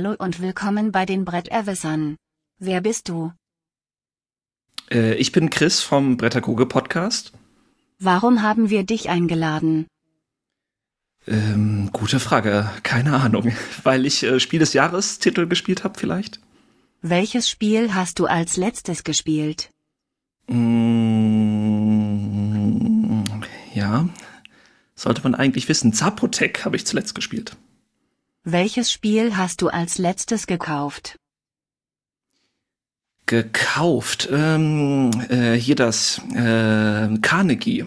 [0.00, 2.14] Hallo und willkommen bei den Bretterwissern.
[2.60, 3.32] Wer bist du?
[4.92, 7.32] Äh, ich bin Chris vom Bretterkoge Podcast.
[7.98, 9.88] Warum haben wir dich eingeladen?
[11.26, 12.70] Ähm, gute Frage.
[12.84, 13.50] Keine Ahnung.
[13.82, 16.38] Weil ich äh, Spiel des Jahres Titel gespielt habe, vielleicht?
[17.02, 19.70] Welches Spiel hast du als letztes gespielt?
[20.46, 20.84] Mm,
[23.74, 24.08] ja,
[24.94, 25.92] sollte man eigentlich wissen.
[25.92, 27.56] Zapotec habe ich zuletzt gespielt.
[28.50, 31.18] Welches Spiel hast du als letztes gekauft?
[33.26, 34.26] Gekauft.
[34.32, 37.84] Ähm, äh, hier das äh, Carnegie.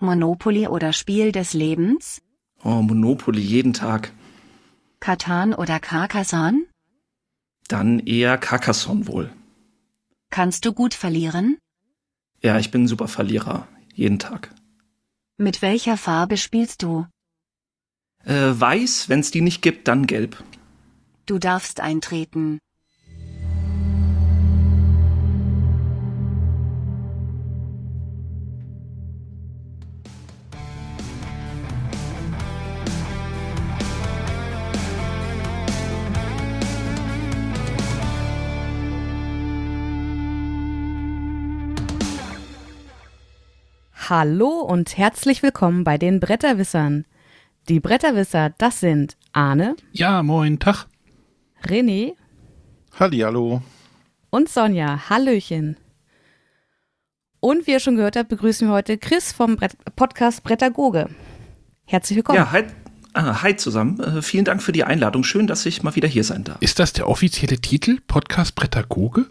[0.00, 2.20] Monopoly oder Spiel des Lebens?
[2.64, 4.12] Oh, Monopoly jeden Tag.
[4.98, 6.64] Katan oder Carcassonne?
[7.68, 9.32] Dann eher Carcassonne wohl.
[10.30, 11.58] Kannst du gut verlieren?
[12.42, 13.68] Ja, ich bin ein super Verlierer.
[13.94, 14.50] Jeden Tag.
[15.36, 17.06] Mit welcher Farbe spielst du?
[18.26, 20.42] Äh, weiß, wenn es die nicht gibt, dann gelb.
[21.26, 22.58] Du darfst eintreten.
[44.08, 47.06] Hallo und herzlich willkommen bei den Bretterwissern.
[47.68, 50.86] Die Bretterwisser, das sind Arne, Ja, moin, Tag.
[51.64, 52.12] René
[52.98, 53.62] Hallihallo.
[54.30, 55.08] und Sonja.
[55.08, 55.76] Hallöchen.
[57.40, 61.08] Und wie ihr schon gehört habt, begrüßen wir heute Chris vom Brett Podcast Brettagoge.
[61.86, 62.36] Herzlich willkommen.
[62.38, 62.64] Ja, hi,
[63.14, 63.98] ah, hi zusammen.
[64.00, 65.24] Äh, vielen Dank für die Einladung.
[65.24, 66.58] Schön, dass ich mal wieder hier sein darf.
[66.60, 67.98] Ist das der offizielle Titel?
[68.06, 69.26] Podcast Brettagoge?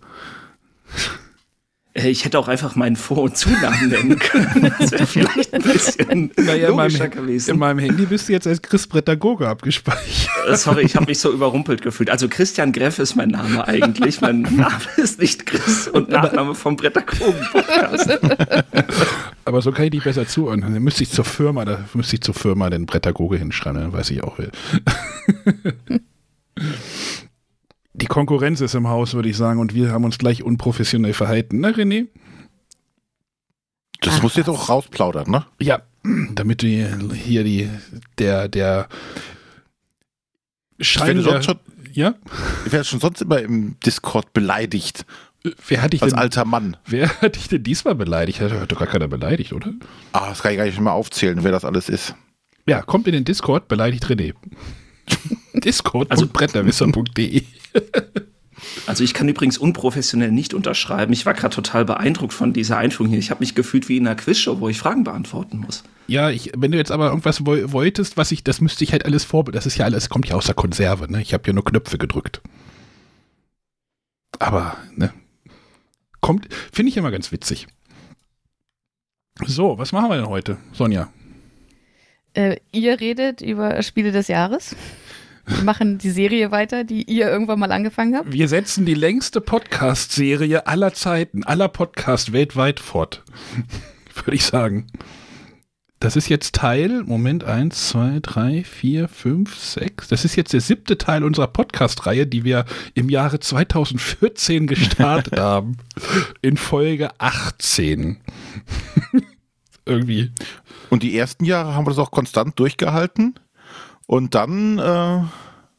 [1.94, 4.74] Äh, ich hätte auch einfach meinen Vor- und Zunamen nennen können.
[4.80, 7.52] Das wäre vielleicht ein bisschen in logischer meinem, gewesen.
[7.52, 10.30] in meinem Handy bist du jetzt als Chris Brettagoge abgespeichert.
[10.50, 12.10] Äh, Sorry, ich habe mich so überrumpelt gefühlt.
[12.10, 14.22] Also Christian Greff ist mein Name eigentlich.
[14.22, 18.10] Mein Name ist nicht Chris und Nachname vom Bretterkogen Podcast.
[19.46, 20.74] Aber so kann ich dich besser zuordnen.
[20.74, 24.10] Dann müsste ich zur Firma, da müsste ich zur Firma den Brettagoge hinschreiben, dann weiß
[24.12, 24.50] ich auch wer.
[28.04, 31.62] Die Konkurrenz ist im Haus, würde ich sagen, und wir haben uns gleich unprofessionell verhalten,
[31.62, 32.08] ne, René?
[34.02, 35.46] Das Ach, musst du jetzt auch rausplaudern, ne?
[35.62, 35.84] Ja,
[36.34, 37.70] damit du hier die,
[38.18, 38.90] der, der
[40.78, 41.60] Ich Schein werde, der, sonst schon,
[41.94, 42.16] ja?
[42.66, 45.06] ich werde schon sonst immer im Discord beleidigt.
[45.70, 46.76] Wer hat dich Als denn, alter Mann.
[46.86, 48.42] wer hat dich denn diesmal beleidigt?
[48.42, 49.72] Hat doch gar keiner beleidigt, oder?
[50.12, 52.16] Ah, das kann ich gar nicht mehr aufzählen, wer das alles ist.
[52.68, 54.34] Ja, kommt in den Discord, beleidigt René.
[55.54, 57.44] Discord.bretterwisser.de
[58.88, 61.12] Also ich kann übrigens unprofessionell nicht unterschreiben.
[61.12, 63.20] Ich war gerade total beeindruckt von dieser Einführung hier.
[63.20, 65.84] Ich habe mich gefühlt wie in einer Quizshow, wo ich Fragen beantworten muss.
[66.08, 69.06] Ja, ich, wenn du jetzt aber irgendwas woll- wolltest, was ich, das müsste ich halt
[69.06, 71.22] alles vor, das ist ja alles, kommt ja aus der Konserve, ne?
[71.22, 72.42] Ich habe ja nur Knöpfe gedrückt.
[74.40, 75.14] Aber, ne?
[76.22, 77.68] Kommt, finde ich immer ganz witzig.
[79.46, 81.12] So, was machen wir denn heute, Sonja?
[82.34, 84.76] Äh, ihr redet über Spiele des Jahres.
[85.46, 88.32] Wir machen die Serie weiter, die ihr irgendwann mal angefangen habt.
[88.32, 93.24] Wir setzen die längste Podcast-Serie aller Zeiten, aller Podcasts weltweit fort.
[94.16, 94.88] Würde ich sagen.
[96.00, 100.10] Das ist jetzt Teil, Moment, eins, zwei, drei, vier, fünf, sechs.
[100.10, 105.78] Das ist jetzt der siebte Teil unserer Podcast-Reihe, die wir im Jahre 2014 gestartet haben.
[106.42, 108.18] In Folge 18.
[109.86, 110.32] Irgendwie.
[110.90, 113.36] Und die ersten Jahre haben wir das auch konstant durchgehalten.
[114.08, 115.22] Und dann äh,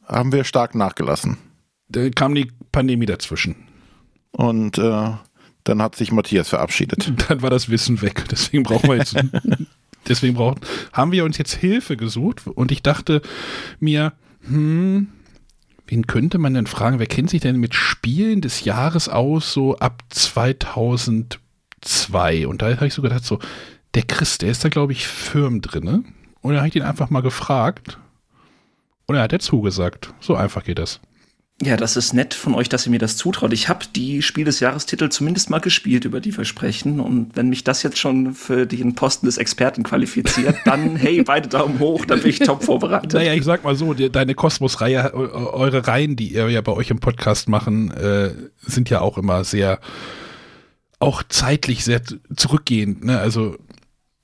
[0.05, 1.37] haben wir stark nachgelassen.
[1.87, 3.55] Da kam die Pandemie dazwischen.
[4.31, 5.11] Und äh,
[5.63, 7.13] dann hat sich Matthias verabschiedet.
[7.29, 8.25] Dann war das Wissen weg.
[8.29, 9.15] Deswegen brauchen wir jetzt.
[10.07, 10.59] deswegen brauchen,
[10.93, 13.23] haben wir uns jetzt Hilfe gesucht und ich dachte
[13.79, 15.07] mir, hm,
[15.87, 16.99] wen könnte man denn fragen?
[16.99, 22.47] Wer kennt sich denn mit Spielen des Jahres aus, so ab 2002?
[22.47, 23.39] Und da habe ich so gedacht, so,
[23.95, 26.03] der Chris, der ist da, glaube ich, firm drinne.
[26.41, 27.97] Und dann habe ich ihn einfach mal gefragt.
[29.07, 30.13] Und er hat ja zugesagt.
[30.19, 30.99] So einfach geht das.
[31.61, 33.53] Ja, das ist nett von euch, dass ihr mir das zutraut.
[33.53, 36.99] Ich habe die Spiel des Jahrestitel zumindest mal gespielt, über die wir sprechen.
[36.99, 41.47] Und wenn mich das jetzt schon für den Posten des Experten qualifiziert, dann hey, beide
[41.47, 43.13] Daumen hoch, dann bin ich top vorbereitet.
[43.13, 46.73] Naja, ich sag mal so, die, deine Kosmos-Reihe, eu- eure Reihen, die ihr ja bei
[46.73, 49.79] euch im Podcast machen, äh, sind ja auch immer sehr,
[50.99, 52.01] auch zeitlich sehr
[52.35, 53.05] zurückgehend.
[53.05, 53.17] Ne?
[53.17, 53.55] Also,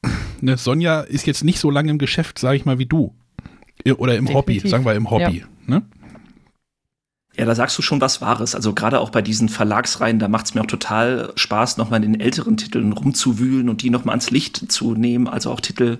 [0.41, 3.15] ne, Sonja ist jetzt nicht so lange im Geschäft, sage ich mal, wie du.
[3.97, 4.71] Oder im Hobby, Definitiv.
[4.71, 5.45] sagen wir im Hobby.
[5.67, 5.83] Ne?
[7.37, 8.55] Ja, da sagst du schon was Wahres.
[8.55, 12.11] Also gerade auch bei diesen Verlagsreihen, da macht es mir auch total Spaß, nochmal in
[12.11, 15.27] den älteren Titeln rumzuwühlen und die nochmal ans Licht zu nehmen.
[15.27, 15.99] Also auch Titel,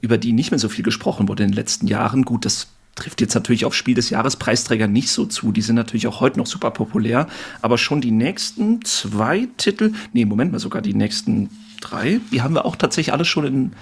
[0.00, 2.24] über die nicht mehr so viel gesprochen wurde in den letzten Jahren.
[2.24, 5.52] Gut, das trifft jetzt natürlich auf Spiel des Jahres Preisträger nicht so zu.
[5.52, 7.26] Die sind natürlich auch heute noch super populär.
[7.60, 11.50] Aber schon die nächsten zwei Titel, nee, Moment mal, sogar die nächsten
[11.80, 13.72] drei, die haben wir auch tatsächlich alle schon in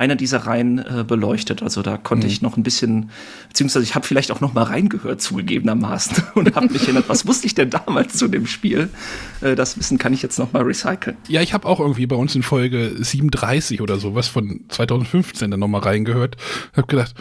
[0.00, 1.62] einer dieser Reihen äh, beleuchtet.
[1.62, 2.32] Also da konnte mhm.
[2.32, 3.10] ich noch ein bisschen,
[3.48, 7.46] beziehungsweise ich habe vielleicht auch noch mal reingehört, zugegebenermaßen, und habe mich erinnert, was wusste
[7.46, 8.88] ich denn damals zu dem Spiel?
[9.42, 11.18] Äh, das Wissen kann ich jetzt noch mal recyceln.
[11.28, 15.60] Ja, ich habe auch irgendwie bei uns in Folge 37 oder sowas von 2015 dann
[15.60, 16.36] noch mal reingehört.
[16.74, 17.14] Habe gedacht,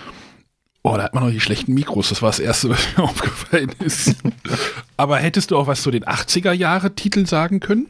[0.82, 2.08] Oh, da hat man noch die schlechten Mikros.
[2.08, 4.16] Das war das Erste, was mir aufgefallen ist.
[4.96, 7.88] Aber hättest du auch was zu den 80er-Jahre-Titeln sagen können?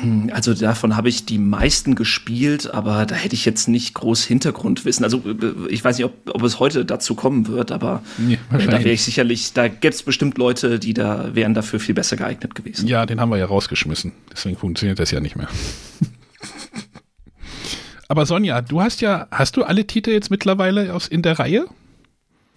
[0.00, 4.24] Hm, also davon habe ich die meisten gespielt, aber da hätte ich jetzt nicht groß
[4.24, 5.04] Hintergrundwissen.
[5.04, 8.78] Also äh, ich weiß nicht, ob, ob es heute dazu kommen wird, aber nee, da
[8.78, 12.54] wäre ich sicherlich, da gäbe es bestimmt Leute, die da wären dafür viel besser geeignet
[12.54, 12.86] gewesen.
[12.86, 14.12] Ja, den haben wir ja rausgeschmissen.
[14.32, 15.48] Deswegen funktioniert das ja nicht mehr.
[18.08, 21.66] aber Sonja, du hast ja, hast du alle Titel jetzt mittlerweile aus, in der Reihe?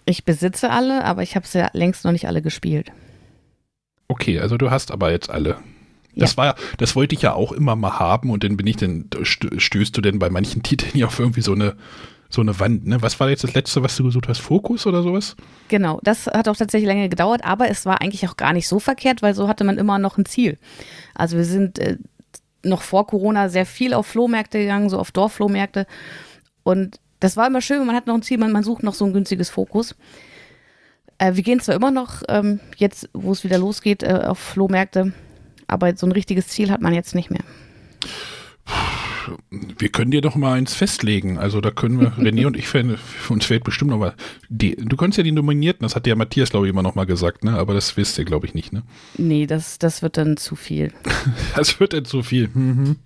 [0.04, 2.90] Ich besitze alle, aber ich habe sie ja längst noch nicht alle gespielt.
[4.08, 5.56] Okay, also du hast aber jetzt alle.
[6.14, 6.36] Das ja.
[6.36, 9.96] war, das wollte ich ja auch immer mal haben und dann bin ich dann, stößt
[9.96, 11.76] du denn bei manchen Titeln ja auf irgendwie so eine,
[12.28, 13.02] so eine Wand, ne?
[13.02, 14.40] Was war jetzt das letzte, was du gesucht hast?
[14.40, 15.36] Fokus oder sowas?
[15.68, 18.78] Genau, das hat auch tatsächlich länger gedauert, aber es war eigentlich auch gar nicht so
[18.78, 20.58] verkehrt, weil so hatte man immer noch ein Ziel.
[21.14, 21.98] Also wir sind äh,
[22.64, 25.86] noch vor Corona sehr viel auf Flohmärkte gegangen, so auf Dorfflohmärkte.
[26.62, 29.04] Und das war immer schön, man hat noch ein Ziel, man, man sucht noch so
[29.04, 29.94] ein günstiges Fokus.
[31.18, 35.12] Äh, wir gehen zwar immer noch, ähm, jetzt wo es wieder losgeht, äh, auf Flohmärkte,
[35.72, 37.42] aber so ein richtiges Ziel hat man jetzt nicht mehr.
[39.50, 41.38] Wir können dir doch mal eins festlegen.
[41.38, 42.98] Also da können wir, René und ich, für
[43.30, 44.14] uns fällt bestimmt noch mal.
[44.48, 47.06] Die, du kannst ja die Nominierten, das hat ja Matthias, glaube ich, immer noch mal
[47.06, 47.56] gesagt, ne?
[47.56, 48.82] Aber das wisst ihr, glaube ich, nicht, ne?
[49.16, 50.92] Nee, das, das wird dann zu viel.
[51.56, 52.48] das wird dann zu viel.
[52.52, 52.96] Mhm.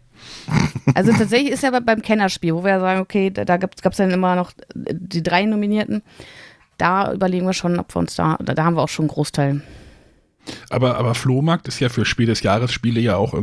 [0.94, 3.96] Also tatsächlich ist ja beim Kennerspiel, wo wir ja sagen, okay, da, da gab es
[3.96, 6.02] dann immer noch die drei Nominierten.
[6.78, 9.62] Da überlegen wir schon, ob wir uns da, da haben wir auch schon einen Großteil
[10.70, 13.34] aber, aber Flohmarkt ist ja für Spiel des Jahres Spiele ja auch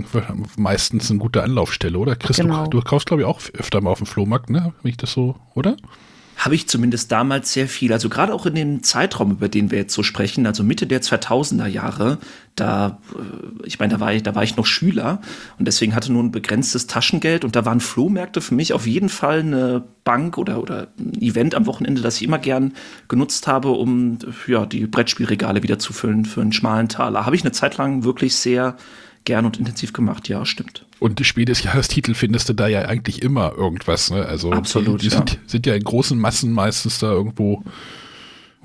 [0.57, 2.15] meistens eine gute Anlaufstelle, oder?
[2.15, 2.65] Chris, genau.
[2.65, 4.73] du, du kaufst, glaube ich, auch öfter mal auf dem Flohmarkt, ne?
[4.81, 5.75] Wenn ich das so, oder?
[6.37, 7.93] Habe ich zumindest damals sehr viel.
[7.93, 11.01] Also gerade auch in dem Zeitraum, über den wir jetzt so sprechen, also Mitte der
[11.01, 12.17] 2000er Jahre,
[12.55, 15.21] da, äh, ich meine, da war ich, da war ich noch Schüler
[15.57, 19.09] und deswegen hatte nur ein begrenztes Taschengeld und da waren Flohmärkte für mich auf jeden
[19.09, 22.73] Fall eine Bank oder, oder ein Event am Wochenende, das ich immer gern
[23.07, 27.25] genutzt habe, um ja, die Brettspielregale wieder zu füllen für einen schmalen Taler.
[27.25, 28.75] Habe ich eine Zeit lang wirklich sehr
[29.25, 30.85] gern und intensiv gemacht, ja, stimmt.
[31.03, 34.25] Und die Spiel des Jahrestitel findest du da ja eigentlich immer irgendwas, ne?
[34.25, 35.17] Also Absolut, die, die ja.
[35.17, 37.61] Sind, sind, ja in großen Massen meistens da irgendwo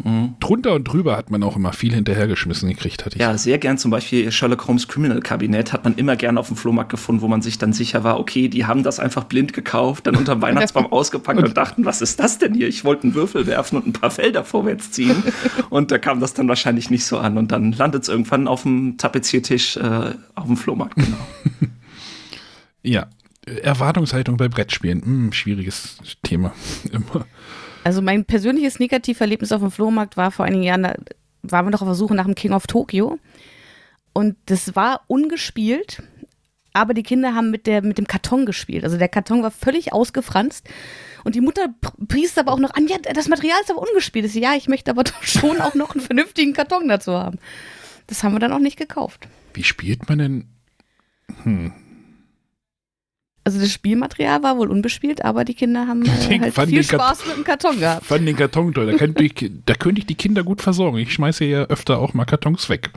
[0.04, 0.36] Mhm.
[0.38, 3.20] Drunter und drüber hat man auch immer viel hinterhergeschmissen gekriegt, hatte ich.
[3.20, 6.56] Ja, sehr gern zum Beispiel Sherlock Holmes Criminal Kabinett hat man immer gern auf dem
[6.56, 10.06] Flohmarkt gefunden, wo man sich dann sicher war, okay, die haben das einfach blind gekauft,
[10.06, 12.68] dann unter dem Weihnachtsbaum ausgepackt und dachten, was ist das denn hier?
[12.68, 15.20] Ich wollte einen Würfel werfen und ein paar Felder vorwärts ziehen.
[15.68, 17.36] und da kam das dann wahrscheinlich nicht so an.
[17.36, 21.18] Und dann landet es irgendwann auf dem Tapeziertisch äh, auf dem Flohmarkt, genau.
[22.88, 23.08] ja.
[23.62, 26.52] Erwartungshaltung bei Brettspielen, hm, schwieriges Thema.
[26.92, 27.26] Immer.
[27.84, 30.94] Also mein persönliches Negativerlebnis auf dem Flohmarkt war vor einigen Jahren, da
[31.42, 33.18] waren wir noch auf der Suche nach dem King of Tokyo.
[34.12, 36.02] Und das war ungespielt,
[36.72, 38.84] aber die Kinder haben mit, der, mit dem Karton gespielt.
[38.84, 40.68] Also der Karton war völlig ausgefranst.
[41.24, 41.68] Und die Mutter
[42.06, 44.26] priest aber auch noch an, ja, das Material ist aber ungespielt.
[44.26, 47.38] Ich ja, ich möchte aber doch schon auch noch einen vernünftigen Karton dazu haben.
[48.06, 49.28] Das haben wir dann auch nicht gekauft.
[49.54, 50.48] Wie spielt man denn?
[51.44, 51.72] Hm.
[53.48, 57.36] Also das Spielmaterial war wohl unbespielt, aber die Kinder haben äh, halt viel Spaß mit
[57.38, 58.04] dem Karton gehabt.
[58.04, 58.84] Fand den Karton toll.
[58.84, 60.98] Da könnte, ich, da könnte ich die Kinder gut versorgen.
[60.98, 62.90] Ich schmeiße ja öfter auch mal Kartons weg.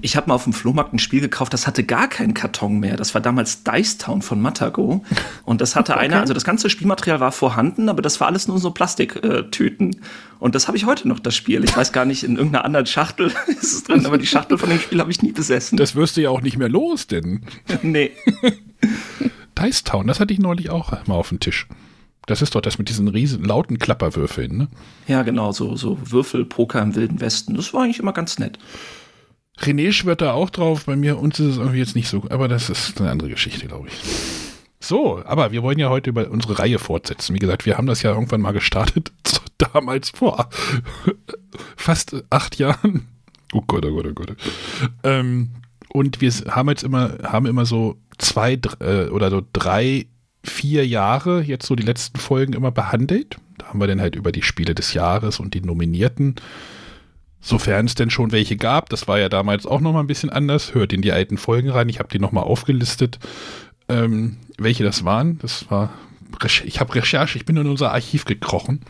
[0.00, 2.96] Ich habe mal auf dem Flohmarkt ein Spiel gekauft, das hatte gar keinen Karton mehr.
[2.96, 5.04] Das war damals Dice Town von Matago.
[5.44, 6.02] Und das hatte okay.
[6.02, 9.96] einer, also das ganze Spielmaterial war vorhanden, aber das war alles nur so Plastiktüten.
[10.38, 11.64] Und das habe ich heute noch, das Spiel.
[11.64, 14.68] Ich weiß gar nicht, in irgendeiner anderen Schachtel ist es drin, aber die Schachtel von
[14.68, 15.78] dem Spiel habe ich nie besessen.
[15.78, 17.42] Das wirst du ja auch nicht mehr los, denn.
[17.82, 18.10] nee.
[19.58, 21.66] Dice Town, das hatte ich neulich auch mal auf dem Tisch.
[22.26, 24.68] Das ist doch das mit diesen riesen lauten Klapperwürfeln, ne?
[25.06, 27.54] Ja, genau, so, so Würfelpoker im Wilden Westen.
[27.54, 28.58] Das war eigentlich immer ganz nett.
[29.60, 32.48] René schwört da auch drauf, bei mir uns ist es irgendwie jetzt nicht so, aber
[32.48, 33.94] das ist eine andere Geschichte, glaube ich.
[34.80, 37.34] So, aber wir wollen ja heute über unsere Reihe fortsetzen.
[37.34, 39.12] Wie gesagt, wir haben das ja irgendwann mal gestartet,
[39.58, 40.48] damals vor
[41.76, 43.08] fast acht Jahren.
[43.52, 44.36] Oh Gott, oh Gott, oh Gott.
[45.02, 45.50] Ähm,
[45.88, 50.06] und wir haben jetzt immer, haben immer so zwei äh, oder so drei,
[50.44, 53.38] vier Jahre jetzt so die letzten Folgen immer behandelt.
[53.58, 56.36] Da haben wir dann halt über die Spiele des Jahres und die Nominierten
[57.40, 60.74] Sofern es denn schon welche gab, das war ja damals auch nochmal ein bisschen anders.
[60.74, 61.88] Hört in die alten Folgen rein.
[61.88, 63.18] Ich habe die nochmal aufgelistet,
[63.88, 65.38] ähm, welche das waren.
[65.38, 65.92] Das war,
[66.64, 68.80] ich habe Recherche, ich bin in unser Archiv gekrochen.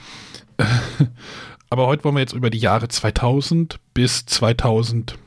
[1.71, 5.19] Aber heute wollen wir jetzt über die Jahre 2000 bis 2000,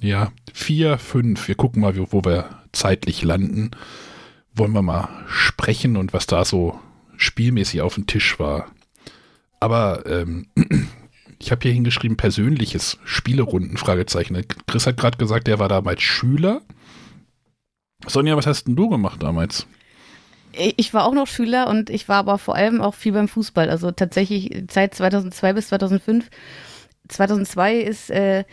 [0.00, 1.48] ja, 4, 5.
[1.48, 3.70] Wir gucken mal, wo wir zeitlich landen.
[4.54, 6.78] Wollen wir mal sprechen und was da so
[7.16, 8.66] spielmäßig auf dem Tisch war.
[9.60, 10.48] Aber ähm,
[11.42, 14.40] ich habe hier hingeschrieben, persönliches Spielerunden, Fragezeichen.
[14.68, 16.62] Chris hat gerade gesagt, er war damals Schüler.
[18.06, 19.66] Sonja, was hast denn du gemacht damals?
[20.52, 23.70] Ich war auch noch Schüler und ich war aber vor allem auch viel beim Fußball.
[23.70, 26.30] Also tatsächlich Zeit 2002 bis 2005.
[27.08, 28.44] 2002 ist äh,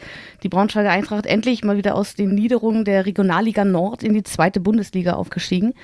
[0.41, 4.59] die Braunschweiger Eintracht endlich mal wieder aus den Niederungen der Regionalliga Nord in die zweite
[4.59, 5.75] Bundesliga aufgestiegen.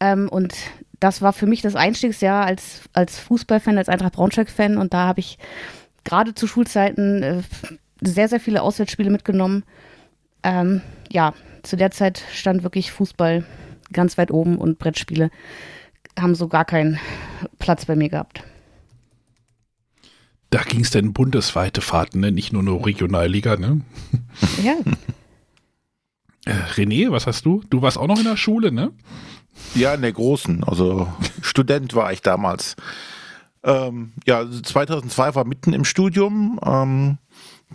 [0.00, 0.54] Ähm, und
[0.98, 4.78] das war für mich das Einstiegsjahr als, als Fußballfan, als Eintracht Braunschweig-Fan.
[4.78, 5.38] Und da habe ich
[6.06, 7.42] gerade zu Schulzeiten äh,
[8.00, 9.64] sehr, sehr viele Auswärtsspiele mitgenommen.
[10.42, 13.44] Ähm, ja, zu der Zeit stand wirklich Fußball
[13.92, 15.30] ganz weit oben und Brettspiele
[16.18, 16.98] haben so gar keinen
[17.58, 18.42] Platz bei mir gehabt.
[20.50, 22.32] Da ging es denn bundesweite Fahrten, ne?
[22.32, 23.82] nicht nur eine Regionalliga, ne?
[24.62, 24.74] Ja.
[26.44, 27.64] Äh, René, was hast du?
[27.68, 28.92] Du warst auch noch in der Schule, ne?
[29.74, 30.62] Ja, in der großen.
[30.62, 31.08] Also
[31.42, 32.76] Student war ich damals.
[33.66, 37.18] Ähm, ja, 2002 war mitten im Studium, ähm,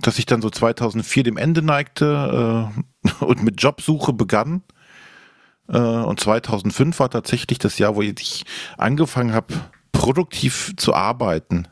[0.01, 2.71] dass ich dann so 2004 dem Ende neigte
[3.03, 4.63] äh, und mit Jobsuche begann.
[5.67, 8.45] Äh, und 2005 war tatsächlich das Jahr, wo ich
[8.77, 9.53] angefangen habe,
[9.91, 11.67] produktiv zu arbeiten.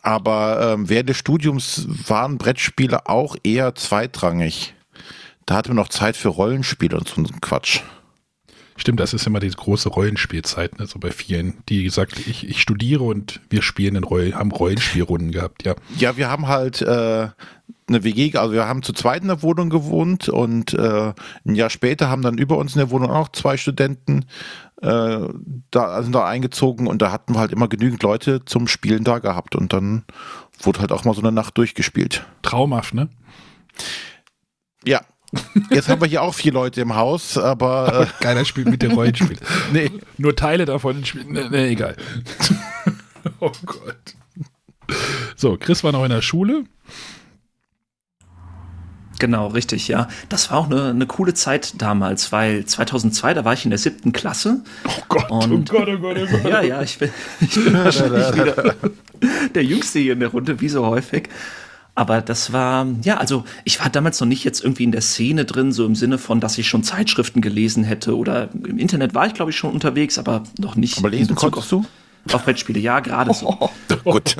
[0.00, 4.74] Aber ähm, während des Studiums waren Brettspiele auch eher zweitrangig.
[5.44, 7.80] Da hatten wir noch Zeit für Rollenspiele und so einen Quatsch.
[8.76, 10.86] Stimmt, das ist immer die große Rollenspielzeit, ne?
[10.86, 15.32] so bei vielen, die sagt, ich, ich studiere und wir spielen in Roll, haben Rollenspielrunden
[15.32, 15.74] gehabt, ja.
[15.98, 17.28] Ja, wir haben halt äh,
[17.88, 21.12] eine WG, also wir haben zu zweit in der Wohnung gewohnt und äh,
[21.46, 24.26] ein Jahr später haben dann über uns in der Wohnung auch zwei Studenten
[24.82, 25.28] äh,
[25.70, 29.18] da sind da eingezogen und da hatten wir halt immer genügend Leute zum Spielen da
[29.20, 30.04] gehabt und dann
[30.60, 32.26] wurde halt auch mal so eine Nacht durchgespielt.
[32.42, 33.08] Traumhaft, ne?
[34.84, 35.00] Ja,
[35.70, 38.02] Jetzt haben wir hier auch vier Leute im Haus, aber.
[38.02, 39.36] Äh Keiner spielt mit dem Rollenspiel.
[39.72, 41.32] nee, nur Teile davon spielen.
[41.32, 41.96] Nee, nee, egal.
[43.40, 44.14] oh Gott.
[45.34, 46.64] So, Chris war noch in der Schule.
[49.18, 50.08] Genau, richtig, ja.
[50.28, 53.78] Das war auch eine, eine coole Zeit damals, weil 2002, da war ich in der
[53.78, 54.62] siebten Klasse.
[54.84, 56.44] Oh Gott, und, oh Gott, oh Gott, oh Gott.
[56.44, 58.74] Ja, ja, ich bin, ich bin wahrscheinlich wieder
[59.54, 61.30] der Jüngste hier in der Runde, wie so häufig.
[61.98, 65.46] Aber das war, ja, also ich war damals noch nicht jetzt irgendwie in der Szene
[65.46, 69.26] drin, so im Sinne von, dass ich schon Zeitschriften gelesen hätte oder im Internet war
[69.26, 70.98] ich, glaube ich, schon unterwegs, aber noch nicht.
[70.98, 71.86] Aber lesen konntest du?
[72.30, 73.48] Auf Brettspiele, ja, gerade so.
[74.04, 74.36] Oh, gut.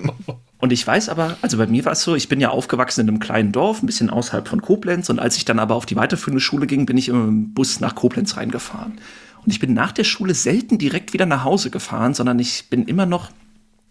[0.59, 3.09] Und ich weiß aber, also bei mir war es so, ich bin ja aufgewachsen in
[3.09, 5.09] einem kleinen Dorf, ein bisschen außerhalb von Koblenz.
[5.09, 7.95] Und als ich dann aber auf die weiterführende Schule ging, bin ich im Bus nach
[7.95, 8.99] Koblenz reingefahren.
[9.45, 12.85] Und ich bin nach der Schule selten direkt wieder nach Hause gefahren, sondern ich bin
[12.85, 13.31] immer noch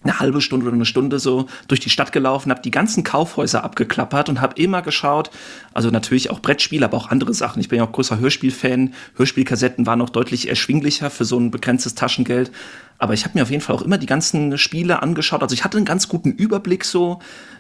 [0.05, 3.63] eine halbe Stunde oder eine Stunde so durch die Stadt gelaufen, habe die ganzen Kaufhäuser
[3.63, 5.31] abgeklappert und habe immer geschaut,
[5.73, 7.59] also natürlich auch Brettspiele, aber auch andere Sachen.
[7.59, 8.93] Ich bin ja auch großer Hörspielfan.
[9.15, 12.51] Hörspielkassetten waren noch deutlich erschwinglicher für so ein begrenztes Taschengeld.
[12.97, 15.41] Aber ich habe mir auf jeden Fall auch immer die ganzen Spiele angeschaut.
[15.41, 17.19] Also ich hatte einen ganz guten Überblick so,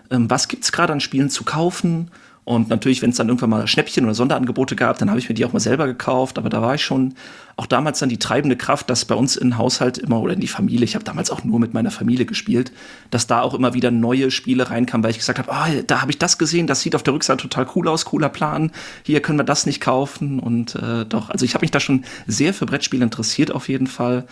[0.09, 2.09] ähm, was gibt's gerade an Spielen zu kaufen
[2.45, 5.33] und natürlich, wenn es dann irgendwann mal Schnäppchen oder Sonderangebote gab, dann habe ich mir
[5.33, 6.37] die auch mal selber gekauft.
[6.37, 7.15] Aber da war ich schon
[7.55, 10.47] auch damals dann die treibende Kraft, dass bei uns im Haushalt immer oder in die
[10.47, 12.71] Familie, ich habe damals auch nur mit meiner Familie gespielt,
[13.09, 16.11] dass da auch immer wieder neue Spiele reinkamen, weil ich gesagt habe, oh, da habe
[16.11, 18.71] ich das gesehen, das sieht auf der Rückseite total cool aus, cooler Plan.
[19.01, 20.39] Hier können wir das nicht kaufen.
[20.39, 23.87] Und äh, doch, also ich habe mich da schon sehr für Brettspiele interessiert auf jeden
[23.87, 24.27] Fall,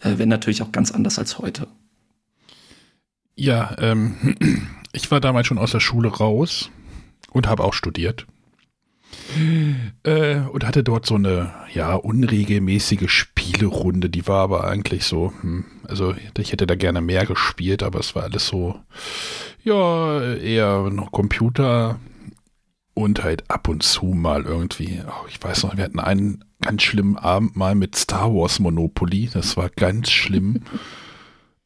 [0.00, 1.66] äh, wenn natürlich auch ganz anders als heute.
[3.36, 4.36] Ja, ähm,
[4.92, 6.70] ich war damals schon aus der Schule raus
[7.32, 8.26] und habe auch studiert.
[10.04, 14.10] Äh, und hatte dort so eine, ja, unregelmäßige Spielerunde.
[14.10, 18.14] Die war aber eigentlich so, hm, also ich hätte da gerne mehr gespielt, aber es
[18.14, 18.78] war alles so,
[19.64, 21.98] ja, eher noch Computer
[22.94, 26.82] und halt ab und zu mal irgendwie, oh, ich weiß noch, wir hatten einen ganz
[26.82, 29.30] schlimmen Abend mal mit Star Wars Monopoly.
[29.32, 30.62] Das war ganz schlimm.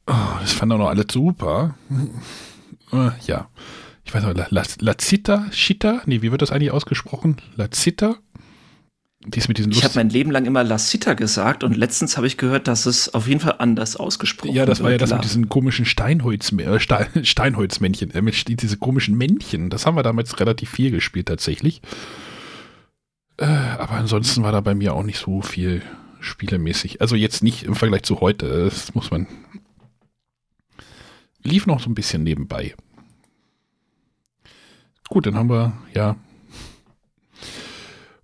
[0.07, 1.75] Oh, das fand auch noch alles super.
[2.93, 3.49] Äh, ja
[4.05, 6.03] ich weiß nicht, La, Lazita, Chita?
[6.07, 7.37] Nee, wie wird das eigentlich ausgesprochen?
[7.57, 8.17] Lazita?
[9.25, 12.27] Die ist mit diesen ich habe mein Leben lang immer Lassita gesagt und letztens habe
[12.27, 14.57] ich gehört, dass es auf jeden Fall anders ausgesprochen wird.
[14.57, 16.81] Ja, das war ja das mit diesen komischen Steinholz, äh,
[17.25, 19.71] Steinholzmännchen, äh, mit diese komischen Männchen.
[19.71, 21.83] Das haben wir damals relativ viel gespielt tatsächlich.
[23.37, 25.83] Äh, aber ansonsten war da bei mir auch nicht so viel
[26.19, 27.01] spielemäßig.
[27.01, 29.29] Also jetzt nicht im Vergleich zu heute, das muss man.
[31.45, 32.75] Lief noch so ein bisschen nebenbei.
[35.13, 36.17] Gut, dann haben wir, ja.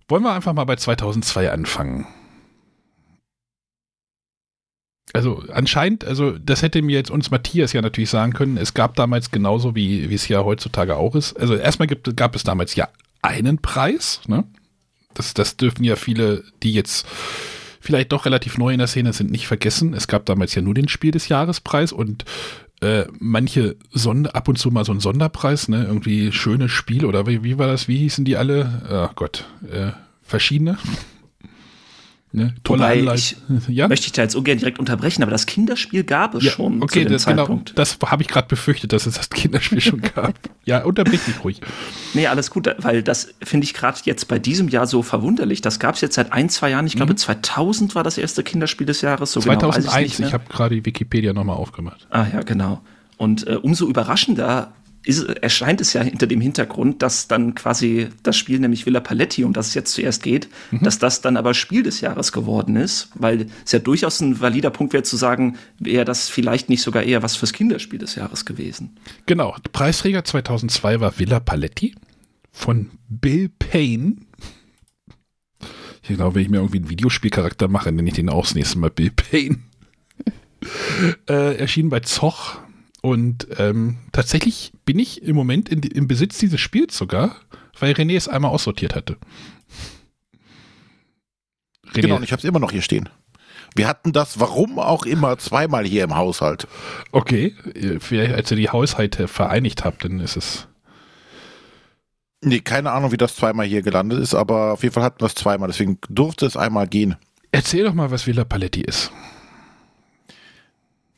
[0.07, 2.07] Wollen wir einfach mal bei 2002 anfangen?
[5.13, 8.95] also anscheinend, also das hätte mir jetzt uns Matthias ja natürlich sagen können, es gab
[8.95, 11.39] damals genauso wie, es ja heutzutage auch ist.
[11.39, 12.89] Also erstmal gibt, gab es damals ja
[13.21, 14.45] einen Preis, ne?
[15.13, 17.05] Das, das dürfen ja viele, die jetzt
[17.79, 19.93] vielleicht doch relativ neu in der Szene sind, nicht vergessen.
[19.93, 22.25] Es gab damals ja nur den Spiel des Jahrespreis und
[22.81, 25.85] äh, manche Sonder, ab und zu mal so ein Sonderpreis, ne?
[25.85, 27.87] Irgendwie schönes Spiel oder wie, wie war das?
[27.87, 29.09] Wie hießen die alle?
[29.11, 29.91] Oh Gott, äh,
[30.23, 30.77] verschiedene.
[32.31, 32.53] Ne?
[32.63, 33.15] Tolle Wobei Anleitung.
[33.47, 33.87] Ich ja?
[33.87, 37.03] möchte ich da jetzt ungern direkt unterbrechen, aber das Kinderspiel gab es ja, schon okay,
[37.05, 37.69] das, genau, Zeitpunkt.
[37.69, 40.33] Genau, das habe ich gerade befürchtet, dass es das Kinderspiel schon gab.
[40.65, 41.61] Ja, unterbrich mich ruhig.
[42.13, 45.61] Nee, alles gut, weil das finde ich gerade jetzt bei diesem Jahr so verwunderlich.
[45.61, 46.85] Das gab es jetzt seit ein, zwei Jahren.
[46.85, 47.17] Ich glaube, mhm.
[47.17, 49.31] 2000 war das erste Kinderspiel des Jahres.
[49.31, 52.05] So 2001, genau ich, ich habe gerade die Wikipedia nochmal aufgemacht.
[52.11, 52.81] Ah ja, genau.
[53.17, 54.73] Und äh, umso überraschender
[55.09, 59.43] ist, erscheint es ja hinter dem Hintergrund, dass dann quasi das Spiel, nämlich Villa Paletti,
[59.43, 60.83] um das es jetzt zuerst geht, mhm.
[60.83, 64.69] dass das dann aber Spiel des Jahres geworden ist, weil es ja durchaus ein valider
[64.69, 68.45] Punkt wäre zu sagen, wäre das vielleicht nicht sogar eher was fürs Kinderspiel des Jahres
[68.45, 68.97] gewesen.
[69.25, 71.95] Genau, Preisträger 2002 war Villa Paletti
[72.51, 74.17] von Bill Payne.
[76.03, 78.79] Ich glaube, wenn ich mir irgendwie einen Videospielcharakter mache, nenne ich den auch das nächste
[78.79, 79.59] Mal Bill Payne.
[81.27, 82.57] äh, erschien bei Zoch
[83.01, 87.35] und ähm, tatsächlich bin ich im Moment in, im Besitz dieses Spiels sogar,
[87.79, 89.17] weil René es einmal aussortiert hatte.
[91.93, 92.01] René.
[92.01, 93.09] Genau, und ich habe es immer noch hier stehen.
[93.75, 96.67] Wir hatten das, warum auch immer, zweimal hier im Haushalt.
[97.11, 97.55] Okay,
[97.99, 100.67] vielleicht als ihr die Haushalte vereinigt habt, dann ist es.
[102.41, 105.27] Nee, keine Ahnung, wie das zweimal hier gelandet ist, aber auf jeden Fall hatten wir
[105.27, 107.15] es zweimal, deswegen durfte es einmal gehen.
[107.51, 109.11] Erzähl doch mal, was Villa Paletti ist.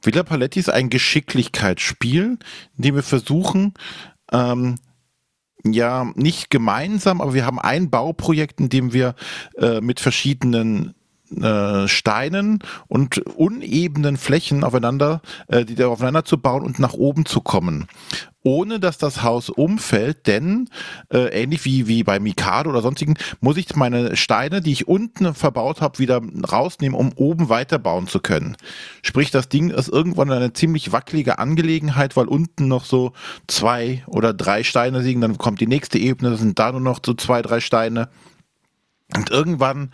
[0.01, 2.37] Villa Paletti ist ein Geschicklichkeitsspiel,
[2.77, 3.73] in dem wir versuchen,
[4.31, 4.75] ähm,
[5.63, 9.15] ja, nicht gemeinsam, aber wir haben ein Bauprojekt, in dem wir
[9.57, 10.95] äh, mit verschiedenen
[11.39, 17.25] äh, Steinen und unebenen Flächen aufeinander, äh, die da aufeinander zu bauen und nach oben
[17.25, 17.87] zu kommen.
[18.43, 20.67] Ohne dass das Haus umfällt, denn
[21.13, 25.35] äh, ähnlich wie, wie bei Mikado oder sonstigen, muss ich meine Steine, die ich unten
[25.35, 28.57] verbaut habe, wieder rausnehmen, um oben weiterbauen zu können.
[29.03, 33.13] Sprich, das Ding ist irgendwann eine ziemlich wackelige Angelegenheit, weil unten noch so
[33.47, 36.99] zwei oder drei Steine liegen, dann kommt die nächste Ebene, das sind da nur noch
[37.05, 38.09] so zwei, drei Steine.
[39.15, 39.91] Und irgendwann,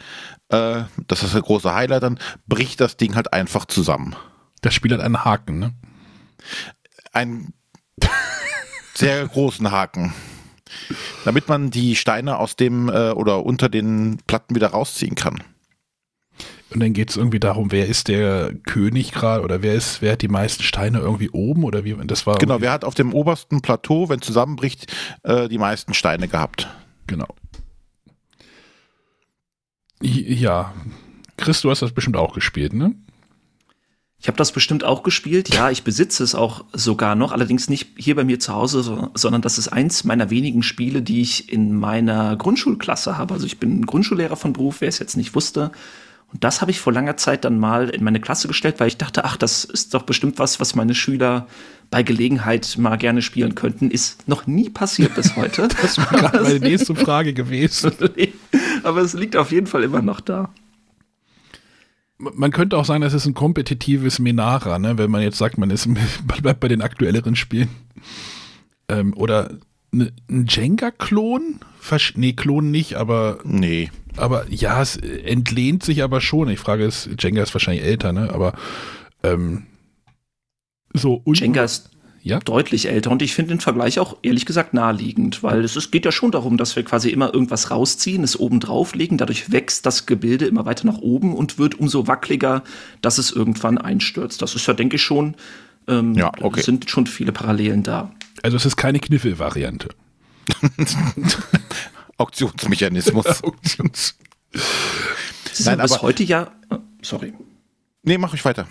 [0.49, 4.15] äh, das ist der große Highlight, dann bricht das Ding halt einfach zusammen.
[4.61, 5.73] Das Spiel hat einen Haken, ne?
[7.11, 7.53] Ein
[8.93, 10.13] sehr großen Haken.
[11.25, 15.43] Damit man die Steine aus dem äh, oder unter den Platten wieder rausziehen kann.
[16.69, 20.13] Und dann geht es irgendwie darum, wer ist der König gerade oder wer ist, wer
[20.13, 22.37] hat die meisten Steine irgendwie oben oder wie das war.
[22.37, 26.67] Genau, wer hat auf dem obersten Plateau, wenn zusammenbricht, äh, die meisten Steine gehabt.
[27.07, 27.27] Genau.
[30.01, 30.73] Ja.
[31.37, 32.95] Chris, du hast das bestimmt auch gespielt, ne?
[34.19, 35.53] Ich habe das bestimmt auch gespielt.
[35.53, 39.41] Ja, ich besitze es auch sogar noch, allerdings nicht hier bei mir zu Hause, sondern
[39.43, 43.35] das ist eins meiner wenigen Spiele, die ich in meiner Grundschulklasse habe.
[43.35, 45.71] Also ich bin Grundschullehrer von Beruf, wer es jetzt nicht wusste.
[46.33, 48.97] Und das habe ich vor langer Zeit dann mal in meine Klasse gestellt, weil ich
[48.97, 51.47] dachte, ach, das ist doch bestimmt was, was meine Schüler
[51.89, 53.91] bei Gelegenheit mal gerne spielen könnten.
[53.91, 55.67] Ist noch nie passiert bis heute.
[55.81, 57.91] das wäre gerade meine nächste Frage gewesen.
[58.83, 60.49] Aber es liegt auf jeden Fall immer noch da.
[62.19, 64.97] Man könnte auch sagen, das ist ein kompetitives Menara, ne?
[64.97, 65.97] wenn man jetzt sagt, man ist man
[66.41, 67.69] bleibt bei den aktuelleren Spielen.
[68.89, 69.51] Ähm, oder
[69.91, 71.59] ne, ein Jenga-Klon?
[72.15, 73.39] Nee, Klon nicht, aber.
[73.43, 73.91] Nee.
[74.17, 76.49] Aber ja, es entlehnt sich aber schon.
[76.49, 78.33] Ich frage es, Jenga ist wahrscheinlich älter, ne?
[78.33, 78.53] Aber
[79.23, 79.67] ähm,
[80.93, 81.21] so.
[81.25, 81.89] Jenga ist
[82.23, 82.39] ja?
[82.39, 86.05] deutlich älter und ich finde den Vergleich auch ehrlich gesagt naheliegend, weil es ist, geht
[86.05, 90.05] ja schon darum, dass wir quasi immer irgendwas rausziehen, es oben drauflegen, dadurch wächst das
[90.05, 92.63] Gebilde immer weiter nach oben und wird umso wackeliger,
[93.01, 94.41] dass es irgendwann einstürzt.
[94.41, 95.35] Das ist ja, denke ich, schon,
[95.87, 96.61] ähm, ja, okay.
[96.61, 98.11] sind schon viele Parallelen da.
[98.43, 99.89] Also es ist keine Kniffel-Variante.
[102.17, 103.25] Auktionsmechanismus.
[103.43, 104.15] Auktions
[105.51, 106.51] Sie sind bis heute ja.
[106.69, 107.33] Oh, sorry.
[108.03, 108.67] Nee, mach ich weiter.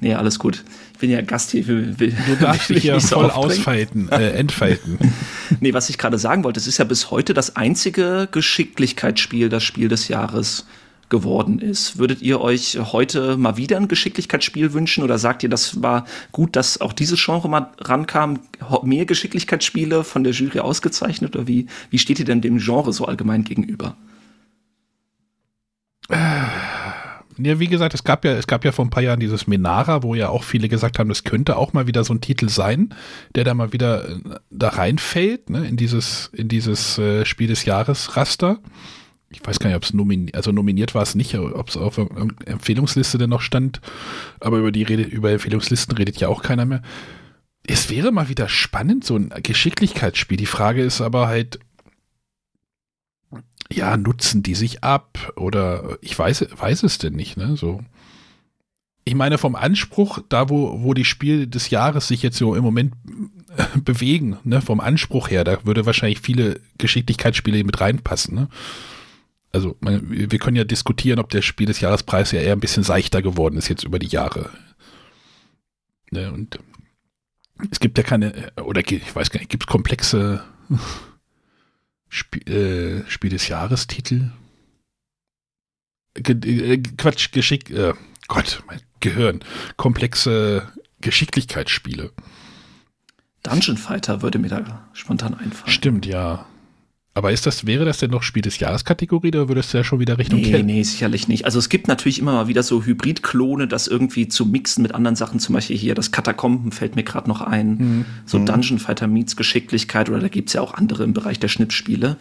[0.00, 0.64] Nee, alles gut.
[0.98, 1.66] Bin ja Gast hier.
[1.66, 4.98] Will, will, du darfst dich ja voll ausfalten, äh, entfalten.
[5.60, 9.62] nee, was ich gerade sagen wollte, es ist ja bis heute das einzige Geschicklichkeitsspiel, das
[9.62, 10.66] Spiel des Jahres
[11.08, 11.98] geworden ist.
[11.98, 16.56] Würdet ihr euch heute mal wieder ein Geschicklichkeitsspiel wünschen oder sagt ihr, das war gut,
[16.56, 18.40] dass auch dieses Genre mal rankam?
[18.82, 23.04] Mehr Geschicklichkeitsspiele von der Jury ausgezeichnet oder wie, wie steht ihr denn dem Genre so
[23.04, 23.96] allgemein gegenüber?
[27.38, 30.02] Ja, wie gesagt, es gab ja, es gab ja vor ein paar Jahren dieses Menara,
[30.02, 32.94] wo ja auch viele gesagt haben, das könnte auch mal wieder so ein Titel sein,
[33.34, 34.18] der da mal wieder äh,
[34.50, 38.58] da reinfällt, ne, in dieses, in dieses äh, Spiel des Jahres Raster.
[39.30, 41.96] ich weiß gar nicht, ob es nominiert, also nominiert war es nicht, ob es auf
[41.96, 42.08] der
[42.46, 43.80] Empfehlungsliste denn noch stand,
[44.40, 46.80] aber über die Rede, über Empfehlungslisten redet ja auch keiner mehr.
[47.66, 50.36] Es wäre mal wieder spannend, so ein Geschicklichkeitsspiel.
[50.36, 51.58] Die Frage ist aber halt,
[53.72, 57.56] ja, nutzen die sich ab oder ich weiß, weiß es denn nicht, ne?
[57.56, 57.82] So.
[59.04, 62.64] Ich meine, vom Anspruch, da wo, wo die Spiele des Jahres sich jetzt so im
[62.64, 62.94] Moment
[63.56, 68.48] äh, bewegen, ne, vom Anspruch her, da würde wahrscheinlich viele Geschicklichkeitsspiele mit reinpassen, ne?
[69.52, 73.22] Also, wir können ja diskutieren, ob der Spiel des Jahrespreis ja eher ein bisschen seichter
[73.22, 74.50] geworden ist jetzt über die Jahre.
[76.10, 76.58] Ne, und
[77.70, 80.44] es gibt ja keine, oder ich weiß gar nicht, gibt es komplexe
[82.10, 84.32] Sp äh, Spiel des Jahrestitel.
[86.14, 87.92] Ge äh, Quatsch, Geschick, äh,
[88.28, 89.40] Gott, mein Gehirn.
[89.76, 92.12] Komplexe Geschicklichkeitsspiele.
[93.42, 95.72] Dungeon Fighter würde mir da spontan einfallen.
[95.72, 96.46] Stimmt, ja.
[97.16, 100.00] Aber ist das, wäre das denn noch Spiel des Jahres-Kategorie oder würdest du ja schon
[100.00, 101.46] wieder Richtung Nee, Ken nee, sicherlich nicht.
[101.46, 105.16] Also es gibt natürlich immer mal wieder so Hybrid-Klone, das irgendwie zu mixen mit anderen
[105.16, 105.40] Sachen.
[105.40, 107.68] Zum Beispiel hier das Katakomben fällt mir gerade noch ein.
[107.70, 108.04] Mhm.
[108.26, 112.18] So Dungeon Fighter meets Geschicklichkeit oder da gibt's ja auch andere im Bereich der Schnittspiele.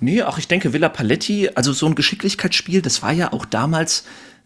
[0.00, 4.02] Nee, auch ich denke Villa Paletti, also so ein Geschicklichkeitsspiel, das war ja auch damals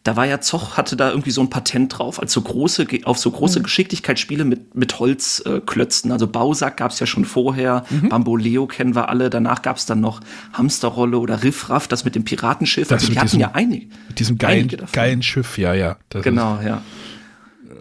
[0.07, 3.19] da war ja Zoch hatte da irgendwie so ein Patent drauf, als so große auf
[3.19, 3.65] so große mhm.
[3.65, 6.11] Geschicklichkeitsspiele mit mit Holzklötzen.
[6.11, 8.11] Äh, also Bausack gab es ja schon vorher, mhm.
[8.11, 9.31] Bamboleo kennen wir alle.
[9.31, 10.21] Danach gab es dann noch
[10.53, 12.89] Hamsterrolle oder Riffraff, das mit dem Piratenschiff.
[12.89, 13.87] Das also die hatten ja einige.
[14.09, 15.97] Mit diesem geilen, geilen Schiff, ja, ja.
[16.11, 16.83] genau, ja.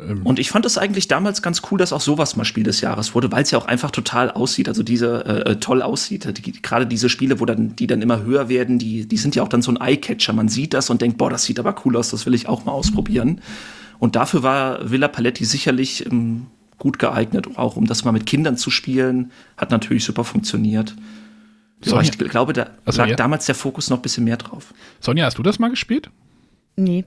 [0.07, 0.21] Ähm.
[0.23, 3.15] Und ich fand es eigentlich damals ganz cool, dass auch sowas mal Spiel des Jahres
[3.15, 6.37] wurde, weil es ja auch einfach total aussieht, also diese äh, äh toll aussieht.
[6.37, 9.43] Die, gerade diese Spiele, wo dann die dann immer höher werden, die die sind ja
[9.43, 10.33] auch dann so ein Eye-Catcher.
[10.33, 12.65] Man sieht das und denkt, boah, das sieht aber cool aus, das will ich auch
[12.65, 13.41] mal ausprobieren.
[13.99, 18.57] Und dafür war Villa Paletti sicherlich ähm, gut geeignet, auch um das mal mit Kindern
[18.57, 20.95] zu spielen, hat natürlich super funktioniert.
[21.83, 23.15] Ja, ich glaube, da also, lag ja.
[23.15, 24.73] damals der Fokus noch ein bisschen mehr drauf.
[24.99, 26.09] Sonja, hast du das mal gespielt?
[26.75, 27.05] Nee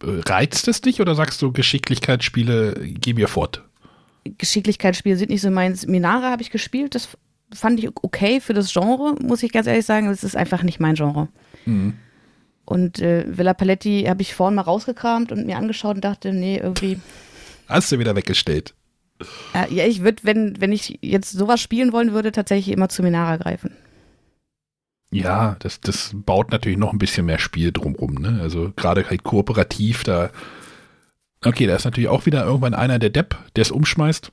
[0.00, 3.62] reizt es dich oder sagst du, Geschicklichkeitsspiele, geh mir fort?
[4.24, 5.86] Geschicklichkeitsspiele sind nicht so meins.
[5.86, 7.08] Minara habe ich gespielt, das
[7.52, 10.08] fand ich okay für das Genre, muss ich ganz ehrlich sagen.
[10.08, 11.28] Es ist einfach nicht mein Genre.
[11.66, 11.94] Mhm.
[12.64, 16.58] Und äh, Villa Paletti habe ich vorhin mal rausgekramt und mir angeschaut und dachte, nee,
[16.58, 16.98] irgendwie.
[17.68, 18.74] Hast du wieder weggestellt?
[19.70, 23.36] ja, ich würde, wenn, wenn ich jetzt sowas spielen wollen würde, tatsächlich immer zu Minara
[23.36, 23.70] greifen.
[25.14, 28.14] Ja, das, das baut natürlich noch ein bisschen mehr Spiel drumrum.
[28.14, 28.40] Ne?
[28.42, 30.30] Also gerade halt kooperativ, da.
[31.44, 34.32] Okay, da ist natürlich auch wieder irgendwann einer der Depp, der es umschmeißt.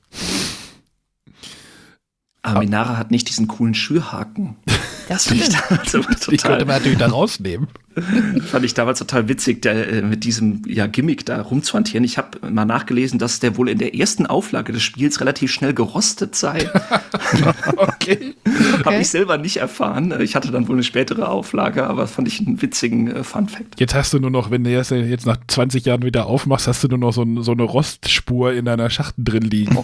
[2.42, 4.56] Aminara hat nicht diesen coolen Schürhaken.
[5.08, 6.16] Das finde ich damals total.
[6.30, 7.66] Die könnte man natürlich da rausnehmen.
[8.46, 12.04] fand ich damals total witzig, der, äh, mit diesem ja, Gimmick da rumzuhantieren.
[12.04, 15.74] Ich habe mal nachgelesen, dass der wohl in der ersten Auflage des Spiels relativ schnell
[15.74, 16.70] gerostet sei.
[17.76, 18.34] okay.
[18.46, 18.84] okay.
[18.84, 20.18] Habe ich selber nicht erfahren.
[20.20, 23.78] Ich hatte dann wohl eine spätere Auflage, aber fand ich einen witzigen äh, Fun-Fact.
[23.78, 26.82] Jetzt hast du nur noch, wenn du das jetzt nach 20 Jahren wieder aufmachst, hast
[26.84, 29.76] du nur noch so, so eine Rostspur in deiner Schachten drin liegen.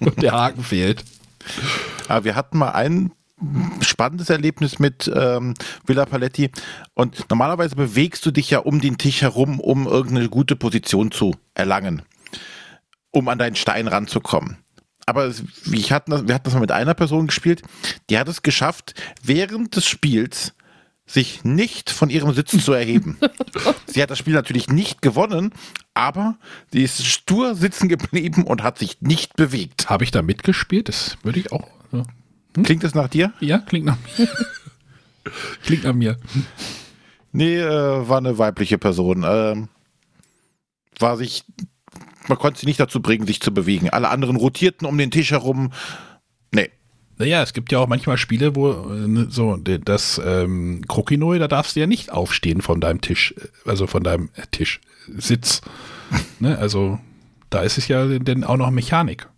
[0.00, 1.04] und der Haken fehlt.
[2.08, 3.12] Aber wir hatten mal ein
[3.80, 5.54] spannendes Erlebnis mit ähm,
[5.86, 6.50] Villa Paletti.
[6.94, 11.34] Und normalerweise bewegst du dich ja um den Tisch herum, um irgendeine gute Position zu
[11.54, 12.02] erlangen,
[13.10, 14.58] um an deinen Stein ranzukommen.
[15.06, 15.32] Aber
[15.72, 17.62] ich hatten wir hatten das mal mit einer Person gespielt,
[18.10, 20.54] die hat es geschafft, während des Spiels
[21.10, 23.18] sich nicht von ihrem Sitz zu erheben.
[23.86, 25.52] sie hat das Spiel natürlich nicht gewonnen,
[25.92, 26.36] aber
[26.72, 29.90] sie ist stur sitzen geblieben und hat sich nicht bewegt.
[29.90, 30.88] Habe ich da mitgespielt?
[30.88, 31.68] Das würde ich auch.
[31.90, 32.04] Ja.
[32.56, 32.62] Hm?
[32.62, 33.32] Klingt das nach dir?
[33.40, 34.28] Ja, klingt nach mir.
[35.64, 36.16] klingt nach mir.
[37.32, 39.24] Nee, äh, war eine weibliche Person.
[39.26, 39.68] Ähm,
[40.98, 41.44] war sich,
[42.28, 43.90] man konnte sie nicht dazu bringen, sich zu bewegen.
[43.90, 45.72] Alle anderen rotierten um den Tisch herum.
[47.20, 51.76] Naja, es gibt ja auch manchmal Spiele, wo äh, so das ähm, Krokinoi, da darfst
[51.76, 53.34] du ja nicht aufstehen von deinem Tisch,
[53.66, 55.60] also von deinem Tisch, Sitz.
[56.40, 56.56] ne?
[56.56, 56.98] Also
[57.50, 59.28] da ist es ja denn auch noch Mechanik.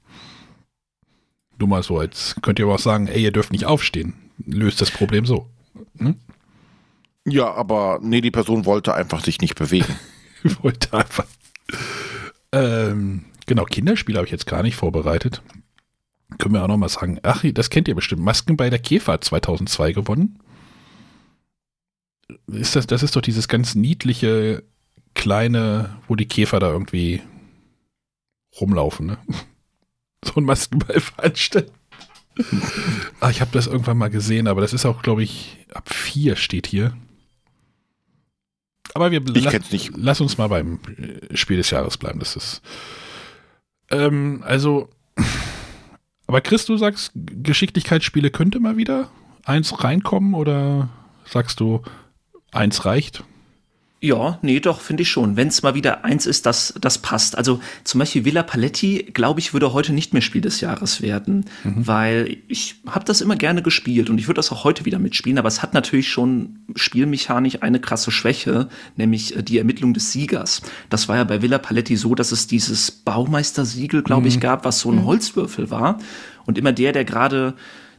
[1.58, 4.14] Nur mal so, als könnt ihr aber auch sagen, ey, ihr dürft nicht aufstehen.
[4.46, 5.48] Löst das Problem so.
[5.98, 6.14] Hm?
[7.26, 9.96] Ja, aber nee, die Person wollte einfach sich nicht bewegen.
[10.62, 11.26] wollte einfach.
[12.52, 15.42] Ähm, genau, Kinderspiele habe ich jetzt gar nicht vorbereitet.
[16.38, 17.18] Können wir auch noch mal sagen.
[17.22, 18.22] Ach, das kennt ihr bestimmt.
[18.22, 20.38] Masken bei der Käfer 2002 gewonnen.
[22.46, 24.62] Ist das, das ist doch dieses ganz niedliche,
[25.14, 27.22] kleine, wo die Käfer da irgendwie
[28.60, 29.18] rumlaufen, ne?
[30.24, 31.72] so ein Maskenball veranstalten.
[33.20, 36.36] ah, ich habe das irgendwann mal gesehen, aber das ist auch, glaube ich, ab vier
[36.36, 36.96] steht hier.
[38.94, 39.92] Aber wir ich la nicht.
[39.96, 42.18] lass uns mal beim äh, Spiel des Jahres bleiben.
[42.18, 42.62] Das ist
[43.92, 44.88] ähm, also,
[46.32, 49.10] aber Chris, du sagst, Geschicklichkeitsspiele könnte mal wieder
[49.44, 50.88] eins reinkommen oder
[51.26, 51.82] sagst du,
[52.52, 53.24] Eins reicht.
[54.04, 55.36] Ja, nee, doch, finde ich schon.
[55.36, 57.38] Wenn es mal wieder eins ist, das, das passt.
[57.38, 61.44] Also zum Beispiel Villa Paletti, glaube ich, würde heute nicht mehr Spiel des Jahres werden,
[61.62, 61.86] mhm.
[61.86, 65.38] weil ich habe das immer gerne gespielt und ich würde das auch heute wieder mitspielen,
[65.38, 70.62] aber es hat natürlich schon spielmechanisch eine krasse Schwäche, nämlich äh, die Ermittlung des Siegers.
[70.90, 74.26] Das war ja bei Villa Paletti so, dass es dieses Baumeistersiegel, glaube mhm.
[74.26, 75.04] ich, gab, was so ein mhm.
[75.04, 76.00] Holzwürfel war.
[76.44, 77.54] Und immer der, der gerade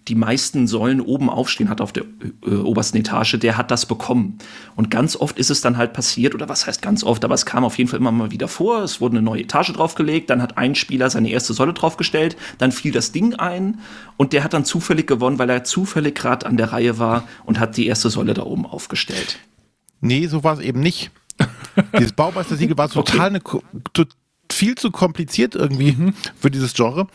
[0.07, 2.03] die meisten Säulen oben aufstehen hat auf der
[2.45, 4.37] äh, obersten Etage, der hat das bekommen.
[4.75, 7.45] Und ganz oft ist es dann halt passiert, oder was heißt ganz oft, aber es
[7.45, 8.83] kam auf jeden Fall immer mal wieder vor.
[8.83, 12.71] Es wurde eine neue Etage draufgelegt, dann hat ein Spieler seine erste Säule draufgestellt, dann
[12.71, 13.79] fiel das Ding ein
[14.17, 17.59] und der hat dann zufällig gewonnen, weil er zufällig gerade an der Reihe war und
[17.59, 19.39] hat die erste Säule da oben aufgestellt.
[20.01, 21.11] Nee, so war es eben nicht.
[21.97, 23.61] Dieses Baumeistersiegel war total okay.
[23.95, 24.07] eine,
[24.51, 26.13] viel zu kompliziert irgendwie mhm.
[26.39, 27.07] für dieses Genre,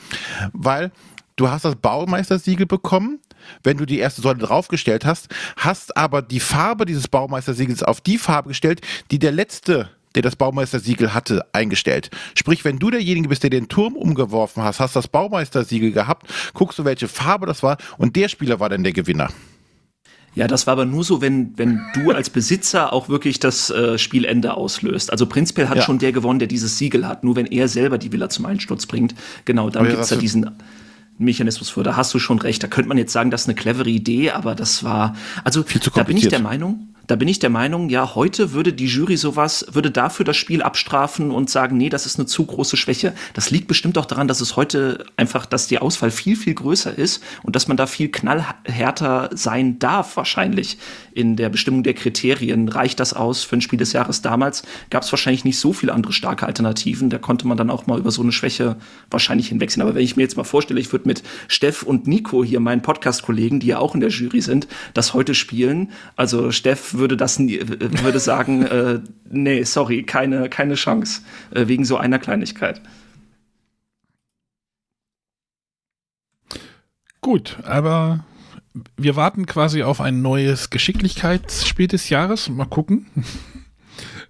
[0.53, 0.90] weil
[1.38, 3.20] du hast das Baumeistersiegel bekommen,
[3.62, 8.18] wenn du die erste Säule draufgestellt hast, hast aber die Farbe dieses Baumeistersiegels auf die
[8.18, 12.11] Farbe gestellt, die der letzte der das Baumeistersiegel hatte, eingestellt.
[12.35, 16.79] Sprich, wenn du derjenige bist, der den Turm umgeworfen hast, hast das Baumeistersiegel gehabt, guckst
[16.79, 19.29] du, welche Farbe das war und der Spieler war dann der Gewinner.
[20.35, 23.98] Ja, das war aber nur so, wenn, wenn du als Besitzer auch wirklich das äh,
[23.98, 25.12] Spielende auslöst.
[25.12, 25.83] Also prinzipiell hat ja.
[25.83, 27.22] schon der gewonnen, der dieses Siegel hat.
[27.22, 30.51] Nur wenn er selber die Villa zum Einsturz bringt, genau, dann gibt es ja diesen
[31.18, 31.83] Mechanismus für.
[31.83, 32.62] Da hast du schon recht.
[32.62, 36.02] Da könnte man jetzt sagen, das ist eine clevere Idee, aber das war, also da
[36.04, 39.66] bin ich der Meinung, da bin ich der Meinung, ja, heute würde die Jury sowas,
[39.72, 43.14] würde dafür das Spiel abstrafen und sagen, nee, das ist eine zu große Schwäche.
[43.33, 46.96] Das liegt bestimmt auch daran, dass es heute einfach, dass die Auswahl viel, viel größer
[46.96, 50.76] ist und dass man da viel knallhärter sein darf, wahrscheinlich
[51.14, 52.68] in der Bestimmung der Kriterien.
[52.68, 54.62] Reicht das aus für ein Spiel des Jahres damals?
[54.90, 57.09] Gab es wahrscheinlich nicht so viele andere starke Alternativen.
[57.09, 58.76] Da konnte man dann auch mal über so eine Schwäche
[59.11, 59.81] wahrscheinlich hinwechseln.
[59.81, 62.83] Aber wenn ich mir jetzt mal vorstelle, ich würde mit Steff und Nico hier, meinen
[62.83, 65.90] Podcast-Kollegen, die ja auch in der Jury sind, das heute spielen.
[66.14, 71.97] Also Steff würde das würde sagen, äh, nee, sorry, keine, keine Chance, äh, wegen so
[71.97, 72.81] einer Kleinigkeit.
[77.21, 78.25] Gut, aber
[78.97, 82.49] wir warten quasi auf ein neues Geschicklichkeitsspiel des Jahres.
[82.49, 83.07] Mal gucken.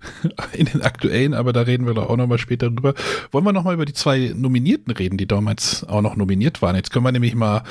[0.52, 2.94] In den aktuellen, aber da reden wir doch auch nochmal später drüber.
[3.30, 6.76] Wollen wir nochmal über die zwei Nominierten reden, die damals auch noch nominiert waren?
[6.76, 7.62] Jetzt können wir nämlich mal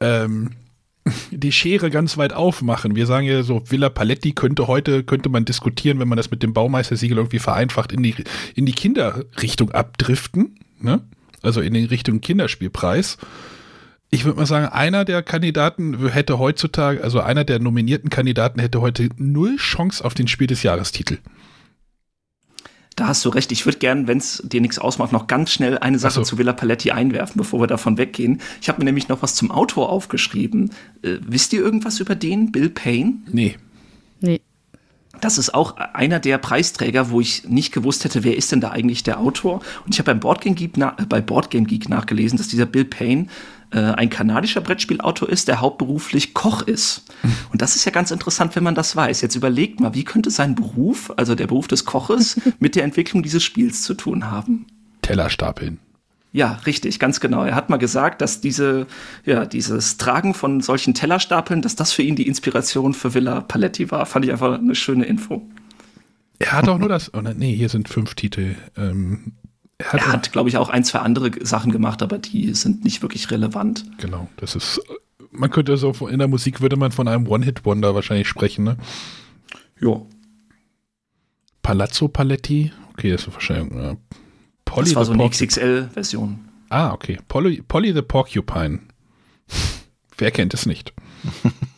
[0.00, 0.50] ähm,
[1.30, 2.96] die Schere ganz weit aufmachen.
[2.96, 6.42] Wir sagen ja so, Villa Paletti könnte heute, könnte man diskutieren, wenn man das mit
[6.42, 8.14] dem Baumeistersiegel irgendwie vereinfacht, in die,
[8.54, 11.00] in die Kinderrichtung abdriften, ne?
[11.42, 13.18] Also in die Richtung Kinderspielpreis.
[14.10, 18.80] Ich würde mal sagen, einer der Kandidaten hätte heutzutage, also einer der nominierten Kandidaten hätte
[18.80, 21.18] heute null Chance auf den Spiel des Jahrestitel.
[22.96, 23.50] Da hast du recht.
[23.50, 26.22] Ich würde gern, wenn es dir nichts ausmacht, noch ganz schnell eine Sache so.
[26.22, 28.40] zu Villa Paletti einwerfen, bevor wir davon weggehen.
[28.60, 30.70] Ich habe mir nämlich noch was zum Autor aufgeschrieben.
[31.02, 33.14] Äh, wisst ihr irgendwas über den, Bill Payne?
[33.30, 33.56] Nee.
[34.20, 34.40] Nee.
[35.20, 38.70] Das ist auch einer der Preisträger, wo ich nicht gewusst hätte, wer ist denn da
[38.70, 39.60] eigentlich der Autor.
[39.84, 43.26] Und ich habe beim Boardgame Geek, na, bei Boardgame Geek nachgelesen, dass dieser Bill Payne
[43.70, 47.04] äh, ein kanadischer Brettspielautor ist, der hauptberuflich Koch ist.
[47.52, 49.20] Und das ist ja ganz interessant, wenn man das weiß.
[49.20, 53.22] Jetzt überlegt mal, wie könnte sein Beruf, also der Beruf des Koches, mit der Entwicklung
[53.22, 54.66] dieses Spiels zu tun haben?
[55.02, 55.78] Teller stapeln.
[56.32, 57.44] Ja, richtig, ganz genau.
[57.44, 58.88] Er hat mal gesagt, dass diese,
[59.24, 63.92] ja, dieses Tragen von solchen Tellerstapeln, dass das für ihn die Inspiration für Villa Paletti
[63.92, 64.04] war.
[64.04, 65.48] Fand ich einfach eine schöne Info.
[66.40, 68.56] Er hat auch nur das, oh, nee, hier sind fünf Titel.
[68.76, 69.34] Ähm,
[69.78, 73.02] er hat, hat glaube ich, auch ein, zwei andere Sachen gemacht, aber die sind nicht
[73.02, 73.84] wirklich relevant.
[73.98, 74.80] Genau, das ist,
[75.30, 78.76] man könnte so, in der Musik würde man von einem One-Hit-Wonder wahrscheinlich sprechen, ne?
[79.80, 80.06] Jo.
[81.62, 83.96] Palazzo Paletti, okay, das ist wahrscheinlich, äh,
[84.64, 86.48] Polly das war so eine XXL-Version.
[86.68, 87.18] Ah, okay.
[87.28, 88.80] Polly, Polly the Porcupine.
[90.18, 90.92] Wer kennt es nicht?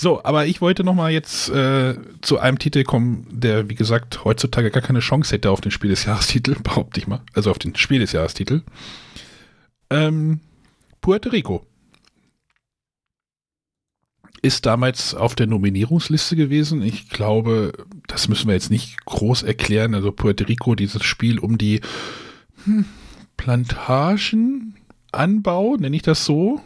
[0.00, 4.24] So, aber ich wollte noch mal jetzt äh, zu einem Titel kommen, der, wie gesagt,
[4.24, 7.22] heutzutage gar keine Chance hätte auf den Spiel des Jahrestitel, behaupte ich mal.
[7.34, 8.62] Also auf den Spiel des Jahrestitel.
[9.90, 10.38] Ähm,
[11.00, 11.66] Puerto Rico
[14.40, 16.80] ist damals auf der Nominierungsliste gewesen.
[16.80, 17.72] Ich glaube,
[18.06, 19.96] das müssen wir jetzt nicht groß erklären.
[19.96, 21.80] Also Puerto Rico, dieses Spiel um die
[22.62, 22.84] hm,
[23.36, 26.60] Plantagenanbau, nenne ich das so?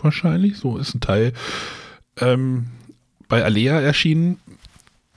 [0.00, 0.56] Wahrscheinlich.
[0.56, 1.34] So ist ein Teil
[2.20, 2.66] ähm,
[3.28, 4.38] bei Alea erschienen.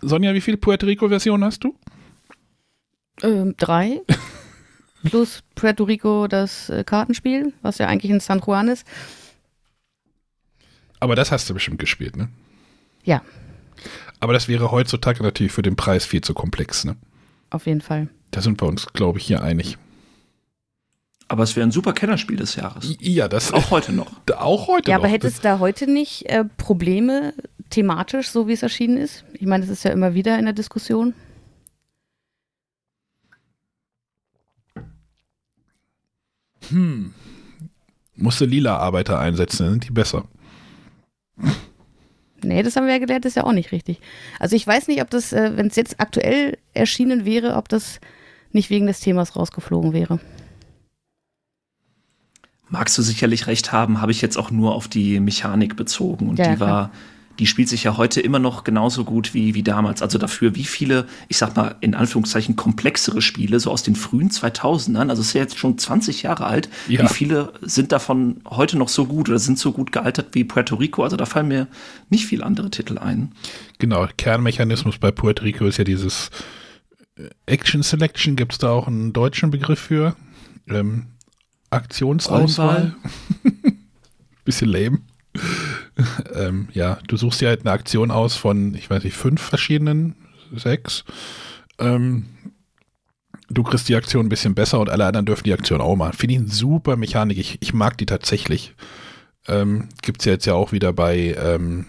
[0.01, 1.75] Sonja, wie viele Puerto Rico-Versionen hast du?
[3.21, 4.01] Ähm, drei.
[5.03, 8.85] Plus Puerto Rico das äh, Kartenspiel, was ja eigentlich in San Juan ist.
[10.99, 12.29] Aber das hast du bestimmt gespielt, ne?
[13.03, 13.21] Ja.
[14.19, 16.97] Aber das wäre heutzutage natürlich für den Preis viel zu komplex, ne?
[17.49, 18.09] Auf jeden Fall.
[18.31, 19.77] Da sind wir uns, glaube ich, hier einig.
[21.29, 22.95] Aber es wäre ein super Kennerspiel des Jahres.
[22.99, 24.11] Ja, das auch heute noch.
[24.37, 25.03] Auch heute ja, noch.
[25.03, 27.33] aber hätte es da heute nicht äh, Probleme,
[27.69, 29.23] thematisch, so wie es erschienen ist?
[29.33, 31.13] Ich meine, das ist ja immer wieder in der Diskussion.
[36.69, 37.13] Hm.
[38.15, 40.25] Musste lila Arbeiter einsetzen, dann sind die besser.
[42.41, 43.99] Nee, das haben wir ja gelernt, das ist ja auch nicht richtig.
[44.39, 47.99] Also ich weiß nicht, ob das, äh, wenn es jetzt aktuell erschienen wäre, ob das
[48.51, 50.19] nicht wegen des Themas rausgeflogen wäre.
[52.69, 56.29] Magst du sicherlich recht haben, habe ich jetzt auch nur auf die Mechanik bezogen.
[56.29, 56.69] Und Ja, die klar.
[56.69, 56.91] war,
[57.39, 60.01] die spielt sich ja heute immer noch genauso gut wie, wie damals.
[60.01, 64.29] Also dafür, wie viele, ich sag mal, in Anführungszeichen komplexere Spiele, so aus den frühen
[64.29, 67.01] 2000ern, also es ist ja jetzt schon 20 Jahre alt, Ja.
[67.03, 70.75] wie viele sind davon heute noch so gut oder sind so gut gealtert wie Puerto
[70.75, 71.01] Rico?
[71.03, 71.67] Also da fallen mir
[72.09, 73.31] nicht viele andere Titel ein.
[73.79, 76.29] Genau, Kernmechanismus bei Puerto Rico ist ja dieses
[77.15, 80.15] äh, Action Selection, gibt es da auch einen deutschen Begriff für?
[80.67, 81.05] Ähm,
[81.69, 82.95] Aktionsauswahl.
[84.45, 84.99] Bisschen lame.
[86.33, 90.15] ähm, ja, du suchst dir halt eine Aktion aus von, ich weiß nicht, fünf verschiedenen,
[90.55, 91.03] sechs.
[91.77, 92.25] Ähm,
[93.49, 96.13] du kriegst die Aktion ein bisschen besser und alle anderen dürfen die Aktion auch machen.
[96.13, 97.37] Finde ich eine super Mechanik.
[97.37, 98.75] Ich, ich mag die tatsächlich.
[99.47, 101.85] Ähm, Gibt es ja jetzt ja auch wieder bei ähm,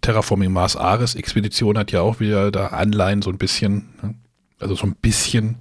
[0.00, 3.88] Terraforming Mars Ares Expedition hat ja auch wieder da Anleihen so ein bisschen.
[4.02, 4.14] Ne?
[4.58, 5.56] Also so ein bisschen.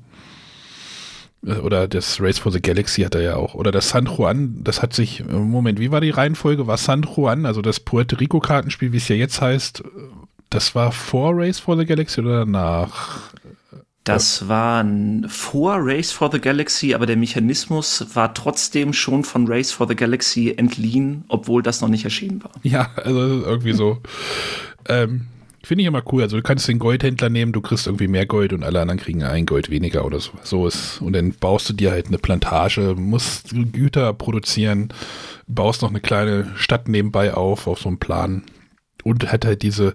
[1.45, 3.53] Äh, Oder das Race for the Galaxy hat er ja auch.
[3.53, 6.67] Oder das San Juan, das hat sich, äh, Moment, wie war die Reihenfolge?
[6.67, 9.83] War San Juan, also das Puerto Rico Kartenspiel, wie es ja jetzt heißt, äh,
[10.49, 13.31] das war vor Race for the Galaxy oder nach?
[14.05, 14.85] Das war
[15.27, 19.95] vor Race for the Galaxy, aber der Mechanismus war trotzdem schon von Race for the
[19.95, 22.51] Galaxy entliehen, obwohl das noch nicht erschienen war.
[22.63, 23.97] Ja, also irgendwie so.
[24.87, 25.27] ähm,
[25.67, 26.21] Finde ich immer cool.
[26.21, 29.21] Also du kannst den Goldhändler nehmen, du kriegst irgendwie mehr Gold und alle anderen kriegen
[29.23, 30.31] ein Gold weniger oder so.
[30.41, 31.01] So ist.
[31.01, 34.93] Und dann baust du dir halt eine Plantage, musst Güter produzieren,
[35.45, 38.43] baust noch eine kleine Stadt nebenbei auf, auf so einem Plan.
[39.03, 39.93] Und hat halt diese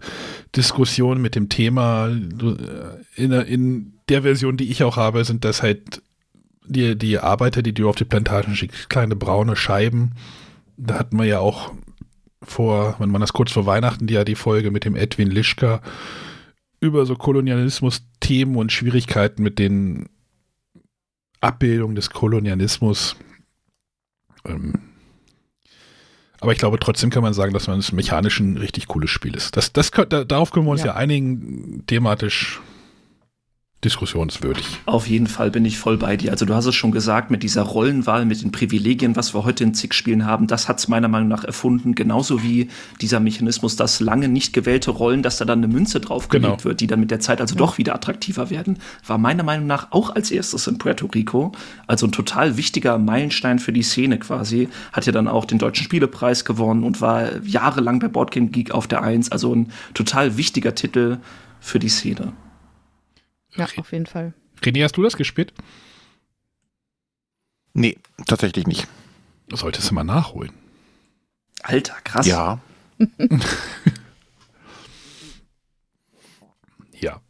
[0.55, 5.43] Diskussion mit dem Thema, äh, in, der- in der Version, die ich auch habe, sind
[5.43, 6.03] das halt
[6.67, 10.11] die, die Arbeiter, die du auf die Plantagen schickst, kleine braune Scheiben.
[10.77, 11.73] Da hatten wir ja auch
[12.43, 15.81] vor, wann war das kurz vor Weihnachten, die ja die Folge mit dem Edwin Lischka
[16.81, 20.09] über so Kolonialismus-Themen und Schwierigkeiten mit den
[21.41, 23.17] Abbildungen des Kolonialismus.
[24.45, 24.75] Ähm,
[26.41, 29.37] aber ich glaube, trotzdem kann man sagen, dass man es mechanisch ein richtig cooles Spiel
[29.37, 29.57] ist.
[29.57, 30.95] Das, das, darauf können wir uns ja, Ja.
[30.97, 32.61] einigen, thematisch
[33.85, 34.65] diskussionswürdig.
[34.87, 36.31] Auf jeden Fall bin ich voll bei dir.
[36.31, 39.65] Also du hast es schon gesagt, mit dieser Rollenwahl, mit den Privilegien, was wir heute
[39.65, 41.95] in zig Spielen haben, das hat es meiner Meinung nach erfunden.
[41.95, 42.69] Genauso wie
[43.01, 46.65] dieser Mechanismus, dass lange nicht gewählte Rollen, dass da dann eine Münze draufgelegt Genau.
[46.65, 49.89] wird, die dann mit der Zeit also doch wieder attraktiver werden, war meiner Meinung nach
[49.91, 51.53] auch als erstes in Puerto Rico.
[51.87, 54.69] Also ein total wichtiger Meilenstein für die Szene quasi.
[54.93, 58.87] Hat ja dann auch den Deutschen Spielepreis gewonnen und war jahrelang bei Boardgame Geek auf
[58.87, 59.33] der Eins.
[59.33, 61.19] Also ein total wichtiger Titel
[61.61, 62.33] für die Szene.
[63.57, 64.33] Ja, auf jeden Fall.
[64.63, 65.53] René, hast du das gespielt?
[67.75, 68.87] Nee, tatsächlich nicht.
[69.51, 70.53] Solltest du mal nachholen.
[71.63, 72.27] Alter, krass.
[72.27, 72.61] Ja.
[77.03, 77.21] Ja.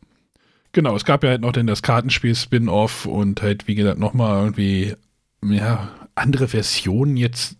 [0.72, 4.94] Genau, es gab ja halt noch denn das Kartenspiel-Spin-Off und halt, wie gesagt, nochmal irgendwie,
[5.42, 7.56] ja, andere Versionen jetzt.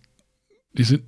[0.73, 1.03] Die sind,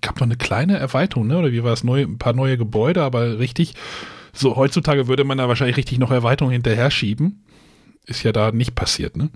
[0.00, 1.38] gab noch eine kleine Erweiterung, ne?
[1.38, 1.84] Oder wie war es?
[1.84, 3.74] Neu, ein paar neue Gebäude, aber richtig,
[4.32, 7.44] so heutzutage würde man da wahrscheinlich richtig noch Erweiterungen hinterher schieben.
[8.06, 9.30] Ist ja da nicht passiert, ne?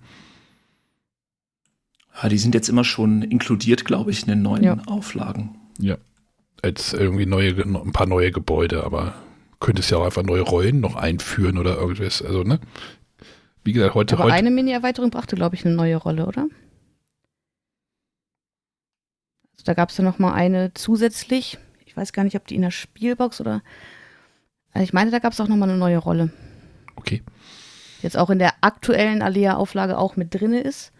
[2.22, 4.78] Ja, die sind jetzt immer schon inkludiert, glaube ich, in den neuen Ja.
[4.86, 5.56] Auflagen.
[5.78, 5.98] Ja.
[6.62, 9.14] Als irgendwie neue, ein paar neue Gebäude, aber
[9.60, 12.22] könntest ja auch einfach neue Rollen noch einführen oder irgendwas.
[12.22, 12.58] Also, ne?
[13.64, 14.34] Wie gesagt, heute, Aber heute.
[14.34, 16.48] eine Mini-Erweiterung brachte, glaube ich, eine neue Rolle, oder?
[19.52, 21.58] Also da gab es ja noch mal eine zusätzlich.
[21.84, 23.62] Ich weiß gar nicht, ob die in der Spielbox oder.
[24.76, 26.28] Also ich meine, da gab es auch noch mal eine neue Rolle.
[26.96, 27.22] Okay.
[28.02, 30.92] Jetzt auch in der aktuellen Alea-Auflage auch mit drinne ist.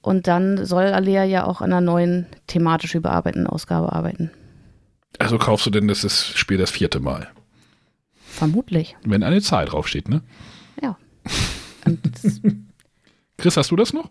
[0.00, 4.30] Und dann soll Alea ja auch an einer neuen thematisch überarbeiteten Ausgabe arbeiten.
[5.18, 7.28] Also kaufst du denn das ist Spiel das vierte Mal?
[8.24, 8.96] Vermutlich.
[9.04, 10.22] Wenn eine Zahl draufsteht, ne?
[10.80, 10.96] Ja.
[13.36, 14.08] Chris, hast du das noch?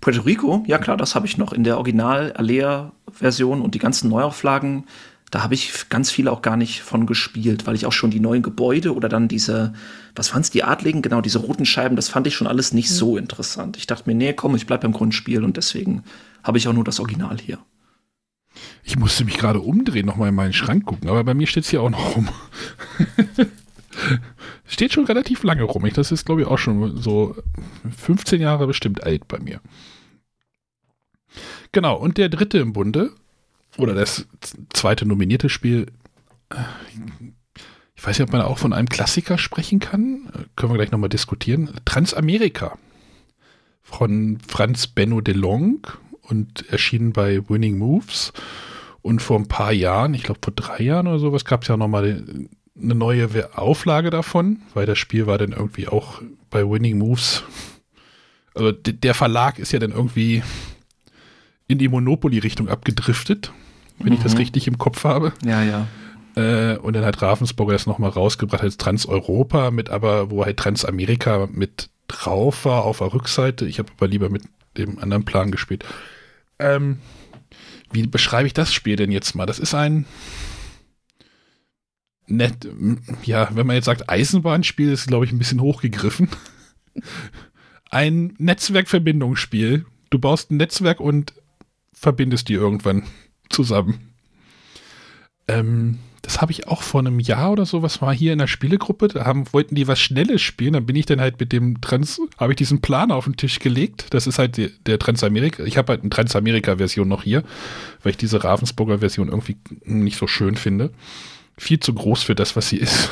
[0.00, 4.86] Puerto Rico, ja klar, das habe ich noch in der Original-Alea-Version und die ganzen Neuauflagen.
[5.30, 8.20] Da habe ich ganz viele auch gar nicht von gespielt, weil ich auch schon die
[8.20, 9.74] neuen Gebäude oder dann diese,
[10.14, 12.90] was waren es, die Adligen, genau, diese roten Scheiben, das fand ich schon alles nicht
[12.90, 13.76] so interessant.
[13.76, 16.02] Ich dachte mir, nee, komm, ich bleib beim Grundspiel und deswegen
[16.42, 17.58] habe ich auch nur das Original hier.
[18.82, 21.70] Ich musste mich gerade umdrehen, nochmal in meinen Schrank gucken, aber bei mir steht es
[21.70, 22.28] hier auch noch rum.
[24.66, 25.84] steht schon relativ lange rum.
[25.86, 27.36] Ich, das ist, glaube ich, auch schon so
[27.96, 29.60] 15 Jahre bestimmt alt bei mir.
[31.72, 33.12] Genau, und der dritte im Bunde
[33.78, 34.26] oder das
[34.72, 35.86] zweite nominierte Spiel.
[37.94, 40.28] Ich weiß nicht, ob man auch von einem Klassiker sprechen kann.
[40.56, 41.70] Können wir gleich nochmal diskutieren.
[41.84, 42.78] Transamerika
[43.82, 45.86] von Franz Benno de Long
[46.22, 48.32] und erschienen bei Winning Moves.
[49.00, 51.76] Und vor ein paar Jahren, ich glaube vor drei Jahren oder sowas, gab es ja
[51.76, 52.24] nochmal
[52.80, 56.20] eine neue Auflage davon, weil das Spiel war dann irgendwie auch
[56.50, 57.44] bei Winning Moves.
[58.54, 60.42] Also der Verlag ist ja dann irgendwie
[61.68, 63.52] in die Monopoly-Richtung abgedriftet,
[63.98, 64.14] wenn mhm.
[64.14, 64.38] ich das mhm.
[64.38, 65.32] richtig im Kopf habe.
[65.44, 65.86] Ja, ja.
[66.36, 71.48] Äh, und dann hat Ravensburger das nochmal rausgebracht als Trans-Europa, mit aber, wo halt Transamerika
[71.50, 73.66] mit drauf war auf der Rückseite.
[73.66, 74.42] Ich habe aber lieber mit
[74.76, 75.84] dem anderen Plan gespielt.
[76.58, 76.98] Ähm,
[77.90, 79.46] wie beschreibe ich das Spiel denn jetzt mal?
[79.46, 80.06] Das ist ein
[82.26, 82.68] nett,
[83.24, 86.28] ja, wenn man jetzt sagt Eisenbahnspiel, ist glaube ich ein bisschen hochgegriffen.
[87.90, 89.86] Ein Netzwerkverbindungsspiel.
[90.10, 91.32] Du baust ein Netzwerk und
[91.94, 93.04] verbindest die irgendwann
[93.50, 94.12] zusammen.
[95.46, 98.48] Ähm, das habe ich auch vor einem Jahr oder so, was war hier in der
[98.48, 101.80] Spielegruppe, da haben, wollten die was Schnelles spielen, dann bin ich dann halt mit dem
[101.80, 105.64] Trans, habe ich diesen Plan auf den Tisch gelegt, das ist halt der, der Transamerika,
[105.64, 107.44] ich habe halt eine Transamerika-Version noch hier,
[108.02, 110.90] weil ich diese Ravensburger Version irgendwie nicht so schön finde.
[111.56, 113.08] Viel zu groß für das, was sie ist.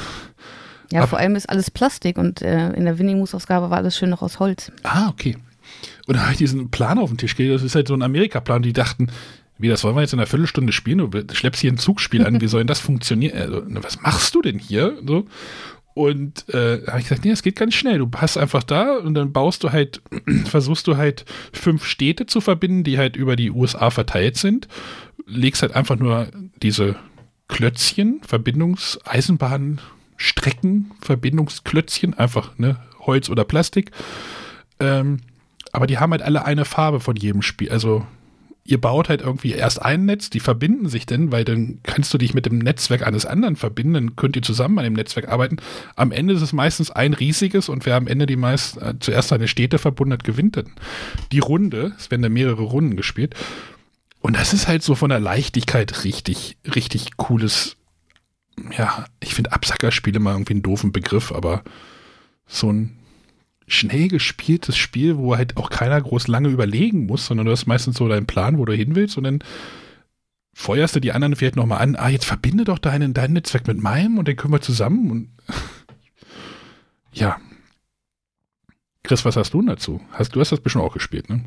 [0.93, 3.97] Ja, Aber, vor allem ist alles Plastik und äh, in der Winning Moose-Ausgabe war alles
[3.97, 4.71] schön noch aus Holz.
[4.85, 5.37] Ah, okay.
[6.07, 7.57] Und da habe ich diesen Plan auf den Tisch gelegt.
[7.57, 8.63] Das ist halt so ein Amerika-Plan.
[8.63, 9.09] Die dachten,
[9.59, 11.11] wie, das wollen wir jetzt in einer Viertelstunde spielen?
[11.11, 12.41] Du schleppst hier ein Zugspiel an.
[12.41, 13.39] Wie soll denn das funktionieren?
[13.39, 14.99] Also, was machst du denn hier?
[15.07, 15.27] So.
[15.95, 17.99] Und äh, habe ich gesagt, nee, das geht ganz schnell.
[17.99, 20.03] Du hast einfach da und dann baust du halt,
[20.45, 24.69] versuchst du halt fünf Städte zu verbinden, die halt über die USA verteilt sind.
[25.27, 26.29] Legst halt einfach nur
[26.63, 26.97] diese
[27.49, 29.79] Klötzchen, Verbindungs-, Eisenbahn-,
[30.19, 33.91] Strecken, Verbindungsklötzchen, einfach ne, Holz oder Plastik.
[34.81, 35.21] Ähm,
[35.73, 37.71] aber die haben halt alle eine Farbe von jedem Spiel.
[37.71, 38.07] Also
[38.67, 42.19] ihr baut halt irgendwie erst ein Netz, die verbinden sich denn, weil dann kannst du
[42.19, 45.57] dich mit dem Netzwerk eines anderen verbinden, dann könnt ihr zusammen an dem Netzwerk arbeiten.
[45.95, 49.29] Am Ende ist es meistens ein riesiges und wer am Ende die meist äh, zuerst
[49.29, 50.73] seine Städte verbunden hat, gewinnt dann
[51.33, 51.93] die Runde.
[51.99, 53.35] Es werden dann mehrere Runden gespielt.
[54.21, 57.77] Und das ist halt so von der Leichtigkeit richtig, richtig cooles.
[58.77, 61.63] Ja, ich finde Absackerspiele mal irgendwie einen doofen Begriff, aber
[62.47, 62.99] so ein
[63.67, 67.97] schnell gespieltes Spiel, wo halt auch keiner groß lange überlegen muss, sondern du hast meistens
[67.97, 69.41] so deinen Plan, wo du hin willst und dann
[70.55, 73.79] feuerst du die anderen vielleicht nochmal an, ah, jetzt verbinde doch deinen, dein Netzwerk mit
[73.79, 75.31] meinem und dann können wir zusammen und
[77.13, 77.39] ja.
[79.03, 80.01] Chris, was hast du dazu?
[80.13, 81.45] Hast, du hast das bestimmt auch gespielt, ne?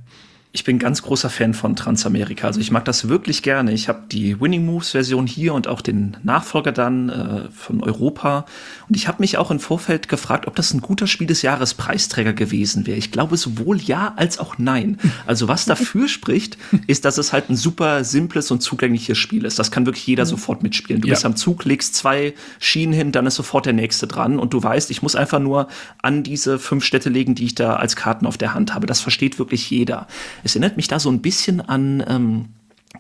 [0.52, 2.47] Ich bin ganz großer Fan von Transamerika.
[2.47, 3.72] Also ich mag das wirklich gerne.
[3.72, 8.45] Ich habe die Winning Moves Version hier und auch den Nachfolger dann äh, von Europa.
[8.88, 11.76] Und ich habe mich auch im Vorfeld gefragt, ob das ein guter Spiel des Jahres
[11.76, 12.97] Preisträger gewesen wäre.
[12.97, 14.97] Ich glaube sowohl ja als auch nein.
[15.28, 19.60] Also was dafür spricht, ist, dass es halt ein super simples und zugängliches Spiel ist.
[19.60, 20.30] Das kann wirklich jeder mhm.
[20.30, 21.04] sofort mitspielen.
[21.04, 21.14] Du ja.
[21.14, 24.64] bist am Zug, legst zwei Schienen hin, dann ist sofort der nächste dran und du
[24.64, 25.68] weißt, ich muss einfach nur
[26.02, 28.88] an diese fünf Städte legen, die ich da als Karten auf der Hand habe.
[28.88, 30.08] Das versteht wirklich jeder.
[30.44, 32.46] Es erinnert mich da so ein bisschen an ähm,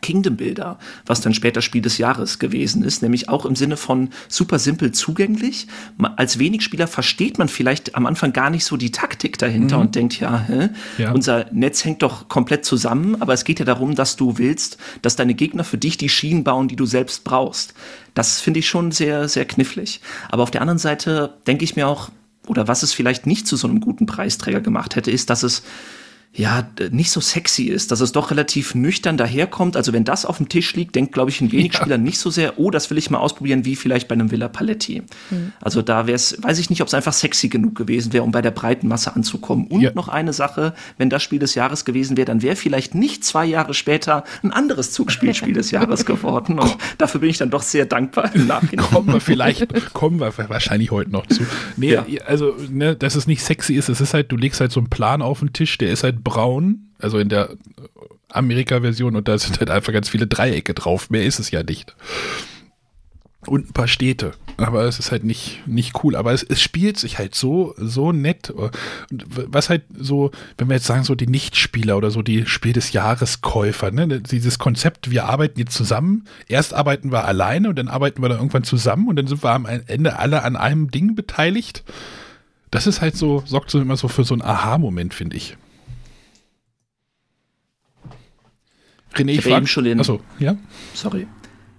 [0.01, 0.77] Kingdom Builder,
[1.07, 4.91] was dann später Spiel des Jahres gewesen ist, nämlich auch im Sinne von super simpel
[4.91, 5.67] zugänglich.
[6.15, 9.81] Als wenig Spieler versteht man vielleicht am Anfang gar nicht so die Taktik dahinter mhm.
[9.81, 10.69] und denkt, ja, hä,
[10.99, 14.77] ja, unser Netz hängt doch komplett zusammen, aber es geht ja darum, dass du willst,
[15.01, 17.73] dass deine Gegner für dich die Schienen bauen, die du selbst brauchst.
[18.13, 20.01] Das finde ich schon sehr, sehr knifflig.
[20.29, 22.09] Aber auf der anderen Seite denke ich mir auch,
[22.47, 25.63] oder was es vielleicht nicht zu so einem guten Preisträger gemacht hätte, ist, dass es
[26.31, 29.75] ja, nicht so sexy ist, dass es doch relativ nüchtern daherkommt.
[29.75, 31.79] Also wenn das auf dem Tisch liegt, denkt, glaube ich, ein wenig ja.
[31.79, 34.47] Spieler nicht so sehr, oh, das will ich mal ausprobieren, wie vielleicht bei einem Villa
[34.47, 35.01] Paletti.
[35.31, 35.53] Mhm.
[35.59, 38.31] Also da wäre es, weiß ich nicht, ob es einfach sexy genug gewesen wäre, um
[38.31, 39.67] bei der breiten Masse anzukommen.
[39.67, 39.91] Und ja.
[39.95, 43.45] noch eine Sache, wenn das Spiel des Jahres gewesen wäre, dann wäre vielleicht nicht zwei
[43.45, 46.59] Jahre später ein anderes Zugspielspiel des Jahres geworden.
[46.59, 48.85] Und dafür bin ich dann doch sehr dankbar im Nachhinein.
[48.85, 51.45] Kommen wir vielleicht, kommen wir wahrscheinlich heute noch zu.
[51.75, 52.05] Nee, ja.
[52.27, 54.89] also, ne, dass es nicht sexy ist, es ist halt, du legst halt so einen
[54.89, 57.49] Plan auf den Tisch, der ist halt braun, also in der
[58.29, 61.09] Amerika-Version und da sind halt einfach ganz viele Dreiecke drauf.
[61.09, 61.95] Mehr ist es ja nicht.
[63.47, 64.33] Und ein paar Städte.
[64.57, 66.17] Aber es ist halt nicht, nicht cool.
[66.17, 68.53] Aber es, es spielt sich halt so, so nett.
[69.09, 72.91] Was halt so, wenn wir jetzt sagen, so die Nichtspieler oder so die Spiel des
[72.91, 74.19] Jahreskäufer, ne?
[74.21, 76.25] Dieses Konzept, wir arbeiten jetzt zusammen.
[76.47, 79.51] Erst arbeiten wir alleine und dann arbeiten wir dann irgendwann zusammen und dann sind wir
[79.51, 81.85] am Ende alle an einem Ding beteiligt.
[82.71, 85.55] Das ist halt so, sorgt so immer so für so einen Aha-Moment, finde ich.
[89.15, 89.99] René, ich, ich eben schon den.
[89.99, 90.55] Achso, ja.
[90.93, 91.27] Sorry.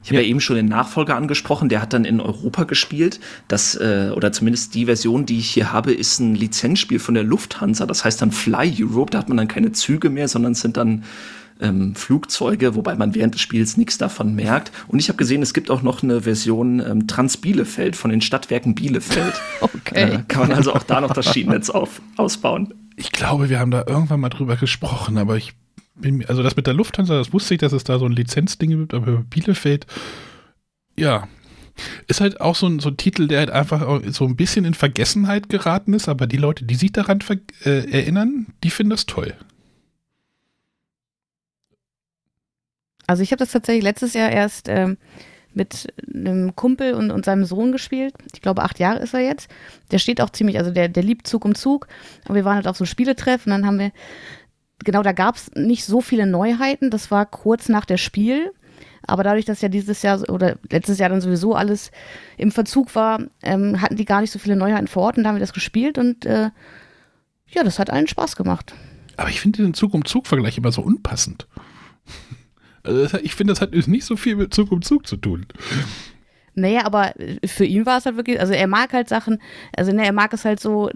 [0.02, 0.22] Ich habe ja.
[0.22, 0.28] ja.
[0.28, 3.20] eben schon den Nachfolger angesprochen, der hat dann in Europa gespielt.
[3.48, 7.22] Das, äh, oder zumindest die Version, die ich hier habe, ist ein Lizenzspiel von der
[7.22, 7.86] Lufthansa.
[7.86, 9.10] Das heißt dann Fly Europe.
[9.10, 11.04] Da hat man dann keine Züge mehr, sondern es sind dann
[11.60, 14.72] ähm, Flugzeuge, wobei man während des Spiels nichts davon merkt.
[14.88, 18.22] Und ich habe gesehen, es gibt auch noch eine Version ähm, Trans Bielefeld von den
[18.22, 19.34] Stadtwerken Bielefeld.
[19.60, 20.14] Okay.
[20.14, 22.74] Äh, kann man also auch da noch das Schienennetz auf, ausbauen.
[22.96, 25.54] Ich glaube, wir haben da irgendwann mal drüber gesprochen, aber ich
[26.26, 28.94] also das mit der Lufthansa, das wusste ich, dass es da so ein Lizenzding gibt,
[28.94, 29.86] aber Bielefeld,
[30.96, 31.28] ja,
[32.08, 34.74] ist halt auch so ein, so ein Titel, der halt einfach so ein bisschen in
[34.74, 37.20] Vergessenheit geraten ist, aber die Leute, die sich daran
[37.64, 39.34] äh, erinnern, die finden das toll.
[43.06, 44.96] Also ich habe das tatsächlich letztes Jahr erst ähm,
[45.52, 48.14] mit einem Kumpel und, und seinem Sohn gespielt.
[48.32, 49.50] Ich glaube, acht Jahre ist er jetzt.
[49.90, 51.88] Der steht auch ziemlich, also der, der liebt Zug um Zug.
[52.28, 53.90] Und wir waren halt auf so Spieletreff und dann haben wir,
[54.84, 56.90] genau, da gab es nicht so viele Neuheiten.
[56.90, 58.52] Das war kurz nach der Spiel.
[59.06, 61.90] Aber dadurch, dass ja dieses Jahr oder letztes Jahr dann sowieso alles
[62.36, 65.30] im Verzug war, ähm, hatten die gar nicht so viele Neuheiten vor Ort und da
[65.30, 66.50] haben wir das gespielt und äh,
[67.48, 68.74] ja, das hat allen Spaß gemacht.
[69.16, 71.46] Aber ich finde den Zug um Zug-Vergleich immer so unpassend.
[72.82, 75.44] Also ich finde, das hat nicht so viel mit Zug um Zug zu tun.
[76.54, 77.12] Naja, aber
[77.44, 79.40] für ihn war es halt wirklich, also er mag halt Sachen,
[79.76, 80.90] also ne, er mag es halt so,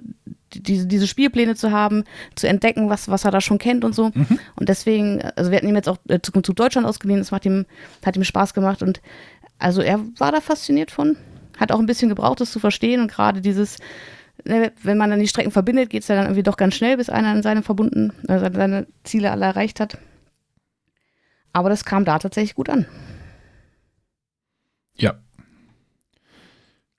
[0.53, 4.11] diese, diese Spielpläne zu haben, zu entdecken, was, was er da schon kennt und so.
[4.15, 4.39] Mhm.
[4.57, 7.47] Und deswegen, also wir hatten ihm jetzt auch äh, zu, zu Deutschland ausgeliehen, das macht
[7.47, 7.67] ihm,
[8.05, 9.01] hat ihm Spaß gemacht und
[9.59, 11.17] also er war da fasziniert von,
[11.59, 13.79] hat auch ein bisschen gebraucht, das zu verstehen und gerade dieses,
[14.45, 16.97] ne, wenn man dann die Strecken verbindet, geht es ja dann irgendwie doch ganz schnell,
[16.97, 19.99] bis einer seine verbunden, also seine Ziele alle erreicht hat.
[21.53, 22.87] Aber das kam da tatsächlich gut an.
[24.97, 25.15] Ja,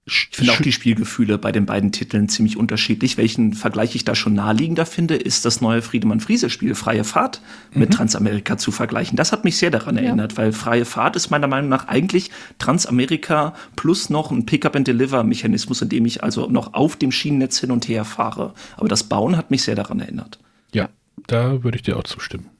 [0.08, 3.18] ich finde auch die Spielgefühle bei den beiden Titeln ziemlich unterschiedlich.
[3.18, 7.41] Welchen Vergleich ich da schon naheliegender finde, ist das neue Friedemann-Friese-Spiel Freie Fahrt
[7.74, 7.93] mit mhm.
[7.95, 9.16] Transamerika zu vergleichen.
[9.16, 10.03] Das hat mich sehr daran ja.
[10.03, 12.30] erinnert, weil Freie Fahrt ist meiner Meinung nach eigentlich
[12.60, 17.88] Transamerika plus noch ein Pick-up-and-Deliver-Mechanismus, in dem ich also noch auf dem Schienennetz hin und
[17.88, 18.53] her fahre.
[18.78, 20.38] Aber das Bauen hat mich sehr daran erinnert.
[20.72, 20.89] Ja,
[21.26, 22.51] da würde ich dir auch zustimmen.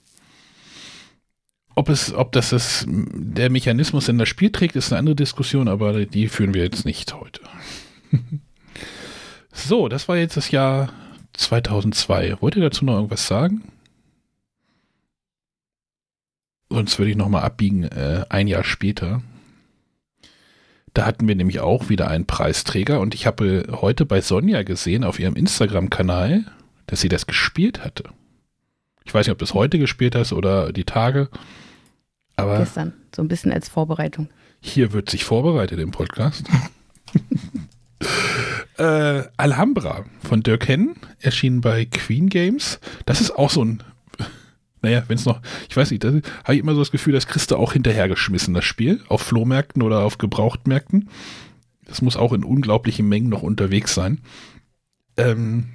[1.76, 5.68] Ob es, ob das, das der Mechanismus in das Spiel trägt, ist eine andere Diskussion,
[5.68, 7.42] aber die führen wir jetzt nicht heute.
[9.54, 10.94] so, das war jetzt das Jahr
[11.34, 12.38] 2002.
[12.40, 13.64] Wollt ihr dazu noch irgendwas sagen?
[16.70, 19.22] Sonst würde ich noch mal abbiegen, äh, ein Jahr später.
[20.94, 25.04] Da hatten wir nämlich auch wieder einen Preisträger und ich habe heute bei Sonja gesehen
[25.04, 26.46] auf ihrem Instagram-Kanal,
[26.88, 28.06] dass sie das gespielt hatte.
[29.06, 31.30] Ich weiß nicht, ob das heute gespielt hast oder die Tage.
[32.36, 34.30] Aber Gestern, so ein bisschen als Vorbereitung.
[34.60, 36.46] Hier wird sich vorbereitet im Podcast.
[38.78, 42.80] äh, Alhambra von Dirk Henn, erschienen bei Queen Games.
[43.06, 43.84] Das ist auch so ein,
[44.82, 45.40] naja, wenn es noch,
[45.70, 46.10] ich weiß nicht, da
[46.44, 49.82] habe ich immer so das Gefühl, das kriegst du auch hinterhergeschmissen, das Spiel, auf Flohmärkten
[49.82, 51.10] oder auf Gebrauchtmärkten.
[51.86, 54.20] Das muss auch in unglaublichen Mengen noch unterwegs sein.
[55.18, 55.70] Ähm,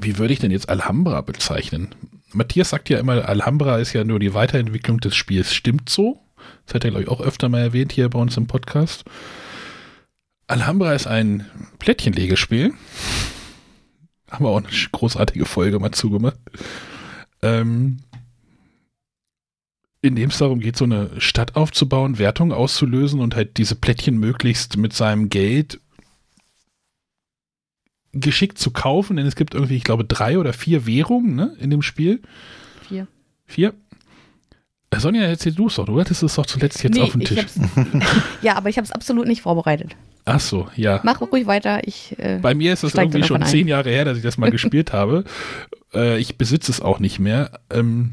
[0.00, 1.94] wie würde ich denn jetzt Alhambra bezeichnen?
[2.32, 5.52] Matthias sagt ja immer, Alhambra ist ja nur die Weiterentwicklung des Spiels.
[5.52, 6.20] Stimmt so?
[6.66, 9.04] Das hat er, glaube ich, auch öfter mal erwähnt hier bei uns im Podcast.
[10.46, 11.46] Alhambra ist ein
[11.78, 12.72] Plättchenlegespiel.
[14.30, 16.38] Haben wir auch eine großartige Folge mal zugemacht.
[17.42, 17.98] Ähm,
[20.00, 24.18] in dem es darum geht, so eine Stadt aufzubauen, Wertung auszulösen und halt diese Plättchen
[24.18, 25.80] möglichst mit seinem Geld
[28.12, 31.70] geschickt zu kaufen, denn es gibt irgendwie, ich glaube, drei oder vier Währungen ne, in
[31.70, 32.20] dem Spiel.
[32.88, 33.06] Vier.
[33.46, 33.74] Vier.
[34.90, 35.86] Äh, Sonja, erzähl du es doch.
[35.86, 37.46] Du hattest es doch zuletzt jetzt nee, auf dem Tisch.
[38.42, 39.96] ja, aber ich habe es absolut nicht vorbereitet.
[40.24, 41.00] Ach so, ja.
[41.02, 41.80] Mach ruhig weiter.
[41.86, 44.50] Ich, äh, Bei mir ist es irgendwie schon zehn Jahre her, dass ich das mal
[44.52, 45.24] gespielt habe.
[45.94, 47.60] Äh, ich besitze es auch nicht mehr.
[47.70, 48.12] Ähm,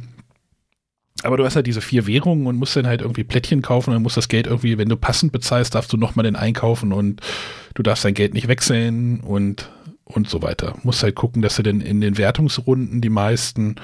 [1.21, 4.01] aber du hast halt diese vier Währungen und musst dann halt irgendwie Plättchen kaufen und
[4.01, 7.21] musst das Geld irgendwie, wenn du passend bezahlst, darfst du nochmal den einkaufen und
[7.73, 9.69] du darfst dein Geld nicht wechseln und
[10.13, 10.75] und so weiter.
[10.83, 13.75] Muss halt gucken, dass du denn in den Wertungsrunden die meisten,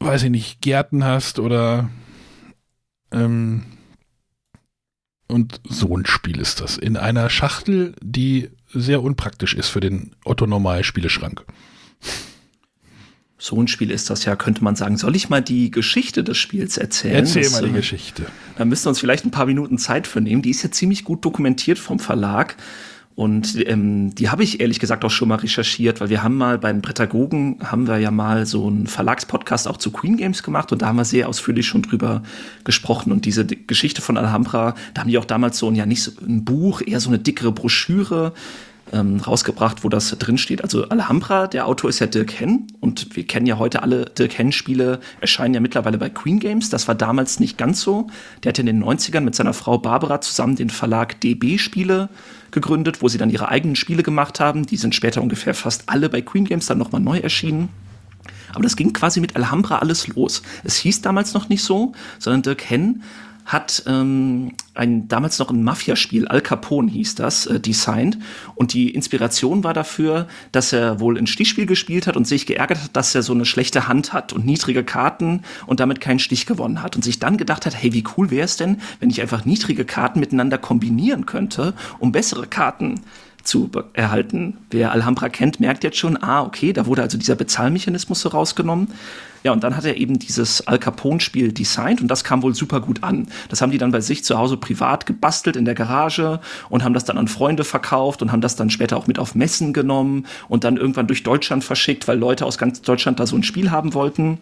[0.00, 1.90] weiß ich nicht, Gärten hast oder
[3.12, 3.62] ähm,
[5.28, 6.76] und so ein Spiel ist das.
[6.76, 11.44] In einer Schachtel, die sehr unpraktisch ist für den Otto-Normal-Spieleschrank.
[13.38, 14.98] So ein Spiel ist das ja, könnte man sagen.
[14.98, 17.14] Soll ich mal die Geschichte des Spiels erzählen?
[17.14, 18.26] Erzähl das, mal die äh, Geschichte.
[18.58, 20.42] Da müssten wir uns vielleicht ein paar Minuten Zeit für nehmen.
[20.42, 22.56] Die ist ja ziemlich gut dokumentiert vom Verlag.
[23.16, 26.58] Und ähm, die habe ich ehrlich gesagt auch schon mal recherchiert, weil wir haben mal
[26.58, 30.72] bei den Prädagogen, haben wir ja mal so einen Verlagspodcast auch zu Queen Games gemacht
[30.72, 32.22] und da haben wir sehr ausführlich schon drüber
[32.64, 33.12] gesprochen.
[33.12, 36.12] Und diese Geschichte von Alhambra, da haben die auch damals so ein, ja nicht so
[36.22, 38.32] ein Buch, eher so eine dickere Broschüre
[38.92, 40.62] ähm, rausgebracht, wo das drin steht.
[40.62, 44.36] Also Alhambra, der Autor ist ja Dirk Henn und wir kennen ja heute alle Dirk
[44.36, 46.70] Henn-Spiele, erscheinen ja mittlerweile bei Queen Games.
[46.70, 48.08] Das war damals nicht ganz so.
[48.42, 52.08] Der hat in den 90ern mit seiner Frau Barbara zusammen den Verlag DB Spiele
[52.50, 54.66] gegründet, wo sie dann ihre eigenen Spiele gemacht haben.
[54.66, 57.68] Die sind später ungefähr fast alle bei Queen Games dann nochmal neu erschienen.
[58.52, 60.42] Aber das ging quasi mit Alhambra alles los.
[60.64, 63.02] Es hieß damals noch nicht so, sondern Dirk Henn
[63.50, 68.16] hat ähm, ein damals noch ein Mafiaspiel, Al Capone hieß das, äh, designt.
[68.54, 72.80] Und die Inspiration war dafür, dass er wohl ein Stichspiel gespielt hat und sich geärgert
[72.84, 76.46] hat, dass er so eine schlechte Hand hat und niedrige Karten und damit keinen Stich
[76.46, 76.94] gewonnen hat.
[76.94, 79.84] Und sich dann gedacht hat, hey, wie cool wäre es denn, wenn ich einfach niedrige
[79.84, 83.00] Karten miteinander kombinieren könnte, um bessere Karten
[83.42, 84.58] zu erhalten.
[84.70, 88.88] Wer Alhambra kennt, merkt jetzt schon, ah, okay, da wurde also dieser Bezahlmechanismus so rausgenommen.
[89.42, 92.80] Ja, und dann hat er eben dieses Al Capone-Spiel designt und das kam wohl super
[92.80, 93.28] gut an.
[93.48, 96.92] Das haben die dann bei sich zu Hause privat gebastelt in der Garage und haben
[96.92, 100.26] das dann an Freunde verkauft und haben das dann später auch mit auf Messen genommen
[100.48, 103.70] und dann irgendwann durch Deutschland verschickt, weil Leute aus ganz Deutschland da so ein Spiel
[103.70, 104.38] haben wollten.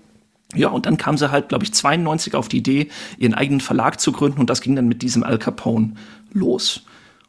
[0.54, 2.88] Ja, und dann kam sie halt, glaube ich, 92 auf die Idee,
[3.18, 5.92] ihren eigenen Verlag zu gründen und das ging dann mit diesem Al Capone
[6.32, 6.82] los.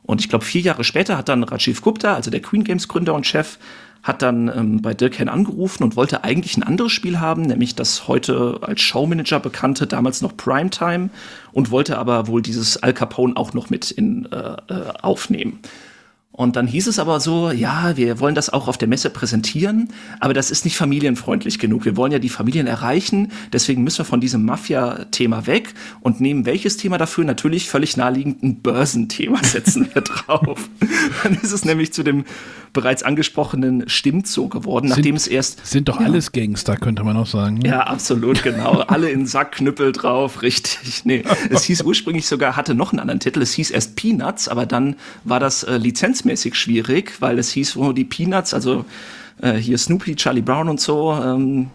[0.10, 3.14] Und ich glaube, vier Jahre später hat dann Rajiv Gupta, also der Queen Games Gründer
[3.14, 3.60] und Chef,
[4.02, 7.76] hat dann ähm, bei Dirk Henn angerufen und wollte eigentlich ein anderes Spiel haben, nämlich
[7.76, 11.12] das heute als Showmanager bekannte, damals noch Primetime,
[11.52, 15.60] und wollte aber wohl dieses Al Capone auch noch mit in, äh, äh aufnehmen.
[16.40, 19.90] Und dann hieß es aber so, ja, wir wollen das auch auf der Messe präsentieren,
[20.22, 21.84] aber das ist nicht familienfreundlich genug.
[21.84, 26.46] Wir wollen ja die Familien erreichen, deswegen müssen wir von diesem Mafia-Thema weg und nehmen
[26.46, 27.26] welches Thema dafür?
[27.26, 30.70] Natürlich völlig naheliegend ein Börsenthema setzen wir drauf.
[31.24, 32.24] Dann ist es nämlich zu dem
[32.72, 35.66] bereits angesprochenen Stimmzoo geworden, sind, nachdem es erst.
[35.66, 37.58] Sind doch ja, alles Gangster, könnte man auch sagen.
[37.58, 37.70] Ne?
[37.70, 38.80] Ja, absolut, genau.
[38.88, 41.04] Alle in Sackknüppel drauf, richtig.
[41.04, 43.42] Nee, es hieß ursprünglich sogar, hatte noch einen anderen Titel.
[43.42, 45.78] Es hieß erst Peanuts, aber dann war das äh,
[46.30, 48.86] lizenzmäßig schwierig, weil es hieß, wo die Peanuts, also
[49.42, 51.72] äh, hier Snoopy, Charlie Brown und so, ähm,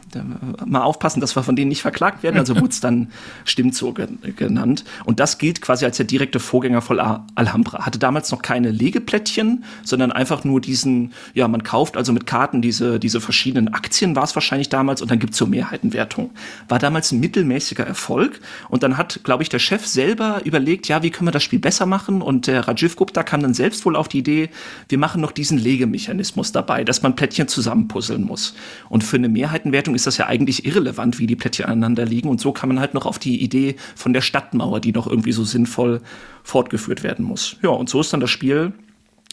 [0.64, 2.38] mal aufpassen, dass wir von denen nicht verklagt werden.
[2.38, 3.10] Also wurde es dann
[3.44, 3.94] Stimmzoo
[4.36, 4.84] genannt.
[5.04, 7.00] Und das gilt quasi als der direkte Vorgänger von
[7.34, 7.86] Alhambra.
[7.86, 12.62] Hatte damals noch keine Legeplättchen, sondern einfach nur diesen, ja, man kauft also mit Karten
[12.62, 16.30] diese, diese verschiedenen Aktien, war es wahrscheinlich damals, und dann gibt's so Mehrheitenwertung.
[16.68, 18.40] War damals ein mittelmäßiger Erfolg.
[18.68, 21.58] Und dann hat, glaube ich, der Chef selber überlegt, ja, wie können wir das Spiel
[21.58, 22.22] besser machen?
[22.22, 24.50] Und der Rajiv Gupta kam dann selbst wohl auf die Idee,
[24.88, 28.54] wir machen noch diesen Legemechanismus dabei, dass man Plättchen zusammenpuzzeln muss.
[28.88, 32.28] Und für eine Mehrheitenwertung ist das ja eigentlich irrelevant, wie die Plättchen aneinander liegen.
[32.28, 35.32] Und so kann man halt noch auf die Idee von der Stadtmauer, die noch irgendwie
[35.32, 36.00] so sinnvoll
[36.42, 37.56] fortgeführt werden muss.
[37.62, 38.72] Ja, und so ist dann das Spiel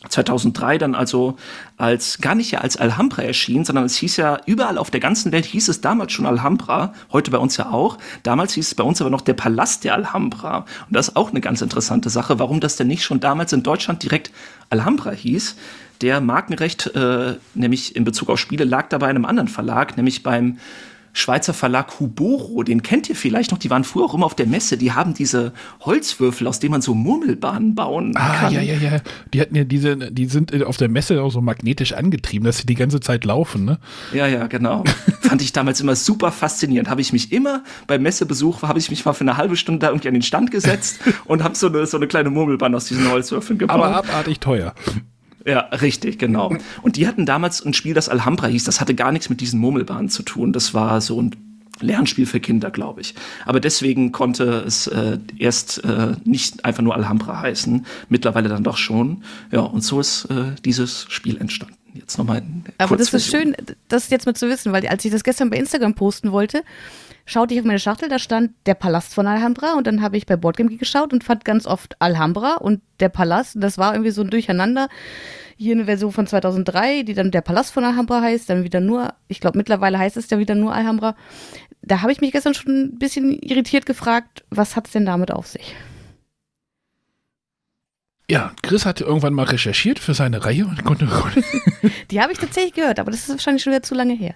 [0.10, 1.36] 2003 dann also
[1.78, 5.32] als gar nicht ja als Alhambra erschien, sondern es hieß ja überall auf der ganzen
[5.32, 7.98] Welt hieß es damals schon Alhambra, heute bei uns ja auch.
[8.24, 11.30] Damals hieß es bei uns aber noch der Palast der Alhambra und das ist auch
[11.30, 14.32] eine ganz interessante Sache, warum das denn nicht schon damals in Deutschland direkt
[14.70, 15.56] Alhambra hieß
[16.02, 20.24] der Markenrecht, äh, nämlich in Bezug auf Spiele, lag da bei einem anderen Verlag, nämlich
[20.24, 20.58] beim
[21.14, 24.48] Schweizer Verlag Huboro, den kennt ihr vielleicht noch, die waren früher auch immer auf der
[24.48, 28.54] Messe, die haben diese Holzwürfel, aus denen man so Murmelbahnen bauen ah, kann.
[28.54, 29.00] ja, ja, ja.
[29.34, 32.66] Die hatten ja diese, die sind auf der Messe auch so magnetisch angetrieben, dass sie
[32.66, 33.80] die ganze Zeit laufen, ne?
[34.14, 34.86] Ja, ja, genau.
[35.22, 36.90] Fand ich damals immer super faszinierend.
[36.90, 39.90] Habe ich mich immer beim Messebesuch, habe ich mich mal für eine halbe Stunde da
[39.90, 43.10] irgendwie an den Stand gesetzt und habe so eine, so eine kleine Murmelbahn aus diesen
[43.12, 43.76] Holzwürfeln gebaut.
[43.76, 44.74] Aber abartig teuer.
[45.46, 46.56] Ja, richtig, genau.
[46.82, 48.64] Und die hatten damals ein Spiel, das Alhambra hieß.
[48.64, 50.54] Das hatte gar nichts mit diesen Murmelbahnen zu tun.
[50.54, 51.36] Das war so ein
[51.80, 53.16] Lernspiel für Kinder, glaube ich.
[53.46, 58.78] Aber deswegen konnte es äh, erst äh, nicht einfach nur Alhambra heißen, mittlerweile dann doch
[58.78, 59.24] schon.
[59.52, 61.76] Ja, und so ist äh, dieses Spiel entstanden.
[61.94, 62.42] Jetzt nochmal.
[62.78, 63.56] Aber das ist schön,
[63.90, 66.64] das jetzt mal zu wissen, weil als ich das gestern bei Instagram posten wollte,
[67.26, 70.26] schaute ich auf meine Schachtel, da stand der Palast von Alhambra und dann habe ich
[70.26, 73.56] bei Boardgame geschaut und fand ganz oft Alhambra und der Palast.
[73.56, 74.90] Und das war irgendwie so ein Durcheinander.
[75.58, 79.14] Hier eine Version von 2003, die dann der Palast von Alhambra heißt, dann wieder nur,
[79.28, 81.16] ich glaube mittlerweile heißt es ja wieder nur Alhambra.
[81.82, 85.32] Da habe ich mich gestern schon ein bisschen irritiert gefragt, was hat es denn damit
[85.32, 85.76] auf sich?
[88.32, 91.06] Ja, Chris hatte irgendwann mal recherchiert für seine Reihe und konnte.
[92.12, 94.36] Die habe ich tatsächlich gehört, aber das ist wahrscheinlich schon wieder zu lange her.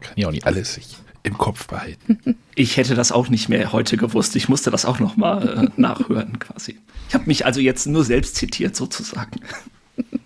[0.00, 2.36] Kann ja auch nicht alles im Kopf behalten.
[2.56, 4.36] Ich hätte das auch nicht mehr heute gewusst.
[4.36, 6.78] Ich musste das auch noch mal äh, nachhören quasi.
[7.08, 9.40] Ich habe mich also jetzt nur selbst zitiert sozusagen.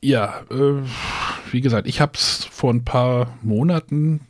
[0.00, 0.82] Ja, äh,
[1.50, 4.20] wie gesagt, ich habe es vor ein paar Monaten,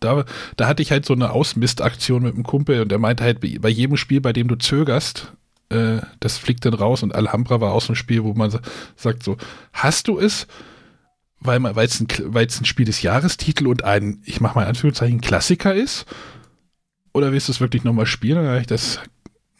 [0.00, 0.24] da,
[0.56, 3.68] da hatte ich halt so eine Ausmistaktion mit einem Kumpel und er meinte halt, bei
[3.68, 5.34] jedem Spiel, bei dem du zögerst,
[5.68, 8.50] äh, das fliegt dann raus und Alhambra war aus dem Spiel, wo man
[8.96, 9.36] sagt so,
[9.74, 10.46] hast du es?
[11.40, 16.06] Weil es ein, ein Spiel des Jahrestitel und ein, ich mache mal Anführungszeichen, Klassiker ist?
[17.12, 18.36] Oder willst du es wirklich nochmal spielen?
[18.36, 19.00] Dann habe ich das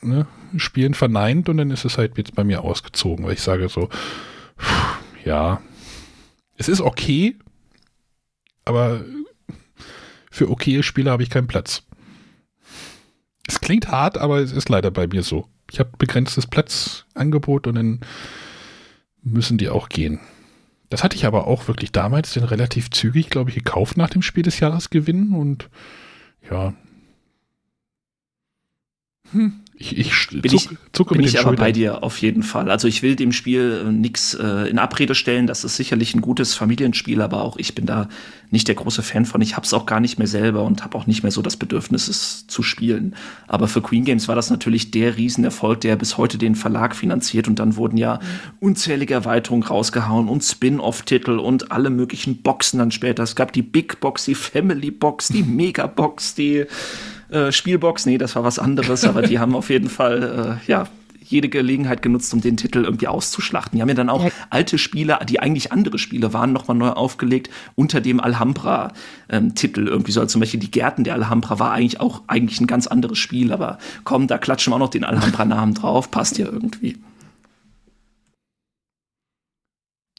[0.03, 0.27] ne,
[0.57, 3.89] Spielen verneint und dann ist es halt jetzt bei mir ausgezogen, weil ich sage so,
[5.25, 5.61] ja,
[6.57, 7.37] es ist okay,
[8.65, 9.05] aber
[10.31, 11.83] für okaye Spiele habe ich keinen Platz.
[13.49, 15.49] Es klingt hart, aber es ist leider bei mir so.
[15.73, 18.01] Ich habe begrenztes Platzangebot und dann
[19.23, 20.21] müssen die auch gehen.
[20.91, 24.23] Das hatte ich aber auch wirklich damals den relativ zügig, glaube ich, gekauft nach dem
[24.23, 25.71] Spiel des Jahres gewinnen und
[26.51, 26.75] ja.
[29.31, 32.71] Hm, ich, ich, bin ich, zucke bin ich aber bei dir auf jeden Fall.
[32.71, 35.47] Also ich will dem Spiel äh, nichts äh, in Abrede stellen.
[35.47, 38.11] Das ist sicherlich ein gutes Familienspiel, aber auch ich bin da
[38.51, 39.41] nicht der große Fan von.
[39.41, 41.57] Ich habe es auch gar nicht mehr selber und habe auch nicht mehr so das
[41.57, 43.17] Bedürfnis, es zu spielen.
[43.49, 47.49] Aber für Queen Games war das natürlich der Riesenerfolg, der bis heute den Verlag finanziert.
[47.49, 48.21] Und dann wurden ja
[48.61, 53.23] unzählige Erweiterungen rausgehauen und Spin-off-Titel und alle möglichen Boxen dann später.
[53.23, 56.67] Es gab die Big Box, die Family Box, die Mega Box, die
[57.31, 60.89] äh, Spielbox, nee, das war was anderes, aber die haben auf jeden Fall, äh, ja,
[61.31, 63.77] jede Gelegenheit genutzt, um den Titel irgendwie auszuschlachten.
[63.77, 64.31] Die haben ja dann auch ja.
[64.51, 69.81] alte Spiele, die eigentlich andere Spiele waren, nochmal neu aufgelegt unter dem Alhambra-Titel.
[69.81, 72.89] Ähm, irgendwie so, zum Beispiel die Gärten der Alhambra war eigentlich auch eigentlich ein ganz
[72.89, 76.99] anderes Spiel, aber komm, da klatschen wir auch noch den Alhambra-Namen drauf, passt ja irgendwie.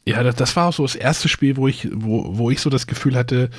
[0.06, 2.70] Ja, das, das, war auch so das erste Spiel, wo ich, wo, wo ich so
[2.70, 3.50] das Gefühl hatte,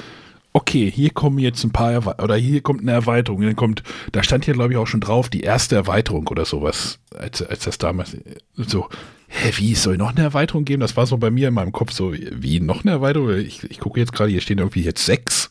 [0.53, 3.43] okay, hier kommen jetzt ein paar Erwe oder hier kommt eine Erweiterung.
[3.43, 3.83] Dann kommt,
[4.13, 7.65] da stand hier glaube ich auch schon drauf, die erste Erweiterung oder sowas, als, als
[7.65, 8.17] das damals
[8.57, 8.89] so,
[9.29, 10.81] hä, wie soll noch eine Erweiterung geben?
[10.81, 13.31] Das war so bei mir in meinem Kopf so, wie noch eine Erweiterung?
[13.39, 15.51] Ich, ich gucke jetzt gerade, hier stehen irgendwie jetzt sechs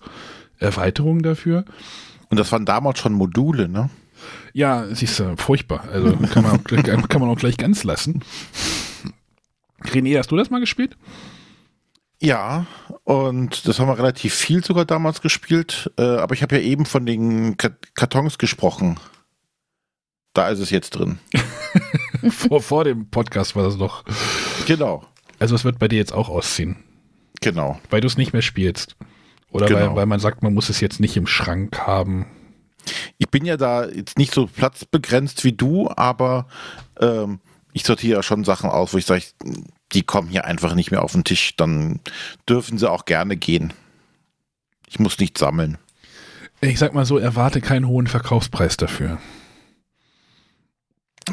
[0.60, 1.66] Erweiterungen dafür.
[2.30, 3.90] Und das waren damals schon Module, ne?
[4.54, 5.86] Ja, siehst du, furchtbar.
[5.92, 6.64] Also kann man, auch,
[7.10, 8.22] kann man auch gleich ganz lassen.
[9.84, 10.96] René, hast du das mal gespielt?
[12.24, 12.68] Ja,
[13.04, 15.92] und das haben wir relativ viel sogar damals gespielt.
[15.98, 19.00] Äh, aber ich habe ja eben von den Kartons gesprochen.
[20.34, 21.18] Da ist es jetzt drin.
[22.30, 24.06] vor, vor dem Podcast war das noch.
[24.68, 25.04] Genau.
[25.40, 26.78] Also es wird bei dir jetzt auch ausziehen.
[27.42, 27.80] Genau.
[27.90, 28.96] Weil du es nicht mehr spielst.
[29.50, 29.80] Oder genau.
[29.80, 32.28] weil, weil man sagt, man muss es jetzt nicht im Schrank haben.
[33.18, 36.48] Ich bin ja da jetzt nicht so platzbegrenzt wie du, aber
[37.00, 37.40] ähm,
[37.74, 39.24] ich sortiere ja schon Sachen aus, wo ich sage,
[39.94, 42.00] die kommen hier einfach nicht mehr auf den Tisch, dann
[42.48, 43.74] dürfen sie auch gerne gehen.
[44.88, 45.78] Ich muss nicht sammeln.
[46.62, 49.20] Ich sag mal so, erwarte keinen hohen Verkaufspreis dafür.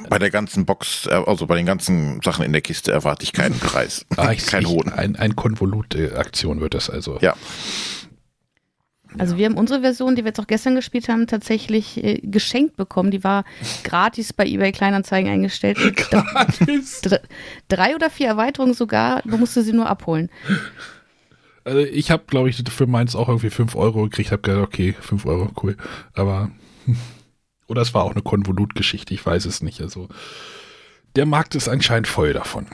[0.09, 3.33] Bei der ganzen Box, äh, also bei den ganzen Sachen in der Kiste erwarte ich
[3.33, 4.07] keinen Preis.
[4.17, 4.93] Ah, ich, keinen hohen.
[4.93, 7.19] Ein, ein Konvolut-Aktion wird das also.
[7.21, 7.35] Ja.
[9.17, 12.77] Also wir haben unsere Version, die wir jetzt auch gestern gespielt haben, tatsächlich äh, geschenkt
[12.77, 13.11] bekommen.
[13.11, 13.45] Die war
[13.83, 15.79] gratis bei eBay Kleinanzeigen eingestellt.
[15.97, 17.01] gratis?
[17.03, 17.21] Drei,
[17.69, 20.29] drei oder vier Erweiterungen sogar, du musst sie nur abholen.
[21.65, 24.29] Also ich habe, glaube ich, für meins auch irgendwie 5 Euro gekriegt.
[24.29, 25.77] Ich habe gedacht, okay, 5 Euro, cool.
[26.15, 26.51] Aber,
[27.67, 29.81] oder es war auch eine Konvolutgeschichte, ich weiß es nicht.
[29.81, 30.09] Also
[31.17, 32.67] der Markt ist anscheinend voll davon.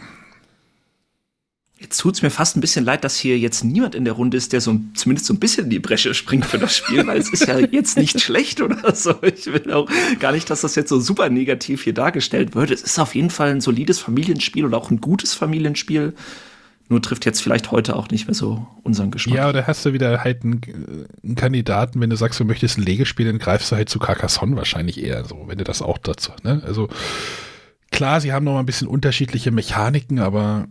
[1.84, 4.38] Jetzt tut es mir fast ein bisschen leid, dass hier jetzt niemand in der Runde
[4.38, 7.18] ist, der so zumindest so ein bisschen in die Bresche springt für das Spiel, weil
[7.18, 9.14] es ist ja jetzt nicht schlecht oder so.
[9.22, 9.86] Ich will auch
[10.18, 12.70] gar nicht, dass das jetzt so super negativ hier dargestellt wird.
[12.70, 16.14] Es ist auf jeden Fall ein solides Familienspiel oder auch ein gutes Familienspiel.
[16.88, 19.36] Nur trifft jetzt vielleicht heute auch nicht mehr so unseren Geschmack.
[19.36, 20.62] Ja, oder hast du wieder halt einen,
[21.22, 24.56] einen Kandidaten, wenn du sagst, du möchtest ein Legespiel, dann greifst du halt zu Carcassonne
[24.56, 26.62] wahrscheinlich eher so, wenn du das auch dazu, ne?
[26.64, 26.88] Also,
[27.90, 30.66] klar, sie haben noch mal ein bisschen unterschiedliche Mechaniken, aber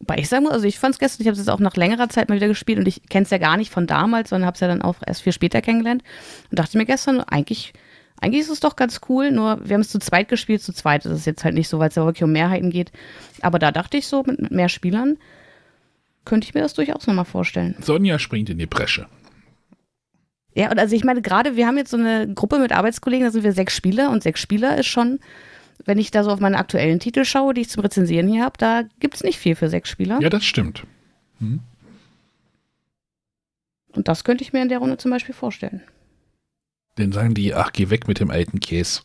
[0.00, 1.76] Wobei ich sagen muss, also ich fand es gestern, ich habe es jetzt auch nach
[1.76, 4.46] längerer Zeit mal wieder gespielt und ich kenne es ja gar nicht von damals, sondern
[4.46, 6.02] habe es ja dann auch erst viel später kennengelernt
[6.50, 7.72] und dachte mir gestern, eigentlich,
[8.20, 11.06] eigentlich ist es doch ganz cool, nur wir haben es zu zweit gespielt, zu zweit
[11.06, 12.92] ist es jetzt halt nicht so, weil es ja wirklich um Mehrheiten geht.
[13.40, 15.16] Aber da dachte ich so, mit, mit mehr Spielern
[16.24, 17.76] könnte ich mir das durchaus nochmal vorstellen.
[17.80, 19.06] Sonja springt in die Bresche.
[20.54, 23.30] Ja, und also ich meine, gerade wir haben jetzt so eine Gruppe mit Arbeitskollegen, da
[23.30, 25.20] sind wir sechs Spieler und sechs Spieler ist schon
[25.84, 28.56] wenn ich da so auf meine aktuellen Titel schaue, die ich zum Rezensieren hier habe,
[28.58, 30.20] da gibt es nicht viel für sechs Spieler.
[30.20, 30.84] Ja, das stimmt.
[31.38, 31.60] Hm.
[33.92, 35.82] Und das könnte ich mir in der Runde zum Beispiel vorstellen.
[36.96, 39.02] Dann sagen die, ach, geh weg mit dem alten Käse.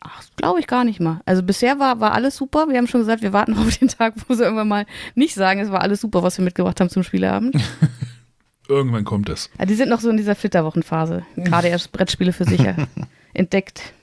[0.00, 1.20] Ach, glaube ich gar nicht mal.
[1.24, 2.68] Also bisher war, war alles super.
[2.68, 5.60] Wir haben schon gesagt, wir warten auf den Tag, wo sie irgendwann mal nicht sagen,
[5.60, 7.56] es war alles super, was wir mitgebracht haben zum Spieleabend.
[8.68, 9.50] irgendwann kommt es.
[9.58, 11.24] Ja, die sind noch so in dieser Flitterwochenphase.
[11.36, 12.88] Gerade erst Brettspiele für sicher
[13.32, 13.94] entdeckt.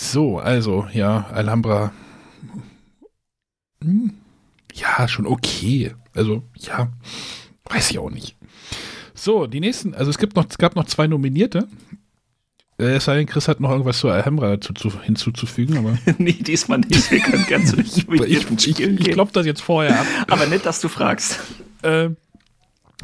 [0.00, 1.92] So, also, ja, Alhambra.
[3.82, 4.12] Hm,
[4.72, 5.92] ja, schon okay.
[6.14, 6.92] Also, ja,
[7.64, 8.36] weiß ich auch nicht.
[9.12, 11.66] So, die nächsten, also es gibt noch, es gab noch zwei Nominierte.
[12.78, 15.98] Äh, es sei denn, Chris hat noch irgendwas zu Alhambra zu, zu, hinzuzufügen, aber.
[16.18, 17.10] nee, diesmal nicht.
[17.10, 20.06] Wir können ganz zu Ich, ich, ich klopp das jetzt vorher ab.
[20.28, 21.40] Aber nett, dass du fragst.
[21.82, 22.10] Äh,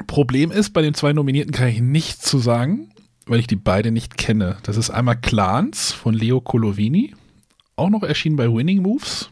[0.06, 2.93] Problem ist, bei den zwei Nominierten kann ich nichts zu sagen
[3.26, 4.58] weil ich die beide nicht kenne.
[4.62, 7.14] Das ist einmal Clans von Leo Colovini,
[7.76, 9.30] auch noch erschienen bei Winning Moves.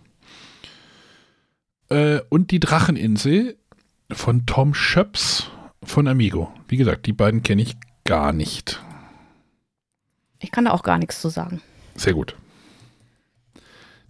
[1.88, 3.56] Äh, und die Dracheninsel
[4.10, 5.50] von Tom Schöps
[5.82, 6.52] von Amigo.
[6.68, 8.80] Wie gesagt, die beiden kenne ich gar nicht.
[10.38, 11.60] Ich kann da auch gar nichts zu sagen.
[11.94, 12.36] Sehr gut.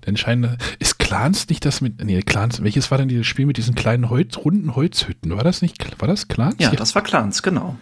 [0.07, 3.57] Denn scheint, ist Clans nicht das mit, nee, Clans, welches war denn dieses Spiel mit
[3.57, 5.37] diesen kleinen Holz, runden Holzhütten?
[5.37, 6.57] War das nicht, war das Clans?
[6.59, 7.77] Ja, das war Clans, genau.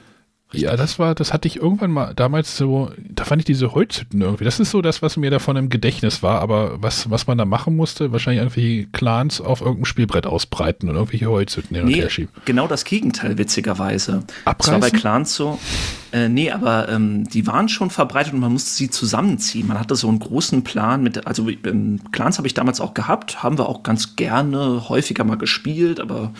[0.53, 4.21] Ja, das war, das hatte ich irgendwann mal damals so, da fand ich diese Holzhütten
[4.21, 4.45] irgendwie.
[4.45, 7.45] Das ist so das, was mir davon im Gedächtnis war, aber was, was man da
[7.45, 12.01] machen musste, wahrscheinlich irgendwelche Clans auf irgendeinem Spielbrett ausbreiten und irgendwelche Holzhütten hin und Nee,
[12.01, 12.33] her schieben.
[12.45, 14.25] genau das Gegenteil, witzigerweise.
[14.45, 14.99] Das war bei Abreißen?
[14.99, 15.59] Clans so.
[16.13, 19.69] Äh, nee, aber ähm, die waren schon verbreitet und man musste sie zusammenziehen.
[19.69, 23.45] Man hatte so einen großen Plan mit, also ähm, Clans habe ich damals auch gehabt,
[23.45, 26.33] haben wir auch ganz gerne häufiger mal gespielt, aber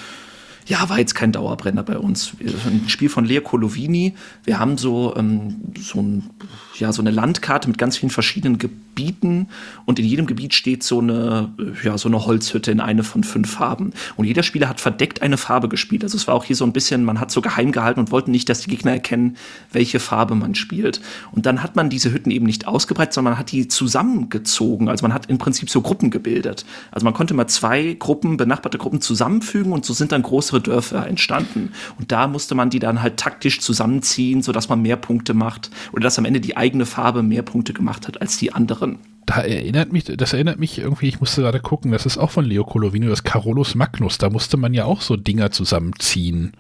[0.67, 2.33] ja, war jetzt kein Dauerbrenner bei uns.
[2.41, 4.15] Ein Spiel von Leo Colovini.
[4.45, 6.31] Wir haben so, ähm, so, ein,
[6.79, 9.49] ja, so eine Landkarte mit ganz vielen verschiedenen Gebieten
[9.85, 13.25] und in jedem Gebiet steht so eine, äh, ja, so eine Holzhütte in eine von
[13.25, 13.93] fünf Farben.
[14.17, 16.05] Und jeder Spieler hat verdeckt eine Farbe gespielt.
[16.05, 18.31] Also es war auch hier so ein bisschen, man hat so geheim gehalten und wollte
[18.31, 19.37] nicht, dass die Gegner erkennen,
[19.73, 21.01] welche Farbe man spielt.
[21.33, 24.89] Und dann hat man diese Hütten eben nicht ausgebreitet, sondern man hat die zusammengezogen.
[24.89, 26.65] Also man hat im Prinzip so Gruppen gebildet.
[26.91, 31.07] Also man konnte mal zwei Gruppen, benachbarte Gruppen zusammenfügen und so sind dann größere Dörfer
[31.07, 31.73] entstanden.
[31.99, 36.03] Und da musste man die dann halt taktisch zusammenziehen, sodass man mehr Punkte macht oder
[36.03, 38.99] dass am Ende die eigene Farbe mehr Punkte gemacht hat als die anderen.
[39.27, 42.45] Da erinnert mich, das erinnert mich irgendwie, ich musste gerade gucken, das ist auch von
[42.45, 46.53] Leo Colovino, das Carolus Magnus, da musste man ja auch so Dinger zusammenziehen.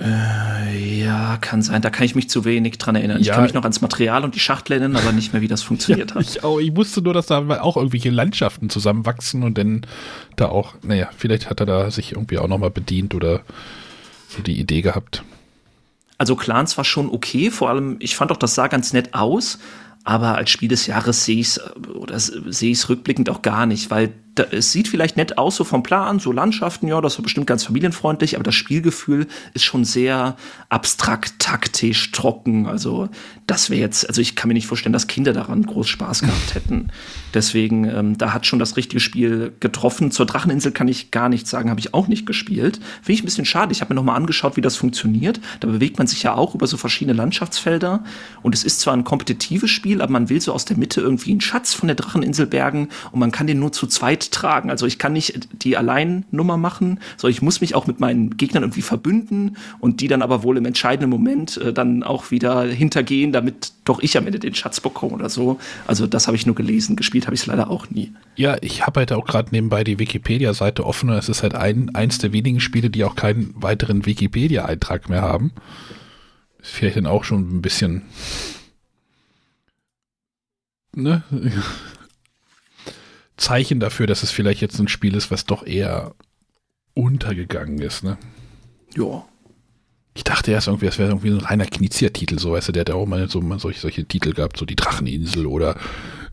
[0.00, 1.82] Ja, kann sein.
[1.82, 3.20] Da kann ich mich zu wenig dran erinnern.
[3.20, 3.34] Ich Ja.
[3.34, 6.14] kann mich noch ans Material und die Schachtel erinnern, aber nicht mehr, wie das funktioniert
[6.14, 6.22] hat.
[6.22, 9.82] Ich, auch, ich wusste nur, dass da auch irgendwelche Landschaften zusammenwachsen und dann
[10.36, 13.40] da auch, naja, vielleicht hat er da sich irgendwie auch nochmal bedient oder
[14.28, 15.22] so die Idee gehabt.
[16.16, 19.58] Also Clans war schon okay, vor allem, ich fand auch, das sah ganz nett aus,
[20.04, 23.42] aber als Spiel des Jahres sehe ich es oder s- sehe ich es rückblickend auch
[23.42, 27.00] gar nicht, weil da, es sieht vielleicht nett aus, so vom Plan, so Landschaften, ja,
[27.00, 30.36] das war bestimmt ganz familienfreundlich, aber das Spielgefühl ist schon sehr
[30.68, 32.66] abstrakt, taktisch, trocken.
[32.66, 33.08] Also
[33.46, 36.54] das wäre jetzt, also ich kann mir nicht vorstellen, dass Kinder daran groß Spaß gehabt
[36.54, 36.88] hätten.
[37.34, 40.10] Deswegen, ähm, da hat schon das richtige Spiel getroffen.
[40.10, 42.80] Zur Dracheninsel kann ich gar nichts sagen, habe ich auch nicht gespielt.
[43.02, 43.72] Finde ich ein bisschen schade.
[43.72, 45.40] Ich habe mir noch mal angeschaut, wie das funktioniert.
[45.60, 48.04] Da bewegt man sich ja auch über so verschiedene Landschaftsfelder.
[48.42, 51.32] Und es ist zwar ein kompetitives Spiel, aber man will so aus der Mitte irgendwie
[51.32, 54.70] einen Schatz von der Dracheninsel bergen und man kann den nur zu zweit tragen.
[54.70, 58.62] Also ich kann nicht die Alleinnummer machen, sondern ich muss mich auch mit meinen Gegnern
[58.62, 63.32] irgendwie verbünden und die dann aber wohl im entscheidenden Moment äh, dann auch wieder hintergehen,
[63.32, 65.58] damit doch ich am Ende den Schatz bekomme oder so.
[65.86, 66.96] Also das habe ich nur gelesen.
[66.96, 68.12] Gespielt habe ich es leider auch nie.
[68.36, 71.94] Ja, ich habe halt auch gerade nebenbei die Wikipedia-Seite offen und es ist halt ein,
[71.94, 75.52] eins der wenigen Spiele, die auch keinen weiteren Wikipedia-Eintrag mehr haben.
[76.60, 78.02] Ist vielleicht dann auch schon ein bisschen.
[80.94, 81.22] Ne?
[83.38, 86.14] Zeichen dafür, dass es vielleicht jetzt ein Spiel ist, was doch eher
[86.94, 88.18] untergegangen ist, ne?
[88.94, 89.24] Ja.
[90.14, 92.80] Ich dachte erst irgendwie, das wäre irgendwie so ein reiner Knizia-Titel, so weißt du, der
[92.80, 95.76] hat ja auch mal so mal solche, solche Titel gehabt, so die Dracheninsel oder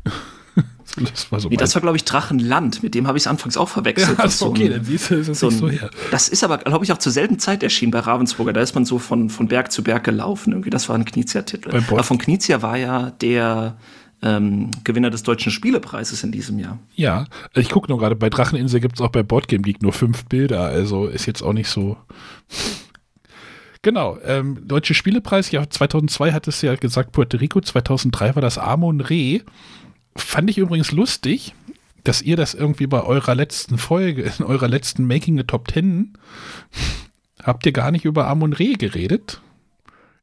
[0.95, 2.82] das war so Nee, das war, glaube ich, Drachenland.
[2.82, 4.18] Mit dem habe ich es anfangs auch verwechselt.
[4.18, 5.78] Ja, Das also, so okay, ein- dann siehst du, es ist so nicht so ein,
[5.78, 5.89] her.
[6.12, 8.53] das ist aber, glaube ich, auch zur selben Zeit erschienen bei Ravensburger.
[8.53, 10.53] Da ist man so von, von Berg zu Berg gelaufen.
[10.53, 11.70] Irgendwie, das war ein Knizia-Titel.
[11.89, 13.78] Aber von Knizia war ja der
[14.26, 16.80] ähm, Gewinner des Deutschen Spielepreises in diesem Jahr.
[16.95, 20.26] Ja, ich gucke nur gerade, bei Dracheninsel gibt es auch bei Boardgame Geek nur fünf
[20.26, 21.95] Bilder, also ist jetzt auch nicht so.
[23.84, 28.57] Genau, ähm, Deutsche Spielepreis, ja, 2002 hat es ja gesagt, Puerto Rico, 2003 war das
[28.57, 29.41] Amon Re.
[30.15, 31.53] Fand ich übrigens lustig,
[32.03, 36.17] dass ihr das irgendwie bei eurer letzten Folge, in eurer letzten Making the Top 10,
[37.43, 39.41] habt ihr gar nicht über Amon Re geredet?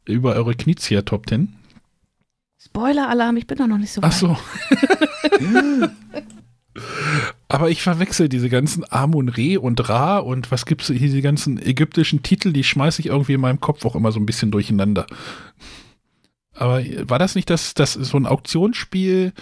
[0.07, 1.55] Über eure Knizia Top 10?
[2.65, 4.13] Spoiler-Alarm, ich bin doch noch nicht so weit.
[4.13, 4.37] Ach so.
[7.49, 11.61] Aber ich verwechsel diese ganzen Amun Re und Ra und was gibt's hier, diese ganzen
[11.61, 15.07] ägyptischen Titel, die schmeiße ich irgendwie in meinem Kopf auch immer so ein bisschen durcheinander.
[16.55, 19.33] Aber war das nicht das, das so ein Auktionsspiel,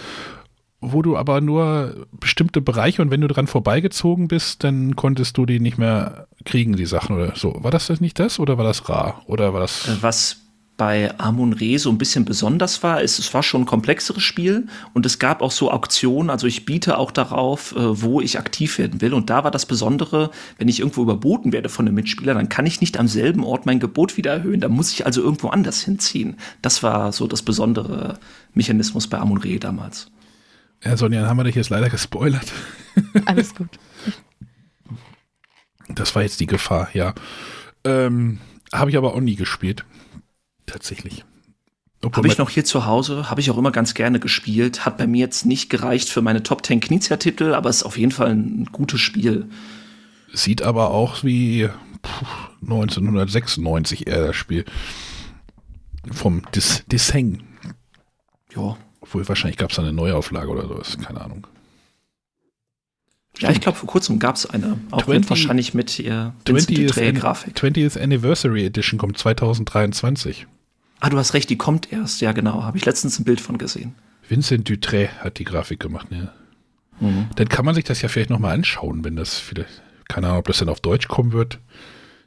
[0.81, 5.45] wo du aber nur bestimmte Bereiche und wenn du dran vorbeigezogen bist, dann konntest du
[5.47, 7.63] die nicht mehr kriegen, die Sachen oder so.
[7.63, 9.23] War das das nicht das oder war das Ra?
[9.27, 9.89] Oder war das.
[9.89, 10.39] Äh, Was
[10.81, 14.67] bei Amun Re so ein bisschen besonders war, ist, es war schon ein komplexeres Spiel
[14.95, 18.79] und es gab auch so Auktionen, also ich biete auch darauf, äh, wo ich aktiv
[18.79, 19.13] werden will.
[19.13, 22.65] Und da war das Besondere, wenn ich irgendwo überboten werde von einem Mitspieler, dann kann
[22.65, 24.63] ich nicht am selben Ort mein Gebot wieder erhöhen.
[24.63, 26.39] Da muss ich also irgendwo anders hinziehen.
[26.63, 28.19] Das war so das besondere
[28.55, 30.11] Mechanismus bei Amun Re damals.
[30.83, 32.51] Ja, Sonja, dann haben wir dich jetzt leider gespoilert.
[33.27, 33.69] Alles gut.
[35.91, 37.13] Das war jetzt die Gefahr, ja.
[37.85, 38.39] Ähm,
[38.73, 39.85] Habe ich aber auch nie gespielt.
[40.71, 41.25] Tatsächlich.
[42.03, 44.87] Habe ich noch hier zu Hause, habe ich auch immer ganz gerne gespielt.
[44.87, 48.13] Hat bei mir jetzt nicht gereicht für meine Top 10 Knizia-Titel, aber ist auf jeden
[48.13, 49.51] Fall ein gutes Spiel.
[50.33, 51.69] Sieht aber auch wie
[52.01, 52.27] puh,
[52.63, 54.65] 1996 eher das Spiel.
[56.11, 57.43] Vom Dis Disheng.
[58.57, 61.47] Ja, Obwohl wahrscheinlich gab es eine Neuauflage oder sowas, keine Ahnung.
[63.39, 64.79] Ja, ich glaube, vor kurzem gab es eine.
[64.91, 67.57] Auch 20 mit, wahrscheinlich mit ihr Vincent 20th, Dutré-Grafik.
[67.57, 70.47] 20th Anniversary Edition kommt 2023.
[71.01, 72.21] Ah, du hast recht, die kommt erst.
[72.21, 72.63] Ja, genau.
[72.63, 73.95] Habe ich letztens ein Bild von gesehen.
[74.29, 76.33] Vincent Dutré hat die Grafik gemacht, ne?
[77.01, 77.29] Mhm.
[77.37, 80.47] Dann kann man sich das ja vielleicht nochmal anschauen, wenn das vielleicht, keine Ahnung, ob
[80.47, 81.59] das dann auf Deutsch kommen wird.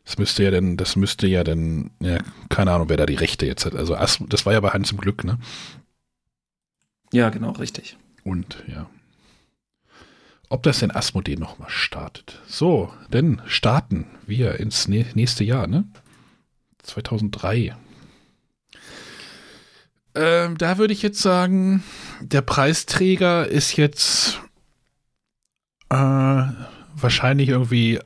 [0.05, 2.17] Das müsste ja dann, das müsste ja dann, ja,
[2.49, 3.75] keine Ahnung, wer da die Rechte jetzt hat.
[3.75, 5.37] Also As- das war ja bei Hans im Glück, ne?
[7.13, 7.95] Ja, genau, richtig.
[8.23, 8.89] Und ja.
[10.49, 12.41] Ob das denn Asmodee nochmal startet.
[12.47, 15.85] So, dann starten wir ins nä- nächste Jahr, ne?
[16.83, 17.75] 2003.
[20.15, 21.83] Ähm, da würde ich jetzt sagen,
[22.21, 24.39] der Preisträger ist jetzt
[25.89, 25.95] äh,
[26.95, 27.99] wahrscheinlich irgendwie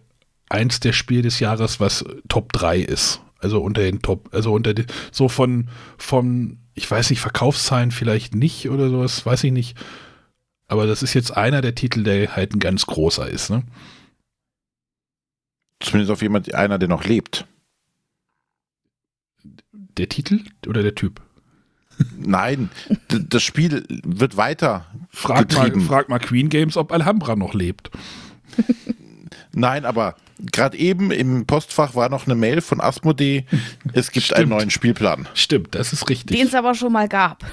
[0.50, 3.22] eins der Spiele des Jahres, was Top 3 ist.
[3.40, 8.34] Also unter den Top, also unter den, so von, von, ich weiß nicht, Verkaufszahlen vielleicht
[8.34, 9.78] nicht oder sowas, weiß ich nicht.
[10.68, 13.64] Aber das ist jetzt einer der Titel, der halt ein ganz großer ist, ne?
[15.80, 17.46] Zumindest auf jemand, einer, der noch lebt.
[19.44, 21.22] Der Titel oder der Typ?
[22.18, 22.70] Nein,
[23.08, 25.82] das Spiel wird weiter Frag mal, getrieben.
[25.82, 27.90] frag mal Queen Games, ob Alhambra noch lebt.
[29.54, 33.46] Nein, aber gerade eben im Postfach war noch eine Mail von Asmodee.
[33.94, 34.50] Es gibt einen Stimmt.
[34.50, 35.28] neuen Spielplan.
[35.34, 36.38] Stimmt, das ist richtig.
[36.38, 37.44] Den es aber schon mal gab.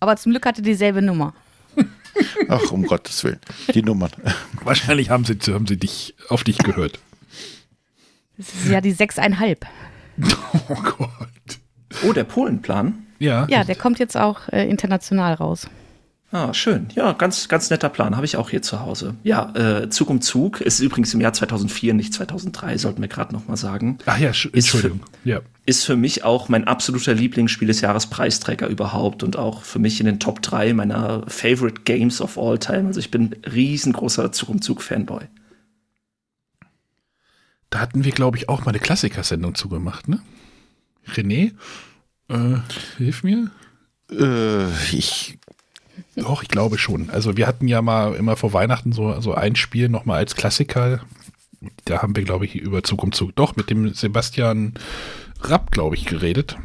[0.00, 1.34] Aber zum Glück hatte dieselbe Nummer.
[2.48, 3.40] Ach, um Gottes Willen.
[3.74, 4.10] Die Nummern.
[4.64, 6.98] Wahrscheinlich haben sie, haben sie dich, auf dich gehört.
[8.36, 9.66] Das ist ja die sechseinhalb.
[10.68, 11.58] Oh Gott.
[12.04, 13.06] Oh, der Polenplan.
[13.18, 15.68] Ja, Ja, der kommt jetzt auch äh, international raus.
[16.30, 16.88] Ah, schön.
[16.94, 18.14] Ja, ganz, ganz netter Plan.
[18.14, 19.14] Habe ich auch hier zu Hause.
[19.22, 23.32] Ja, äh, Zug um Zug ist übrigens im Jahr 2004, nicht 2003, sollten wir gerade
[23.34, 23.96] noch mal sagen.
[24.04, 25.00] Ach ja, Sch- Ist für- Entschuldigung.
[25.24, 25.40] Ja.
[25.64, 30.00] Ist für mich auch mein absoluter Lieblingsspiel des Jahres Preisträger überhaupt und auch für mich
[30.00, 32.88] in den Top 3 meiner Favorite Games of all time.
[32.88, 35.24] Also ich bin riesengroßer Zug um Zug Fanboy.
[37.70, 40.20] Da hatten wir, glaube ich, auch mal eine Klassikersendung zugemacht, ne?
[41.14, 41.52] René,
[42.28, 42.56] äh,
[42.96, 43.50] hilf mir.
[44.10, 45.38] Äh, ich,
[46.16, 47.10] Doch, ich glaube schon.
[47.10, 51.00] Also wir hatten ja mal immer vor Weihnachten so, so ein Spiel nochmal als Klassiker.
[51.84, 54.74] Da haben wir, glaube ich, über Zug um Zug doch mit dem Sebastian
[55.42, 56.56] Rapp, glaube ich, geredet.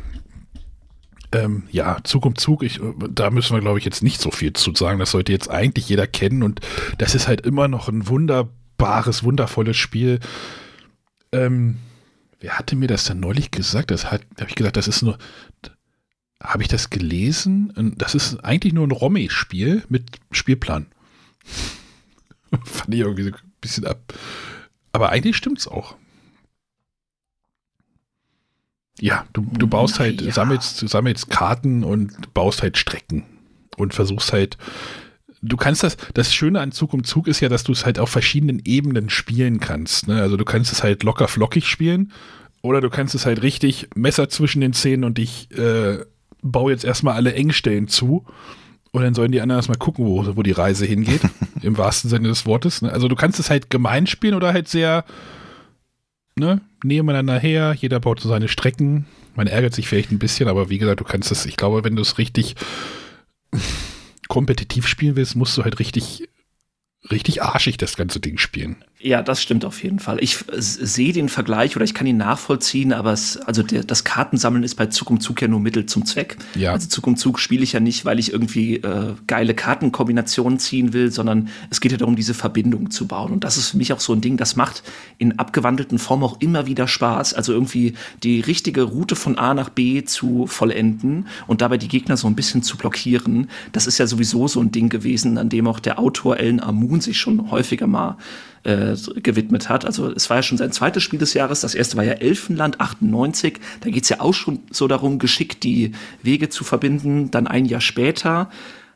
[1.32, 4.54] Ähm, ja, Zug um Zug, ich, da müssen wir, glaube ich, jetzt nicht so viel
[4.54, 5.00] zu sagen.
[5.00, 6.62] Das sollte jetzt eigentlich jeder kennen und
[7.00, 10.20] das ist halt immer noch ein wunderbares, wundervolles Spiel.
[11.32, 11.78] Ähm,
[12.44, 13.90] wer hatte mir das dann neulich gesagt?
[13.90, 15.18] Das hat, habe ich gesagt, das ist nur,
[16.42, 17.96] habe ich das gelesen?
[17.98, 20.88] Das ist eigentlich nur ein Romy-Spiel mit Spielplan.
[22.66, 24.14] Fand ich irgendwie so ein bisschen ab.
[24.92, 25.96] Aber eigentlich stimmt's auch.
[29.00, 30.32] Ja, du, du baust halt, Ja.
[30.34, 33.24] sammelst, sammelst Karten und baust halt Strecken
[33.78, 34.58] und versuchst halt.
[35.44, 38.00] Du kannst das, das Schöne an Zug um Zug ist ja, dass du es halt
[38.00, 40.08] auf verschiedenen Ebenen spielen kannst.
[40.08, 40.22] Ne?
[40.22, 42.12] Also du kannst es halt locker flockig spielen
[42.62, 46.00] oder du kannst es halt richtig Messer zwischen den Zähnen und ich äh,
[46.42, 48.26] baue jetzt erstmal alle Engstellen zu
[48.92, 51.22] und dann sollen die anderen erstmal gucken, wo, wo die Reise hingeht,
[51.62, 52.82] im wahrsten Sinne des Wortes.
[52.82, 52.92] Ne?
[52.92, 55.04] Also du kannst es halt gemein spielen oder halt sehr
[56.38, 59.06] ne, nebeneinander her, jeder baut so seine Strecken.
[59.36, 61.96] Man ärgert sich vielleicht ein bisschen, aber wie gesagt, du kannst es, ich glaube, wenn
[61.96, 62.56] du es richtig
[64.28, 66.28] kompetitiv spielen willst, musst du halt richtig,
[67.12, 68.84] richtig arschig das ganze Ding spielen.
[69.06, 70.18] Ja, das stimmt auf jeden Fall.
[70.22, 74.06] Ich äh, sehe den Vergleich oder ich kann ihn nachvollziehen, aber es, also der, das
[74.06, 76.38] Kartensammeln ist bei Zug um Zug ja nur Mittel zum Zweck.
[76.56, 76.72] Ja.
[76.72, 80.94] Also Zug um Zug spiele ich ja nicht, weil ich irgendwie äh, geile Kartenkombinationen ziehen
[80.94, 83.34] will, sondern es geht ja darum, diese Verbindung zu bauen.
[83.34, 84.84] Und das ist für mich auch so ein Ding, das macht
[85.18, 87.34] in abgewandelten Formen auch immer wieder Spaß.
[87.34, 92.16] Also irgendwie die richtige Route von A nach B zu vollenden und dabei die Gegner
[92.16, 93.50] so ein bisschen zu blockieren.
[93.74, 97.02] Das ist ja sowieso so ein Ding gewesen, an dem auch der Autor Ellen Amun
[97.02, 98.16] sich schon häufiger mal
[98.64, 99.86] äh, gewidmet hat.
[99.86, 101.62] Also es war ja schon sein zweites Spiel des Jahres.
[101.62, 103.60] Das erste war ja Elfenland 98.
[103.82, 105.92] Da geht's ja auch schon so darum, geschickt die
[106.22, 107.32] Wege zu verbinden.
[107.32, 108.50] Dann ein Jahr später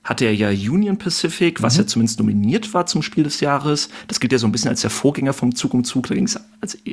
[0.07, 3.89] hatte er ja Union Pacific, was ja zumindest nominiert war zum Spiel des Jahres.
[4.07, 6.07] Das gilt ja so ein bisschen als der Vorgänger vom Zug um Zug.
[6.07, 6.39] Da ging es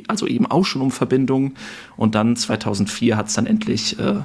[0.09, 1.53] also eben auch schon um Verbindung.
[1.95, 4.15] Und dann 2004 hat's dann endlich äh,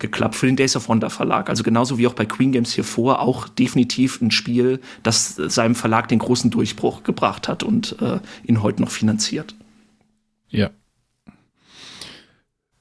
[0.00, 1.48] geklappt für den Days of Wonder Verlag.
[1.48, 5.74] Also genauso wie auch bei Queen Games hier vor, auch definitiv ein Spiel, das seinem
[5.74, 9.54] Verlag den großen Durchbruch gebracht hat und äh, ihn heute noch finanziert.
[10.48, 10.70] Ja.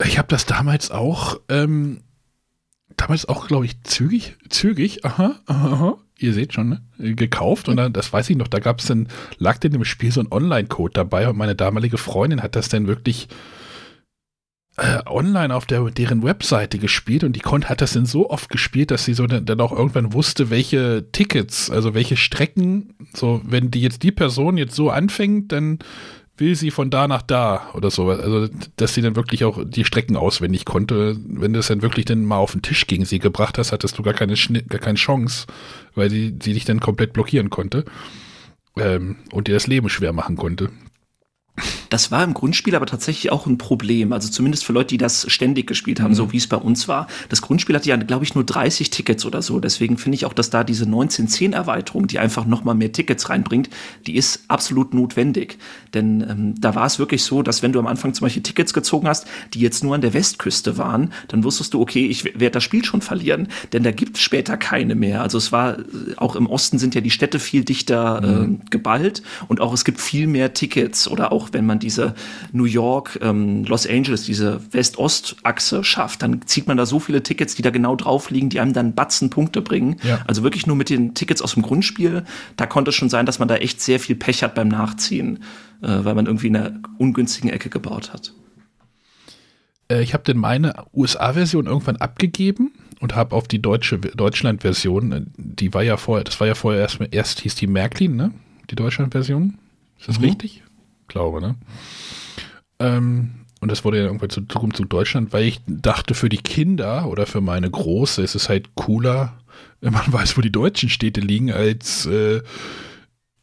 [0.04, 2.02] Ich habe das damals auch, ähm,
[2.96, 7.78] damals auch, glaube ich, zügig, zügig, aha, aha, aha, ihr seht schon, ne, gekauft und
[7.78, 10.32] dann, das weiß ich noch, da gab es dann, lag denn im Spiel so ein
[10.32, 13.28] Online-Code dabei und meine damalige Freundin hat das dann wirklich
[14.78, 18.50] äh, online auf der, deren Webseite gespielt und die konnte, hat das dann so oft
[18.50, 23.42] gespielt, dass sie so dann, dann auch irgendwann wusste, welche Tickets, also welche Strecken, so,
[23.44, 25.80] wenn die jetzt die Person jetzt so anfängt, dann
[26.40, 28.10] will sie von da nach da oder so.
[28.10, 28.48] Also,
[28.78, 31.18] dass sie dann wirklich auch die Strecken auswendig konnte.
[31.28, 33.98] Wenn du es dann wirklich dann mal auf den Tisch gegen sie gebracht hast, hattest
[33.98, 35.48] du gar keine, gar keine Chance,
[35.96, 37.86] weil sie, sie dich dann komplett blockieren konnte.
[38.78, 40.70] Ähm, und dir das Leben schwer machen konnte.
[41.90, 44.14] Das war im Grundspiel aber tatsächlich auch ein Problem.
[44.14, 46.16] Also zumindest für Leute, die das ständig gespielt haben, mhm.
[46.16, 47.08] so wie es bei uns war.
[47.30, 49.60] Das Grundspiel hatte ja, glaube ich, nur 30 Tickets oder so.
[49.60, 53.70] Deswegen finde ich auch, dass da diese 1910-Erweiterung, die einfach noch mal mehr Tickets reinbringt,
[54.06, 55.58] die ist absolut notwendig.
[55.94, 58.74] Denn ähm, da war es wirklich so, dass wenn du am Anfang zum Beispiel Tickets
[58.74, 62.52] gezogen hast, die jetzt nur an der Westküste waren, dann wusstest du, okay, ich werde
[62.52, 63.48] das Spiel schon verlieren.
[63.74, 65.22] Denn da gibt es später keine mehr.
[65.22, 65.78] Also es war,
[66.18, 70.00] auch im Osten sind ja die Städte viel dichter äh, geballt und auch es gibt
[70.00, 72.14] viel mehr Tickets oder auch wenn man diese
[72.52, 77.56] New York, ähm, Los Angeles, diese West-Ost-Achse schafft, dann zieht man da so viele Tickets,
[77.56, 79.98] die da genau drauf liegen, die einem dann Batzen Punkte bringen.
[80.04, 80.20] Ja.
[80.28, 82.24] Also wirklich nur mit den Tickets aus dem Grundspiel,
[82.58, 85.40] da konnte es schon sein, dass man da echt sehr viel Pech hat beim Nachziehen,
[85.82, 88.34] äh, weil man irgendwie in einer ungünstigen Ecke gebaut hat.
[89.90, 95.22] Äh, ich habe dann meine USA-Version irgendwann abgegeben und habe auf die deutsche Deutschland-Version, äh,
[95.38, 98.32] die war ja vorher, das war ja vorher erst, erst hieß die Märklin, ne?
[98.70, 99.58] Die Deutschland-Version.
[100.00, 100.26] Ist das mhm.
[100.26, 100.64] richtig?
[101.10, 101.56] Glaube, ne?
[102.80, 103.32] Ähm,
[103.62, 107.26] und das wurde ja irgendwann zu zu Deutschland, weil ich dachte, für die Kinder oder
[107.26, 109.38] für meine Große ist es halt cooler,
[109.82, 112.42] wenn man weiß, wo die deutschen Städte liegen, als äh,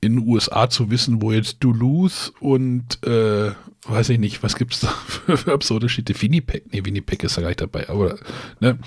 [0.01, 3.53] in den USA zu wissen, wo jetzt Duluth und äh,
[3.87, 6.21] weiß ich nicht, was gibt es da für, für absurde Städte?
[6.21, 8.17] Winnipeg, nee, Winnipeg ist ja gleich dabei, aber
[8.61, 8.79] ne,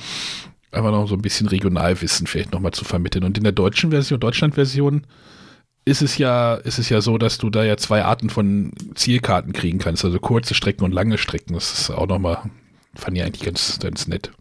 [0.72, 3.24] einfach noch so ein bisschen Regionalwissen vielleicht nochmal zu vermitteln.
[3.24, 5.06] Und in der deutschen Version, Deutschland-Version,
[5.90, 9.54] ist es ja, ist es ja so, dass du da ja zwei Arten von Zielkarten
[9.54, 11.56] kriegen kannst, also kurze Strecken und lange Strecken.
[11.56, 12.44] Das ist auch nochmal,
[12.94, 14.32] fand ich eigentlich ganz, ganz nett.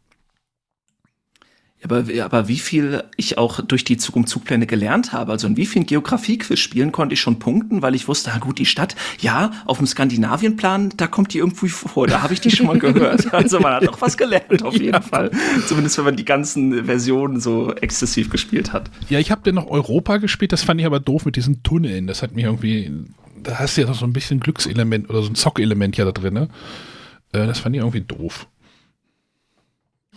[1.85, 5.57] Aber, aber wie viel ich auch durch die Zug um Zugpläne gelernt habe, also in
[5.57, 9.53] wie vielen Geografie-Quiz-Spielen konnte ich schon punkten, weil ich wusste, ah gut, die Stadt, ja,
[9.65, 13.33] auf dem Skandinavienplan, da kommt die irgendwie vor, da habe ich die schon mal gehört.
[13.39, 15.01] Also man hat auch was gelernt, auf jeden ja.
[15.01, 15.31] Fall.
[15.67, 18.91] Zumindest wenn man die ganzen Versionen so exzessiv gespielt hat.
[19.09, 22.07] Ja, ich habe dann noch Europa gespielt, das fand ich aber doof mit diesen Tunneln.
[22.07, 22.91] Das hat mich irgendwie,
[23.43, 26.35] da hast du ja so ein bisschen Glückselement oder so ein Zockelement ja da drin.
[26.35, 26.49] Ne?
[27.33, 28.49] Äh, das fand ich irgendwie doof.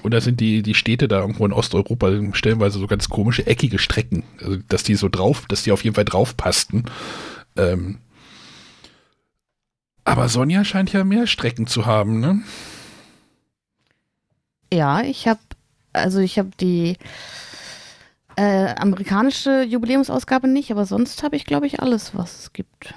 [0.03, 3.79] Und da sind die, die Städte da irgendwo in Osteuropa stellenweise so ganz komische, eckige
[3.79, 4.23] Strecken.
[4.39, 6.85] Also, dass die so drauf, dass die auf jeden Fall drauf passten.
[7.55, 7.99] Ähm
[10.03, 12.41] aber Sonja scheint ja mehr Strecken zu haben, ne?
[14.73, 15.39] Ja, ich habe,
[15.93, 16.97] also ich habe die
[18.35, 22.93] äh, amerikanische Jubiläumsausgabe nicht, aber sonst habe ich, glaube ich, alles, was es gibt.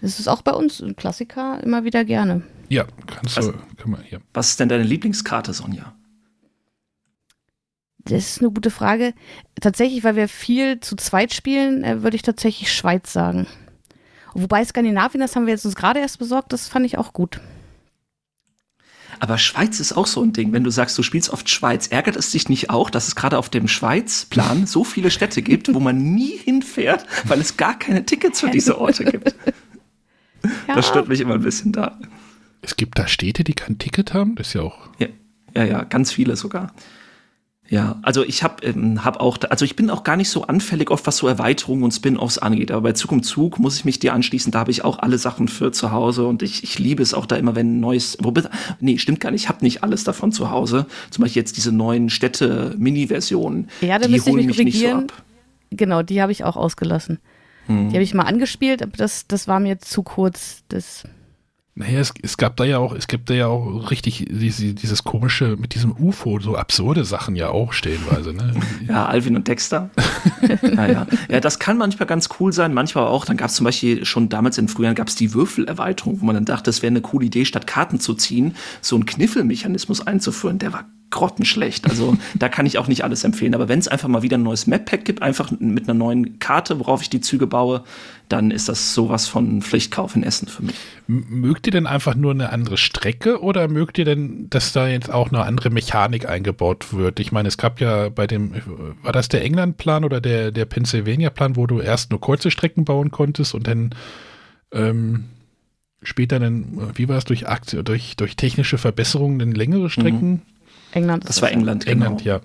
[0.00, 2.42] Es ist auch bei uns ein Klassiker immer wieder gerne.
[2.68, 3.52] Ja, kannst was, du.
[3.76, 4.18] Kann man, ja.
[4.32, 5.94] Was ist denn deine Lieblingskarte, Sonja?
[8.04, 9.14] Das ist eine gute Frage.
[9.60, 13.46] Tatsächlich, weil wir viel zu zweit spielen, äh, würde ich tatsächlich Schweiz sagen.
[14.34, 17.40] Wobei Skandinavien, das haben wir jetzt uns gerade erst besorgt, das fand ich auch gut.
[19.20, 20.52] Aber Schweiz ist auch so ein Ding.
[20.52, 23.38] Wenn du sagst, du spielst oft Schweiz, ärgert es dich nicht auch, dass es gerade
[23.38, 28.04] auf dem Schweiz-Plan so viele Städte gibt, wo man nie hinfährt, weil es gar keine
[28.04, 29.34] Tickets für diese Orte gibt?
[29.46, 29.52] Ja.
[30.74, 32.00] Das stört mich immer ein bisschen da.
[32.62, 34.36] Es gibt da Städte, die kein Ticket haben?
[34.36, 34.78] Das ist ja auch.
[34.98, 35.08] Ja,
[35.54, 36.72] ja, ja ganz viele sogar.
[37.68, 40.90] Ja, also ich habe ähm, hab auch, also ich bin auch gar nicht so anfällig
[40.90, 42.70] oft, was so Erweiterungen und Spin-offs angeht.
[42.70, 44.52] Aber bei Zug um Zug muss ich mich dir anschließen.
[44.52, 47.24] Da habe ich auch alle Sachen für zu Hause und ich, ich liebe es auch
[47.24, 48.18] da immer, wenn ein neues.
[48.20, 48.42] Wobei,
[48.80, 49.44] nee, stimmt gar nicht.
[49.44, 50.86] Ich habe nicht alles davon zu Hause.
[51.10, 53.68] Zum Beispiel jetzt diese neuen Städte-Mini-Versionen.
[53.80, 55.22] Ja, da die holen mich, mich nicht so ab.
[55.70, 57.20] Genau, die habe ich auch ausgelassen.
[57.68, 57.88] Hm.
[57.88, 60.62] Die habe ich mal angespielt, aber das, das war mir zu kurz.
[60.68, 61.04] Das
[61.74, 65.04] naja, es, es gab da ja auch, es gibt da ja auch richtig diese, dieses
[65.04, 68.52] komische mit diesem UFO, so absurde Sachen ja auch stellenweise, ne?
[68.86, 69.88] ja, Alvin und Dexter.
[70.62, 71.06] naja.
[71.30, 73.24] Ja, das kann manchmal ganz cool sein, manchmal auch.
[73.24, 76.34] Dann gab es zum Beispiel schon damals in Frühjahren gab es die Würfelerweiterung, wo man
[76.34, 80.58] dann dachte, es wäre eine coole Idee, statt Karten zu ziehen, so einen Kniffelmechanismus einzuführen.
[80.58, 81.88] Der war grottenschlecht.
[81.88, 83.54] Also da kann ich auch nicht alles empfehlen.
[83.54, 86.80] Aber wenn es einfach mal wieder ein neues Map-Pack gibt, einfach mit einer neuen Karte,
[86.80, 87.84] worauf ich die Züge baue,
[88.32, 90.74] dann ist das sowas von Pflichtkauf in Essen für mich.
[91.06, 95.12] Mögt ihr denn einfach nur eine andere Strecke oder mögt ihr denn, dass da jetzt
[95.12, 97.20] auch eine andere Mechanik eingebaut wird?
[97.20, 98.54] Ich meine, es gab ja bei dem,
[99.02, 103.10] war das der England-Plan oder der, der Pennsylvania-Plan, wo du erst nur kurze Strecken bauen
[103.10, 103.94] konntest und dann
[104.72, 105.24] ähm,
[106.02, 110.30] später dann, wie war es, durch, Aktie, durch, durch technische Verbesserungen dann längere Strecken?
[110.30, 110.42] Mhm
[110.92, 111.28] England.
[111.28, 112.06] Das war England, genau.
[112.06, 112.40] England, ja.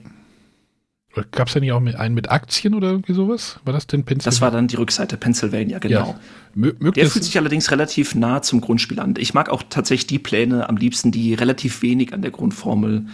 [1.32, 3.60] Gab es ja nicht auch mit, einen mit Aktien oder irgendwie sowas?
[3.65, 4.30] War das denn Pennsylvania?
[4.30, 6.10] Das war dann die Rückseite Pennsylvania, genau.
[6.10, 6.19] Ja.
[6.53, 9.15] Mö Der fühlt sich allerdings relativ nah zum Grundspiel an.
[9.18, 13.07] Ich mag auch tatsächlich die Pläne am liebsten, die relativ wenig an der Grundformel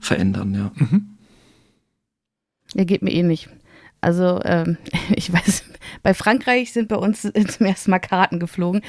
[0.00, 0.70] verändern, ja.
[0.74, 1.16] Mhm.
[2.74, 3.46] Der geht mir ähnlich.
[3.46, 3.56] Eh
[4.02, 4.76] also ähm,
[5.16, 5.64] ich weiß,
[6.02, 8.82] bei Frankreich sind bei uns zum ersten Mal Karten geflogen.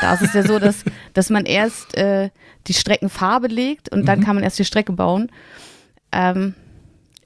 [0.00, 2.30] Da ist es ja so, dass, dass man erst äh,
[2.66, 4.24] die Streckenfarbe legt und dann mhm.
[4.24, 5.30] kann man erst die Strecke bauen.
[6.12, 6.54] Ähm,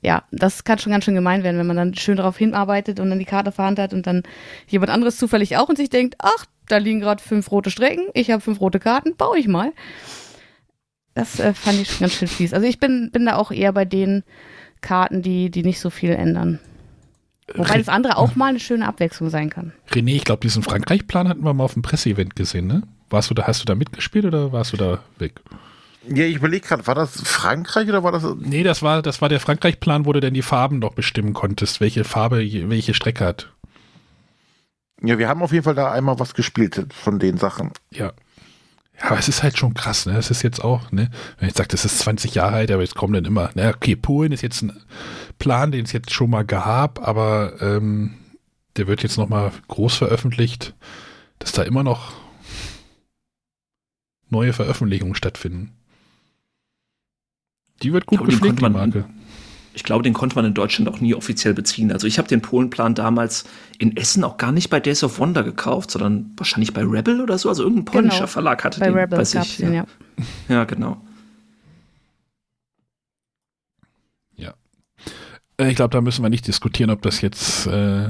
[0.01, 3.11] ja, das kann schon ganz schön gemein werden, wenn man dann schön darauf hinarbeitet und
[3.11, 4.23] dann die Karte verhandelt hat und dann
[4.69, 8.31] jemand anderes zufällig auch und sich denkt, ach, da liegen gerade fünf rote Strecken, ich
[8.31, 9.73] habe fünf rote Karten, baue ich mal.
[11.15, 12.53] Das äh, fand ich schon ganz schön fies.
[12.55, 14.23] Also ich bin, bin da auch eher bei den
[14.81, 16.61] Karten, die, die nicht so viel ändern.
[17.55, 19.73] Wobei das andere auch mal eine schöne Abwechslung sein kann.
[19.91, 22.83] René, ich glaube, diesen Frankreich-Plan hatten wir mal auf dem Presseevent gesehen, ne?
[23.11, 25.41] Warst du da, hast du da mitgespielt oder warst du da weg?
[26.07, 28.25] Ja, ich überlege gerade, war das Frankreich oder war das.
[28.39, 31.81] Nee, das war, das war der Frankreich-Plan, wo du denn die Farben noch bestimmen konntest,
[31.81, 33.53] welche Farbe welche Strecke hat.
[35.03, 37.73] Ja, wir haben auf jeden Fall da einmal was gespielt von den Sachen.
[37.93, 38.13] Ja.
[39.01, 40.17] Ja, aber es ist halt schon krass, ne?
[40.19, 41.11] Es ist jetzt auch, ne?
[41.39, 43.73] Wenn ich sage, das ist 20 Jahre alt, aber jetzt kommen dann immer, ne?
[43.77, 44.73] Okay, Polen ist jetzt ein
[45.39, 48.15] Plan, den es jetzt schon mal gab, aber ähm,
[48.77, 50.75] der wird jetzt nochmal groß veröffentlicht,
[51.39, 52.13] dass da immer noch
[54.31, 55.73] neue Veröffentlichungen stattfinden.
[57.83, 59.05] Die wird gut gepflegt, die Marke.
[59.75, 61.93] Ich glaube, den konnte man in Deutschland auch nie offiziell beziehen.
[61.93, 63.45] Also ich habe den Polenplan damals
[63.79, 67.39] in Essen auch gar nicht bei Days of Wonder gekauft, sondern wahrscheinlich bei Rebel oder
[67.39, 67.49] so.
[67.49, 68.27] Also irgendein polnischer genau.
[68.27, 69.59] Verlag hatte bei den Rebel bei sich.
[69.59, 69.87] Den, ja.
[70.49, 71.01] ja, genau.
[74.35, 74.55] Ja.
[75.59, 78.09] Äh, ich glaube, da müssen wir nicht diskutieren, ob das jetzt äh,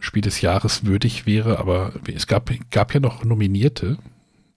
[0.00, 3.98] Spiel des Jahres würdig wäre, aber es gab, gab ja noch Nominierte.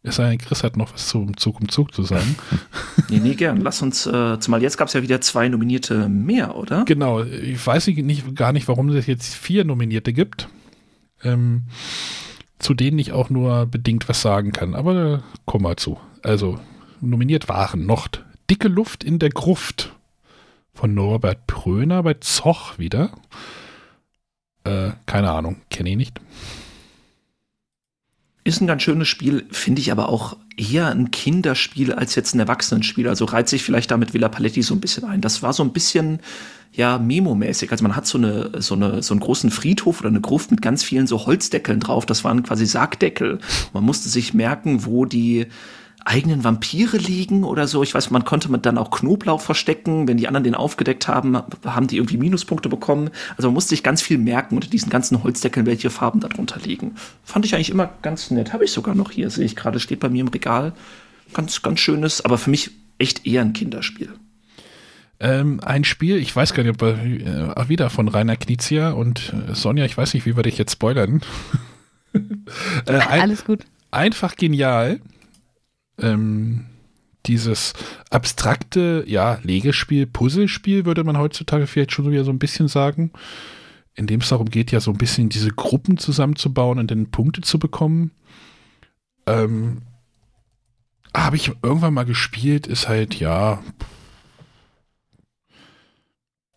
[0.03, 2.37] Es sei denn, Chris hat noch was zum Zug um Zug zu sagen.
[3.09, 3.61] nee, nee, gern.
[3.61, 6.85] Lass uns, äh, zumal jetzt gab es ja wieder zwei Nominierte mehr, oder?
[6.85, 7.23] Genau.
[7.23, 10.47] Ich weiß nicht, gar nicht, warum es jetzt vier Nominierte gibt.
[11.23, 11.63] Ähm,
[12.59, 14.75] zu denen ich auch nur bedingt was sagen kann.
[14.75, 15.99] Aber äh, komm mal zu.
[16.23, 16.59] Also,
[17.01, 18.07] nominiert waren noch
[18.49, 19.93] Dicke Luft in der Gruft
[20.73, 23.11] von Norbert Pröner bei Zoch wieder.
[24.63, 26.21] Äh, keine Ahnung, kenne ich nicht.
[28.47, 32.39] Ist ein ganz schönes Spiel, finde ich aber auch eher ein Kinderspiel als jetzt ein
[32.39, 33.09] Erwachsenenspiel.
[33.09, 35.19] Also reiht sich vielleicht damit Villa Paletti so ein bisschen ein.
[35.19, 36.21] Das war so ein bisschen,
[36.71, 37.69] ja, Memo-mäßig.
[37.71, 40.61] Also man hat so eine, so eine, so einen großen Friedhof oder eine Gruft mit
[40.61, 42.05] ganz vielen so Holzdeckeln drauf.
[42.05, 43.39] Das waren quasi Sargdeckel.
[43.73, 45.47] Man musste sich merken, wo die,
[46.07, 47.83] eigenen Vampire liegen oder so.
[47.83, 50.07] Ich weiß, man konnte dann auch Knoblauch verstecken.
[50.07, 53.09] Wenn die anderen den aufgedeckt haben, haben die irgendwie Minuspunkte bekommen.
[53.35, 56.95] Also man musste sich ganz viel merken unter diesen ganzen Holzdeckeln, welche Farben darunter liegen.
[57.23, 58.53] Fand ich eigentlich immer ganz nett.
[58.53, 60.73] Habe ich sogar noch hier, sehe ich gerade, steht bei mir im Regal.
[61.33, 64.09] Ganz, ganz schönes, aber für mich echt eher ein Kinderspiel.
[65.19, 69.33] Ähm, ein Spiel, ich weiß gar nicht, ob wir, äh, wieder von Rainer Knizia und
[69.49, 71.21] äh, Sonja, ich weiß nicht, wie wir dich jetzt spoilern.
[72.13, 72.19] äh,
[72.91, 73.65] ein, Alles gut.
[73.91, 75.01] Einfach genial
[75.99, 76.65] ähm,
[77.27, 77.73] dieses
[78.09, 83.11] abstrakte, ja, Legespiel, Puzzlespiel, würde man heutzutage vielleicht schon wieder so ein bisschen sagen,
[83.95, 87.41] in dem es darum geht, ja so ein bisschen diese Gruppen zusammenzubauen und dann Punkte
[87.41, 88.11] zu bekommen.
[89.25, 89.81] Ähm,
[91.15, 93.61] habe ich irgendwann mal gespielt, ist halt, ja,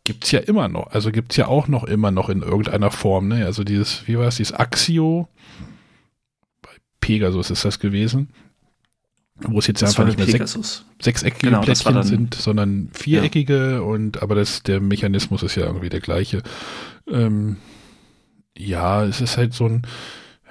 [0.04, 0.88] gibt es ja immer noch.
[0.88, 3.46] Also gibt es ja auch noch immer noch in irgendeiner Form, ne?
[3.46, 5.28] Also dieses, wie war es, dieses Axio,
[6.62, 8.28] bei Pegasus ist das gewesen
[9.46, 13.80] wo es jetzt das einfach nicht mehr sechs, sechseckige genau, Plättchen sind, sondern viereckige ja.
[13.80, 16.42] und aber das, der Mechanismus ist ja irgendwie der gleiche.
[17.08, 17.56] Ähm,
[18.56, 19.82] ja, es ist halt so ein,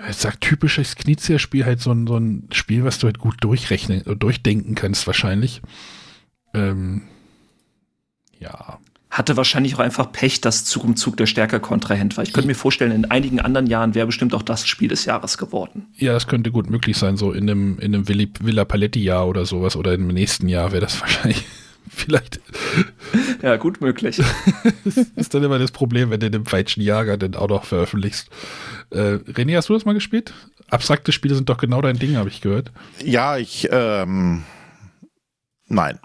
[0.10, 4.03] ich sag typisches Knizia-Spiel, halt so ein, so ein Spiel, was du halt gut durchrechnen,
[4.18, 5.61] durchdenken kannst wahrscheinlich.
[6.53, 7.03] Ähm,
[8.40, 8.80] ja
[9.10, 12.23] hatte wahrscheinlich auch einfach Pech, dass Zug um Zug der stärker Kontrahent war.
[12.23, 15.38] Ich könnte mir vorstellen, in einigen anderen Jahren wäre bestimmt auch das Spiel des Jahres
[15.38, 15.88] geworden.
[15.98, 19.76] Ja, das könnte gut möglich sein, so in einem, in einem Villa Paletti-Jahr oder sowas
[19.76, 21.45] oder im nächsten Jahr wäre das wahrscheinlich
[21.90, 22.40] vielleicht.
[23.41, 24.18] Ja, gut möglich.
[24.84, 27.64] das ist dann immer das Problem, wenn du in dem falschen Jahrgang dann auch noch
[27.64, 28.27] veröffentlichst.
[28.90, 30.34] Äh, René, hast du das mal gespielt?
[30.69, 32.72] Abstrakte Spiele sind doch genau dein Ding, habe ich gehört.
[33.03, 34.44] Ja, ich, ähm,
[35.70, 36.00] nein.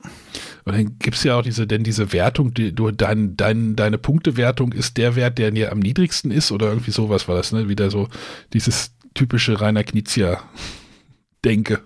[0.65, 3.99] Und dann gibt es ja auch diese, denn diese Wertung, die, du, dein, dein, deine
[3.99, 7.69] Punktewertung ist der Wert, der dir am niedrigsten ist oder irgendwie sowas war das, ne?
[7.69, 8.09] Wieder so
[8.53, 11.82] dieses typische Rainer Knizia-Denke.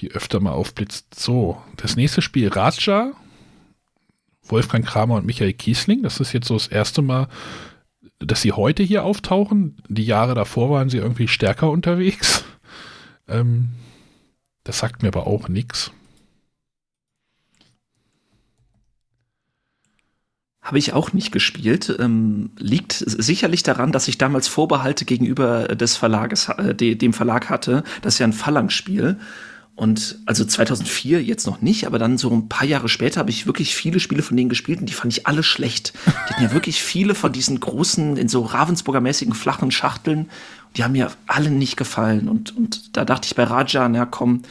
[0.00, 1.14] Die öfter mal aufblitzt.
[1.14, 3.12] So, das nächste Spiel, Raja.
[4.44, 6.02] Wolfgang Kramer und Michael Kiesling.
[6.02, 7.28] Das ist jetzt so das erste Mal,
[8.18, 9.76] dass sie heute hier auftauchen.
[9.88, 12.44] Die Jahre davor waren sie irgendwie stärker unterwegs.
[13.28, 13.68] Ähm,
[14.64, 15.92] das sagt mir aber auch nichts.
[20.60, 21.94] Habe ich auch nicht gespielt.
[21.98, 27.82] Ähm, liegt sicherlich daran, dass ich damals Vorbehalte gegenüber des Verlages, äh, dem Verlag hatte.
[28.00, 29.18] Das ist ja ein Phalanx-Spiel.
[29.74, 33.46] Und also 2004 jetzt noch nicht, aber dann so ein paar Jahre später habe ich
[33.46, 35.94] wirklich viele Spiele von denen gespielt und die fand ich alle schlecht.
[36.06, 40.28] Die hatten ja wirklich viele von diesen großen, in so Ravensburger-mäßigen flachen Schachteln.
[40.76, 42.28] Die haben mir alle nicht gefallen.
[42.28, 44.42] Und, und da dachte ich bei Raja, na komm.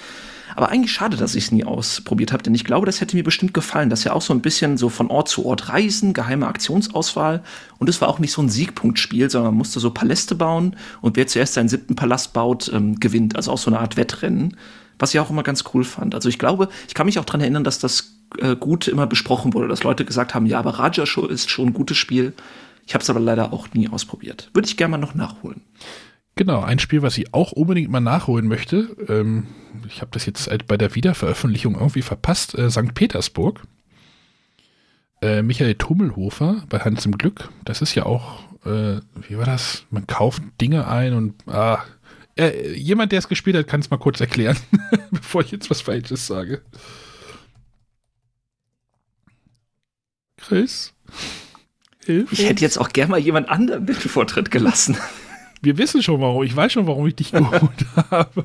[0.56, 3.24] Aber eigentlich schade, dass ich es nie ausprobiert habe, denn ich glaube, das hätte mir
[3.24, 3.90] bestimmt gefallen.
[3.90, 7.42] Das ist ja auch so ein bisschen so von Ort zu Ort reisen, geheime Aktionsauswahl.
[7.78, 11.16] Und es war auch nicht so ein Siegpunktspiel, sondern man musste so Paläste bauen und
[11.16, 13.38] wer zuerst seinen siebten Palast baut, ähm, gewinnt.
[13.38, 14.58] Also auch so eine Art Wettrennen
[15.02, 16.14] was ich auch immer ganz cool fand.
[16.14, 19.54] Also ich glaube, ich kann mich auch daran erinnern, dass das äh, gut immer besprochen
[19.54, 22.34] wurde, dass Leute gesagt haben, ja, aber Raja ist schon ein gutes Spiel.
[22.86, 24.50] Ich habe es aber leider auch nie ausprobiert.
[24.54, 25.62] Würde ich gerne mal noch nachholen.
[26.36, 28.96] Genau, ein Spiel, was ich auch unbedingt mal nachholen möchte.
[29.10, 29.48] Ähm,
[29.88, 32.58] ich habe das jetzt bei der Wiederveröffentlichung irgendwie verpasst.
[32.58, 32.94] Äh, St.
[32.94, 33.62] Petersburg.
[35.22, 37.50] Äh, Michael Tummelhofer bei Hans im Glück.
[37.66, 39.86] Das ist ja auch, äh, wie war das?
[39.92, 41.84] Man kauft Dinge ein und ah,
[42.38, 44.58] äh, jemand, der es gespielt hat, kann es mal kurz erklären,
[45.12, 46.62] bevor ich jetzt was Falsches sage.
[50.38, 50.94] Chris?
[52.04, 54.98] Hilf ich hätte jetzt auch gerne mal jemand anderen den Vortritt gelassen.
[55.62, 56.44] Wir wissen schon warum.
[56.44, 58.44] Ich weiß schon, warum ich dich geholt habe.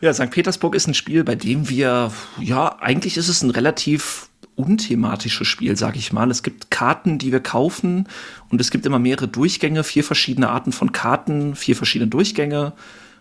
[0.00, 0.30] Ja, St.
[0.30, 5.76] Petersburg ist ein Spiel, bei dem wir, ja, eigentlich ist es ein relativ unthematisches Spiel,
[5.76, 6.30] sag ich mal.
[6.30, 8.08] Es gibt Karten, die wir kaufen
[8.50, 12.72] und es gibt immer mehrere Durchgänge, vier verschiedene Arten von Karten, vier verschiedene Durchgänge.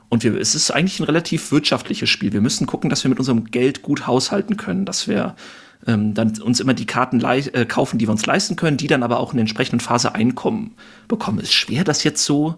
[0.09, 2.34] Und wir, es ist eigentlich ein relativ wirtschaftliches Spiel.
[2.34, 5.35] Wir müssen gucken, dass wir mit unserem Geld gut haushalten können, dass wir
[5.88, 9.03] ähm, dann uns immer die Karten äh, kaufen, die wir uns leisten können, die dann
[9.03, 10.76] aber auch in der entsprechenden Phase Einkommen
[11.07, 11.39] bekommen.
[11.39, 12.56] Ist schwer, das jetzt so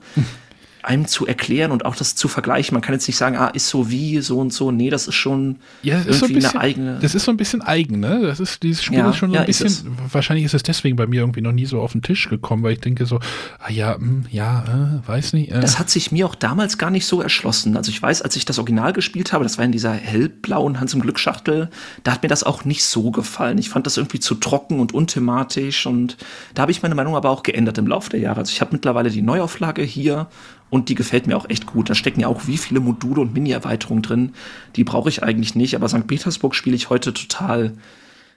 [0.83, 2.73] einem zu erklären und auch das zu vergleichen.
[2.73, 4.71] Man kann jetzt nicht sagen, ah, ist so wie, so und so.
[4.71, 6.99] Nee, das ist schon ja, das irgendwie so ein bisschen, eine eigene.
[7.01, 8.21] Das ist so ein bisschen eigen, ne?
[8.23, 10.95] Das ist, dieses Spiel ja, ist schon so ein ja, bisschen, wahrscheinlich ist es deswegen
[10.95, 13.19] bei mir irgendwie noch nie so auf den Tisch gekommen, weil ich denke so,
[13.59, 14.63] ah ja, mh, hm, ja,
[15.03, 15.51] äh, weiß nicht.
[15.51, 15.59] Äh.
[15.59, 17.77] Das hat sich mir auch damals gar nicht so erschlossen.
[17.77, 20.93] Also ich weiß, als ich das Original gespielt habe, das war in dieser hellblauen Hans
[20.93, 21.69] im Glück Schachtel,
[22.03, 23.57] da hat mir das auch nicht so gefallen.
[23.57, 26.17] Ich fand das irgendwie zu trocken und unthematisch und
[26.53, 28.39] da habe ich meine Meinung aber auch geändert im Laufe der Jahre.
[28.39, 30.27] Also ich habe mittlerweile die Neuauflage hier
[30.71, 31.89] und die gefällt mir auch echt gut.
[31.89, 34.33] Da stecken ja auch wie viele Module und Mini-Erweiterungen drin.
[34.75, 36.07] Die brauche ich eigentlich nicht, aber St.
[36.07, 37.73] Petersburg spiele ich heute total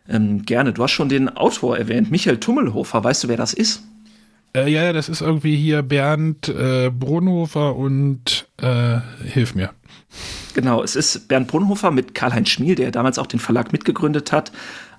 [0.09, 0.73] ähm, gerne.
[0.73, 3.03] Du hast schon den Autor erwähnt, Michael Tummelhofer.
[3.03, 3.85] Weißt du, wer das ist?
[4.55, 9.71] Äh, ja, das ist irgendwie hier Bernd äh, Brunhofer und äh, hilf mir.
[10.55, 14.53] Genau, es ist Bernd Brunhofer mit Karl-Heinz Schmiel, der damals auch den Verlag mitgegründet hat.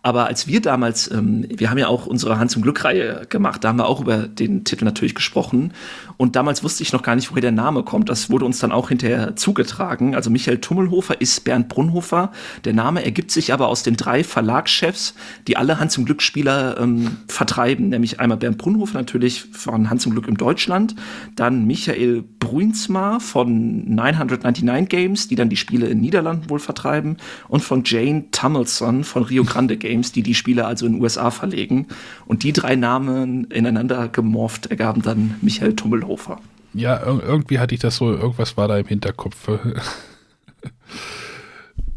[0.05, 3.69] Aber als wir damals, ähm, wir haben ja auch unsere Hans zum Glück-Reihe gemacht, da
[3.69, 5.73] haben wir auch über den Titel natürlich gesprochen.
[6.17, 8.09] Und damals wusste ich noch gar nicht, woher der Name kommt.
[8.09, 10.15] Das wurde uns dann auch hinterher zugetragen.
[10.15, 12.31] Also Michael Tummelhofer ist Bernd Brunhofer.
[12.63, 15.13] Der Name ergibt sich aber aus den drei Verlagschefs,
[15.47, 17.89] die alle Hans zum Glück-Spieler ähm, vertreiben.
[17.89, 20.95] Nämlich einmal Bernd Brunhofer natürlich von Hans zum Glück in Deutschland,
[21.35, 27.17] dann Michael Bruinsma von 999 Games, die dann die Spiele in Niederlanden wohl vertreiben,
[27.47, 30.11] und von Jane Tummelson von Rio Grande Games.
[30.11, 31.87] Die die Spiele also in den USA verlegen.
[32.25, 36.04] Und die drei Namen ineinander gemorpht ergaben dann Michael Tummelhofer.
[36.73, 39.47] Ja, irgendwie hatte ich das so, irgendwas war da im Hinterkopf.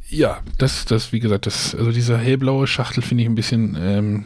[0.09, 4.24] ja, das, das, wie gesagt, das, also diese hellblaue Schachtel finde ich ein bisschen, ähm,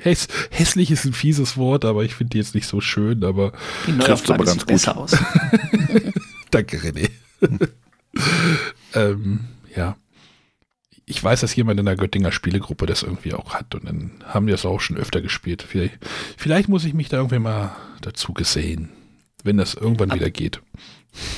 [0.00, 3.52] häss, hässlich ist ein fieses Wort, aber ich finde die jetzt nicht so schön, aber
[4.00, 4.68] trifft aber ganz gut.
[4.68, 5.12] besser aus.
[6.50, 7.10] Danke, René.
[8.94, 9.40] ähm,
[9.76, 9.96] ja
[11.06, 14.46] ich weiß, dass jemand in der Göttinger Spielegruppe das irgendwie auch hat und dann haben
[14.46, 15.62] die das auch schon öfter gespielt.
[15.62, 15.98] Vielleicht,
[16.36, 18.90] vielleicht muss ich mich da irgendwie mal dazu gesehen,
[19.42, 20.60] wenn das irgendwann wieder geht.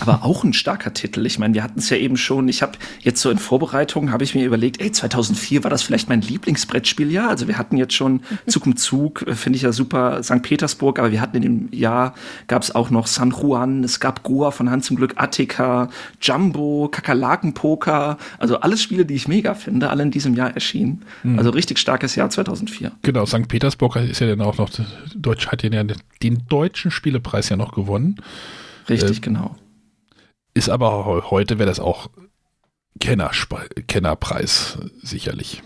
[0.00, 1.26] Aber auch ein starker Titel.
[1.26, 2.48] Ich meine, wir hatten es ja eben schon.
[2.48, 6.08] Ich habe jetzt so in Vorbereitung habe ich mir überlegt, ey, 2004 war das vielleicht
[6.08, 7.10] mein Lieblingsbrettspiel.
[7.10, 10.42] Ja, also wir hatten jetzt schon Zug um Zug, äh, finde ich ja super, St.
[10.42, 12.14] Petersburg, aber wir hatten in dem Jahr
[12.46, 15.88] gab es auch noch San Juan, es gab Goa von Hans zum Glück, Attika,
[16.20, 21.02] Jumbo, Kakerlakenpoker, also alles Spiele, die ich mega finde, alle in diesem Jahr erschienen.
[21.22, 21.38] Mhm.
[21.38, 22.92] Also richtig starkes Jahr 2004.
[23.02, 23.48] Genau, St.
[23.48, 24.70] Petersburg ist ja dann auch noch
[25.14, 25.70] Deutsch hat ja
[26.22, 28.16] den deutschen Spielepreis ja noch gewonnen.
[28.88, 29.56] Richtig, äh, genau.
[30.56, 32.08] Ist aber heute wäre das auch
[32.98, 33.54] Kennersp
[33.88, 35.62] Kennerpreis sicherlich.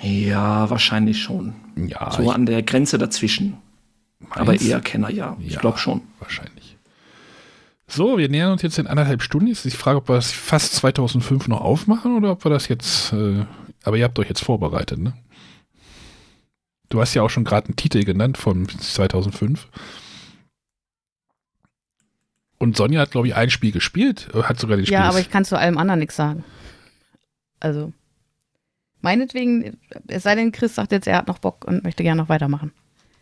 [0.00, 1.54] Ja, wahrscheinlich schon.
[1.74, 3.56] Ja, so an der Grenze dazwischen.
[4.30, 5.36] Aber eher Kenner, ja.
[5.40, 6.02] Ich glaube schon.
[6.20, 6.76] Wahrscheinlich.
[7.88, 9.48] So, wir nähern uns jetzt in anderthalb Stunden.
[9.48, 12.68] Jetzt ist die Frage, ob wir das fast 2005 noch aufmachen oder ob wir das
[12.68, 13.12] jetzt.
[13.12, 13.44] Äh,
[13.82, 15.14] aber ihr habt euch jetzt vorbereitet, ne?
[16.90, 19.66] Du hast ja auch schon gerade einen Titel genannt von 2005.
[22.60, 24.92] Und Sonja hat, glaube ich, ein Spiel gespielt, hat sogar den Spiel.
[24.92, 26.44] Ja, aber ich kann zu allem anderen nichts sagen.
[27.58, 27.94] Also.
[29.00, 29.78] Meinetwegen,
[30.08, 32.72] es sei denn, Chris sagt jetzt, er hat noch Bock und möchte gerne noch weitermachen.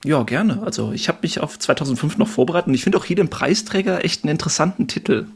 [0.04, 0.60] Ja, gerne.
[0.64, 4.04] Also ich habe mich auf 2005 noch vorbereitet und ich finde auch hier den Preisträger
[4.04, 5.26] echt einen interessanten Titel,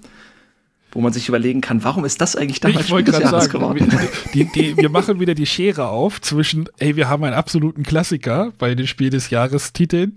[0.91, 3.47] wo man sich überlegen kann, warum ist das eigentlich damals ich wollte Spiel des gerade
[3.47, 4.11] Jahres sagen, geworden?
[4.33, 7.85] wir, die, die, wir machen wieder die Schere auf zwischen, ey, wir haben einen absoluten
[7.85, 10.15] Klassiker bei den Spiel des Jahres Titeln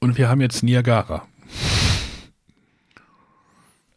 [0.00, 1.26] und wir haben jetzt Niagara.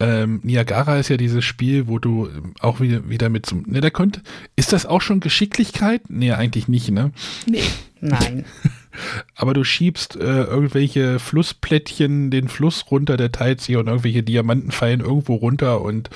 [0.00, 3.64] Ähm, Niagara ist ja dieses Spiel, wo du ähm, auch wieder, wieder mit zum.
[3.66, 4.22] Ne, da könnte.
[4.56, 6.02] Ist das auch schon Geschicklichkeit?
[6.08, 7.12] Nee, eigentlich nicht, ne?
[7.46, 7.62] Nee.
[8.00, 8.46] Nein.
[9.34, 14.72] Aber du schiebst äh, irgendwelche Flussplättchen den Fluss runter, der teilt sich und irgendwelche Diamanten
[14.72, 16.10] fallen irgendwo runter und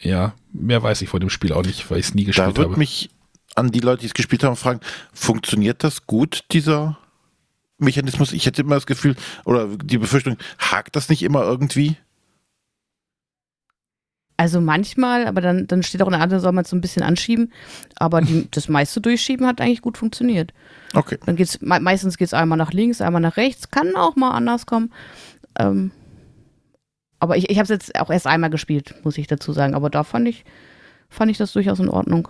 [0.00, 2.56] ja, mehr weiß ich von dem Spiel auch nicht, weil ich es nie Da gespielt
[2.56, 2.78] würde habe.
[2.78, 3.10] mich
[3.54, 4.80] an die Leute, die es gespielt haben, fragen,
[5.12, 6.98] funktioniert das gut, dieser
[7.78, 8.32] Mechanismus?
[8.32, 11.96] Ich hätte immer das Gefühl, oder die Befürchtung, hakt das nicht immer irgendwie?
[14.38, 16.80] Also manchmal, aber dann, dann steht auch in der anderen, soll man es so ein
[16.80, 17.52] bisschen anschieben.
[17.96, 20.54] Aber die, das meiste Durchschieben hat eigentlich gut funktioniert.
[20.94, 21.18] Okay.
[21.26, 23.70] Dann geht's, me meistens geht es einmal nach links, einmal nach rechts.
[23.70, 24.92] Kann auch mal anders kommen.
[25.58, 25.90] Ähm,
[27.18, 29.74] aber ich, ich habe es jetzt auch erst einmal gespielt, muss ich dazu sagen.
[29.74, 30.44] Aber da fand ich,
[31.08, 32.28] fand ich das durchaus in Ordnung.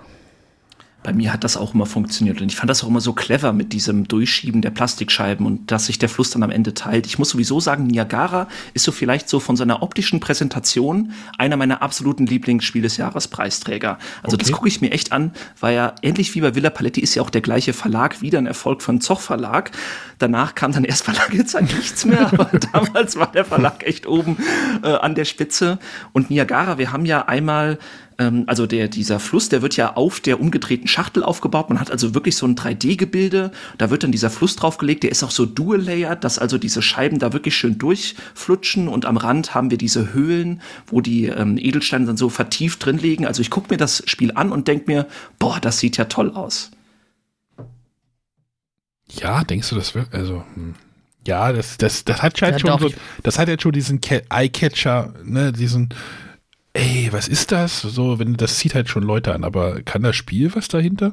[1.08, 3.54] Bei mir hat das auch immer funktioniert und ich fand das auch immer so clever
[3.54, 7.06] mit diesem Durchschieben der Plastikscheiben und dass sich der Fluss dann am Ende teilt.
[7.06, 11.80] Ich muss sowieso sagen, Niagara ist so vielleicht so von seiner optischen Präsentation einer meiner
[11.80, 13.98] absoluten Lieblingsspiel des Jahres Preisträger.
[14.22, 14.56] Also das Okay.
[14.56, 17.30] gucke ich mir echt an, weil ja ähnlich wie bei Villa Paletti ist ja auch
[17.30, 19.70] der gleiche Verlag wieder ein Erfolg von Zoch Verlag.
[20.18, 24.06] Danach kam dann erst mal lange Zeit nichts mehr, aber damals war der Verlag echt
[24.06, 24.36] oben
[24.82, 25.78] äh, an der Spitze.
[26.12, 27.78] Und Niagara, wir haben ja einmal
[28.18, 31.68] ähm, also der, dieser Fluss, der wird ja auf der umgedrehten Schachtel aufgebaut.
[31.70, 33.52] Man hat also wirklich so ein 3D-Gebilde.
[33.78, 35.04] Da wird dann dieser Fluss draufgelegt.
[35.04, 38.88] Der ist auch so dual-layered, dass also diese Scheiben da wirklich schön durchflutschen.
[38.88, 42.98] Und am Rand haben wir diese Höhlen, wo die ähm, Edelsteine dann so vertieft drin
[42.98, 43.26] liegen.
[43.26, 45.06] Also ich gucke mir das Spiel an und denke mir,
[45.38, 46.70] boah, das sieht ja toll aus.
[49.10, 50.74] Ja, denkst du, das wird, also, hm.
[51.26, 52.90] ja, das, das, das hat halt Ja, schon doch, so,
[53.22, 55.88] das hat jetzt schon diesen Ca- Eye-Catcher, ne, diesen,
[56.78, 57.82] ey, was ist das?
[57.82, 61.12] So, wenn, das zieht halt schon Leute an, aber kann das Spiel was dahinter?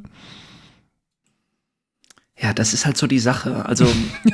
[2.37, 3.65] Ja, das ist halt so die Sache.
[3.65, 3.87] Also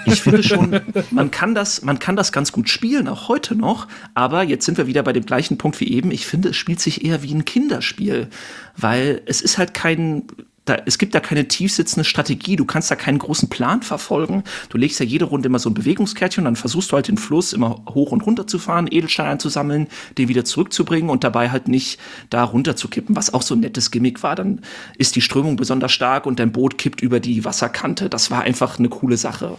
[0.06, 0.82] ich finde schon,
[1.12, 3.88] man kann das, man kann das ganz gut spielen, auch heute noch.
[4.16, 6.10] Aber jetzt sind wir wieder bei dem gleichen Punkt wie eben.
[6.12, 8.28] Ich finde, es spielt sich eher wie ein Kinderspiel,
[8.76, 10.24] weil es ist halt kein
[10.72, 14.44] da, es gibt da keine tiefsitzende Strategie, du kannst da keinen großen Plan verfolgen.
[14.70, 17.18] Du legst ja jede Runde immer so ein Bewegungskärtchen und dann versuchst du halt den
[17.18, 19.88] Fluss immer hoch und runter zu fahren, Edelsteine einzusammeln,
[20.18, 22.00] den wieder zurückzubringen und dabei halt nicht
[22.30, 24.36] da runter zu kippen, was auch so ein nettes Gimmick war.
[24.36, 24.62] Dann
[24.98, 28.10] ist die Strömung besonders stark und dein Boot kippt über die Wasserkante.
[28.10, 29.58] Das war einfach eine coole Sache.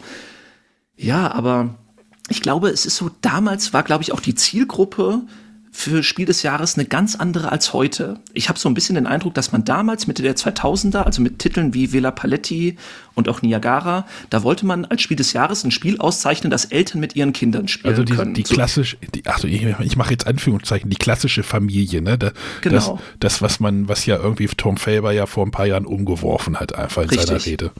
[0.96, 1.74] Ja, aber
[2.28, 5.22] ich glaube, es ist so, damals war, glaube ich, auch die Zielgruppe
[5.74, 8.20] für Spiel des Jahres eine ganz andere als heute.
[8.34, 11.38] Ich habe so ein bisschen den Eindruck, dass man damals Mitte der 2000er, also mit
[11.38, 12.76] Titeln wie Villa Paletti
[13.14, 17.00] und auch Niagara, da wollte man als Spiel des Jahres ein Spiel auszeichnen, das Eltern
[17.00, 18.34] mit ihren Kindern spielen Also die, können.
[18.34, 22.18] die So- klassische, die, ach so, ich, ich mache jetzt Anführungszeichen, die klassische Familie, ne?
[22.18, 22.76] Da, Genau.
[23.20, 26.60] Das, das, was man, was ja irgendwie Tom Faber ja vor ein paar Jahren umgeworfen
[26.60, 27.52] hat, einfach in seiner Richtig.
[27.52, 27.70] Rede.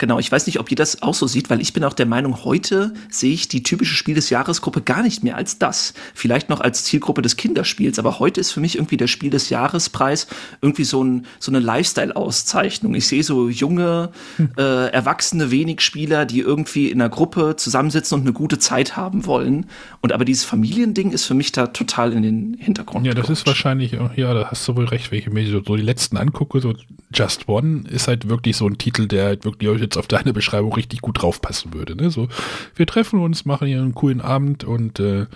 [0.00, 2.06] Genau, ich weiß nicht, ob ihr das auch so sieht, weil ich bin auch der
[2.06, 5.92] Meinung, heute sehe ich die typische Spiel des Jahresgruppe gar nicht mehr als das.
[6.14, 9.50] Vielleicht noch als Zielgruppe des Kinderspiels, aber heute ist für mich irgendwie der Spiel des
[9.50, 10.26] Jahrespreis
[10.62, 12.94] irgendwie so, ein, so eine Lifestyle-Auszeichnung.
[12.94, 14.08] Ich sehe so junge,
[14.56, 19.26] äh, erwachsene wenig Spieler, die irgendwie in einer Gruppe zusammensitzen und eine gute Zeit haben
[19.26, 19.66] wollen.
[20.00, 23.04] Und aber dieses Familiending ist für mich da total in den Hintergrund.
[23.04, 23.46] Ja, das ist gerutscht.
[23.48, 26.62] wahrscheinlich, ja, da hast du wohl recht, wenn ich mir so, so die letzten angucke,
[26.62, 26.72] so
[27.12, 30.72] Just One ist halt wirklich so ein Titel, der halt wirklich jetzt auf deine Beschreibung
[30.72, 31.96] richtig gut draufpassen würde.
[31.96, 32.10] Ne?
[32.10, 32.28] So,
[32.76, 35.26] wir treffen uns, machen hier einen coolen Abend und äh,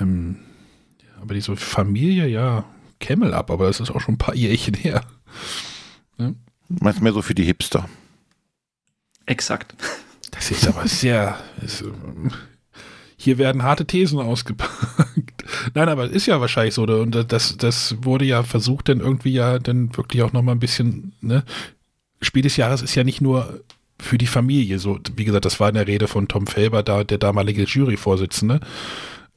[0.00, 0.38] ähm,
[1.20, 2.64] aber diese Familie, ja,
[3.00, 5.04] Camel ab, aber das ist auch schon ein paar Jährchen her.
[6.68, 7.88] Meinst mehr so für die Hipster?
[9.26, 9.74] Exakt.
[10.30, 11.38] Das ist aber sehr.
[11.62, 12.30] Ist, ähm,
[13.24, 15.44] hier werden harte Thesen ausgepackt.
[15.74, 16.82] Nein, aber es ist ja wahrscheinlich so.
[16.84, 21.12] Und das, das wurde ja versucht, dann irgendwie ja dann wirklich auch nochmal ein bisschen,
[21.20, 21.42] ne?
[22.20, 23.60] Spiel des Jahres ist ja nicht nur
[24.00, 24.78] für die Familie.
[24.78, 28.60] So, wie gesagt, das war in der Rede von Tom Felber, da der damalige Juryvorsitzende.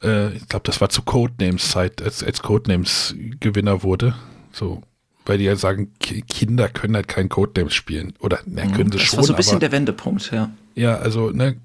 [0.04, 4.16] Äh, ich glaube, das war zu Codenames Zeit, als, als Codenames Gewinner wurde.
[4.52, 4.82] So,
[5.26, 8.14] weil die ja sagen, Ki- Kinder können halt kein Codenames spielen.
[8.20, 9.18] Oder na, können sie Das schon.
[9.18, 10.50] war so ein bisschen der Wendepunkt, ja.
[10.76, 11.58] ja, also, ne,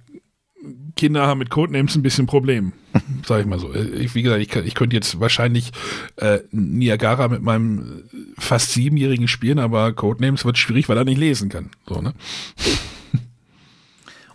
[0.97, 2.73] Kinder haben mit Codenames ein bisschen Problem,
[3.27, 3.75] sag ich mal so.
[3.75, 5.73] Ich, wie gesagt, ich, ich könnte jetzt wahrscheinlich
[6.17, 8.05] äh, Niagara mit meinem
[8.39, 11.71] fast siebenjährigen spielen, aber Codenames wird schwierig, weil er nicht lesen kann.
[11.89, 12.15] So, ne?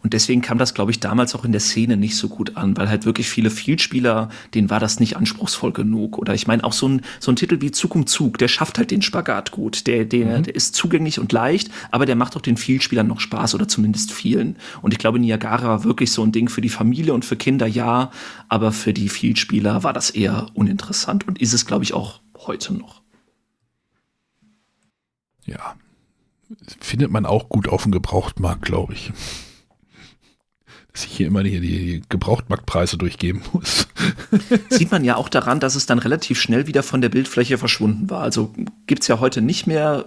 [0.03, 2.77] Und deswegen kam das, glaube ich, damals auch in der Szene nicht so gut an,
[2.77, 6.17] weil halt wirklich viele Vielspieler, denen war das nicht anspruchsvoll genug.
[6.17, 8.77] Oder ich meine, auch so ein, so ein Titel wie Zug um Zug, der schafft
[8.77, 9.87] halt den Spagat gut.
[9.87, 10.43] Der, der, mhm.
[10.43, 14.11] der ist zugänglich und leicht, aber der macht auch den Vielspielern noch Spaß oder zumindest
[14.11, 14.57] vielen.
[14.81, 17.67] Und ich glaube, Niagara war wirklich so ein Ding für die Familie und für Kinder,
[17.67, 18.11] ja,
[18.49, 22.73] aber für die Vielspieler war das eher uninteressant und ist es, glaube ich, auch heute
[22.73, 23.01] noch.
[25.45, 25.75] Ja,
[26.79, 29.11] findet man auch gut auf dem Gebrauchtmarkt, glaube ich
[30.97, 33.87] dass ich hier immer hier die Gebrauchtmarktpreise durchgeben muss.
[34.69, 38.09] Sieht man ja auch daran, dass es dann relativ schnell wieder von der Bildfläche verschwunden
[38.09, 38.23] war.
[38.23, 38.51] Also
[38.87, 40.05] gibt es ja heute nicht mehr,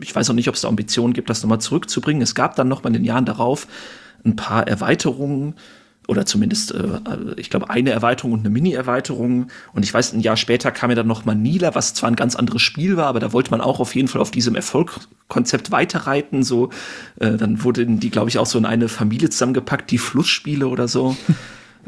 [0.00, 2.20] ich weiß auch nicht, ob es da Ambitionen gibt, das nochmal zurückzubringen.
[2.20, 3.68] Es gab dann noch mal in den Jahren darauf
[4.24, 5.54] ein paar Erweiterungen,
[6.08, 7.00] oder zumindest, äh,
[7.36, 9.48] ich glaube, eine Erweiterung und eine Mini-Erweiterung.
[9.72, 12.36] Und ich weiß, ein Jahr später kam ja dann noch Manila, was zwar ein ganz
[12.36, 16.42] anderes Spiel war, aber da wollte man auch auf jeden Fall auf diesem Erfolgskonzept weiterreiten.
[16.42, 16.70] So,
[17.20, 20.88] äh, dann wurden die, glaube ich, auch so in eine Familie zusammengepackt, die Flussspiele oder
[20.88, 21.16] so.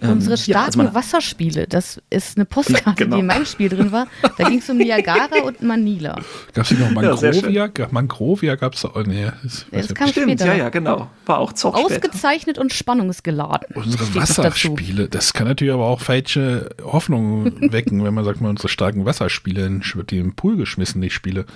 [0.02, 3.16] Ähm, Unsere starken ja, also Wasserspiele, das ist eine Postkarte, genau.
[3.16, 4.06] die in meinem Spiel drin war.
[4.36, 6.16] Da ging es um Niagara und Manila.
[6.52, 7.70] Gab es hier noch Mangrovia?
[7.76, 9.04] Ja, Mangrovia gab es auch.
[9.06, 10.46] Nee, das, das kam Stimmt, später.
[10.46, 11.08] ja, ja, genau.
[11.24, 13.74] War auch Zock Ausgezeichnet und spannungsgeladen.
[13.74, 18.68] Unsere Wasserspiele, das kann natürlich aber auch falsche Hoffnungen wecken, wenn man sagt, man unsere
[18.68, 21.46] starken Wasserspiele, wird die im Pool geschmissen, die Spiele.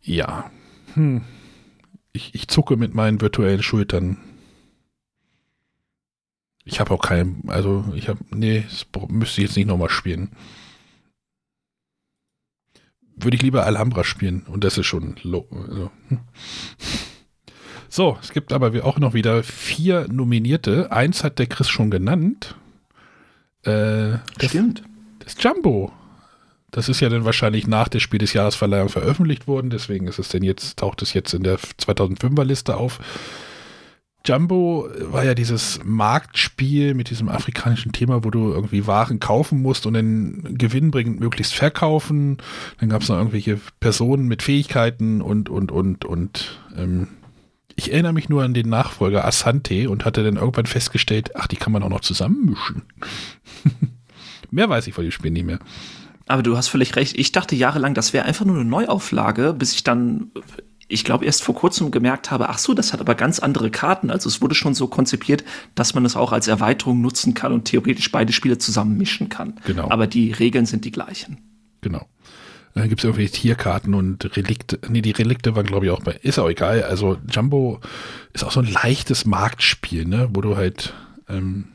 [0.00, 0.50] Ja.
[0.94, 1.22] Hm.
[2.12, 4.16] Ich, ich zucke mit meinen virtuellen Schultern.
[6.64, 10.30] Ich habe auch keinen, also ich habe, nee, das müsste ich jetzt nicht nochmal spielen.
[13.16, 15.46] Würde ich lieber Alhambra spielen und das ist schon low.
[15.50, 15.90] Also.
[16.08, 16.20] Hm.
[17.92, 20.92] So, es gibt aber auch noch wieder vier Nominierte.
[20.92, 22.54] Eins hat der Chris schon genannt.
[23.62, 24.84] Äh, das, Stimmt.
[25.18, 25.92] Das Jumbo.
[26.70, 29.70] Das ist ja dann wahrscheinlich nach der Spiel des Jahresverleihung veröffentlicht worden.
[29.70, 33.00] Deswegen ist es denn jetzt, taucht es jetzt in der 2005er Liste auf.
[34.24, 39.86] Jumbo war ja dieses Marktspiel mit diesem afrikanischen Thema, wo du irgendwie Waren kaufen musst
[39.86, 42.38] und dann gewinnbringend möglichst verkaufen.
[42.78, 46.60] Dann gab es noch irgendwelche Personen mit Fähigkeiten und, und, und, und.
[46.76, 47.08] Ähm,
[47.76, 51.56] ich erinnere mich nur an den Nachfolger Asante und hatte dann irgendwann festgestellt, ach, die
[51.56, 52.82] kann man auch noch zusammenmischen.
[54.50, 55.60] mehr weiß ich von dem Spiel nicht mehr.
[56.26, 57.18] Aber du hast völlig recht.
[57.18, 60.30] Ich dachte jahrelang, das wäre einfach nur eine Neuauflage, bis ich dann
[60.90, 64.10] ich glaube, erst vor kurzem gemerkt habe, ach so, das hat aber ganz andere Karten.
[64.10, 65.44] Also es wurde schon so konzipiert,
[65.74, 69.54] dass man es auch als Erweiterung nutzen kann und theoretisch beide Spiele zusammen mischen kann.
[69.64, 69.88] Genau.
[69.90, 71.38] Aber die Regeln sind die gleichen.
[71.80, 72.06] Genau.
[72.74, 74.78] Dann gibt es irgendwelche Tierkarten und Relikte.
[74.88, 76.12] Nee, die Relikte waren, glaube ich, auch bei.
[76.22, 76.84] Ist auch egal.
[76.84, 77.80] Also Jumbo
[78.32, 80.28] ist auch so ein leichtes Marktspiel, ne?
[80.32, 80.94] Wo du halt
[81.28, 81.66] ähm,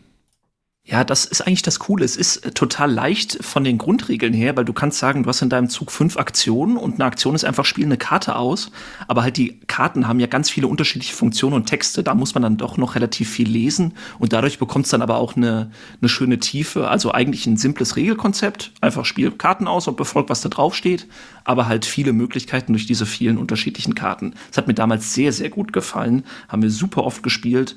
[0.88, 2.06] ja, das ist eigentlich das Coole.
[2.06, 5.42] Es ist äh, total leicht von den Grundregeln her, weil du kannst sagen, du hast
[5.42, 8.70] in deinem Zug fünf Aktionen und eine Aktion ist einfach, spiel eine Karte aus.
[9.08, 12.04] Aber halt die Karten haben ja ganz viele unterschiedliche Funktionen und Texte.
[12.04, 15.18] Da muss man dann doch noch relativ viel lesen und dadurch bekommt es dann aber
[15.18, 15.72] auch eine,
[16.02, 16.88] eine schöne Tiefe.
[16.88, 18.72] Also eigentlich ein simples Regelkonzept.
[18.80, 21.08] Einfach spiel Karten aus und befolgt, was da drauf steht.
[21.46, 24.36] Aber halt viele Möglichkeiten durch diese vielen unterschiedlichen Karten.
[24.50, 26.26] Das hat mir damals sehr, sehr gut gefallen.
[26.48, 27.76] Haben wir super oft gespielt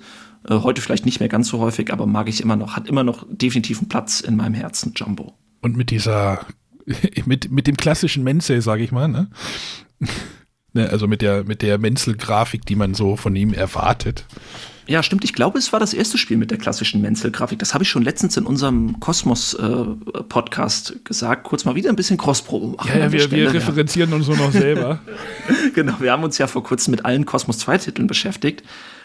[0.48, 3.26] heute vielleicht nicht mehr ganz so häufig, aber mag ich immer noch, hat immer noch
[3.30, 5.34] definitiv einen Platz in meinem Herzen, Jumbo.
[5.60, 6.46] Und mit dieser,
[7.26, 9.28] mit, mit dem klassischen Menzel, sage ich mal, ne?
[10.72, 10.88] ne?
[10.90, 14.24] Also mit der, mit der Menzel-Grafik, die man so von ihm erwartet.
[14.88, 15.22] Ja, stimmt.
[15.22, 17.58] Ich glaube, es war das erste Spiel mit der klassischen Menzel-Grafik.
[17.58, 21.44] Das habe ich schon letztens in unserem Kosmos-Podcast äh, gesagt.
[21.44, 22.90] Kurz mal wieder ein bisschen Crossprobe machen.
[22.94, 25.00] Ja, ja wir, wir referenzieren uns nur noch selber.
[25.74, 28.62] genau, wir haben uns ja vor kurzem mit allen Cosmos 2-Titeln beschäftigt.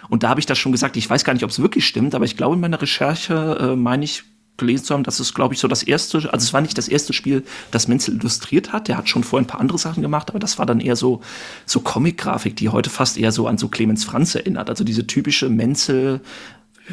[0.10, 0.98] Und da habe ich das schon gesagt.
[0.98, 3.76] Ich weiß gar nicht, ob es wirklich stimmt, aber ich glaube, in meiner Recherche äh,
[3.76, 4.24] meine ich
[4.58, 6.88] gelesen zu haben, dass es, glaube ich, so das erste, also es war nicht das
[6.88, 8.88] erste Spiel, das Menzel illustriert hat.
[8.88, 11.22] Der hat schon vorher ein paar andere Sachen gemacht, aber das war dann eher so,
[11.66, 14.70] so Comic-Grafik, die heute fast eher so an so Clemens Franz erinnert.
[14.70, 16.22] Also diese typische Menzel,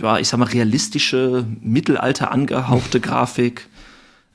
[0.00, 3.68] ja, ich sag mal, realistische, Mittelalter angehauchte Grafik.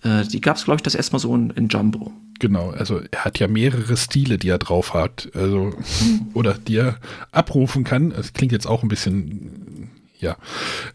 [0.03, 2.13] Äh, die gab es, glaube ich, das erstmal so in, in Jumbo.
[2.39, 5.73] Genau, also er hat ja mehrere Stile, die er drauf hat, also
[6.33, 6.99] oder die er
[7.31, 8.09] abrufen kann.
[8.09, 10.37] Das klingt jetzt auch ein bisschen, ja,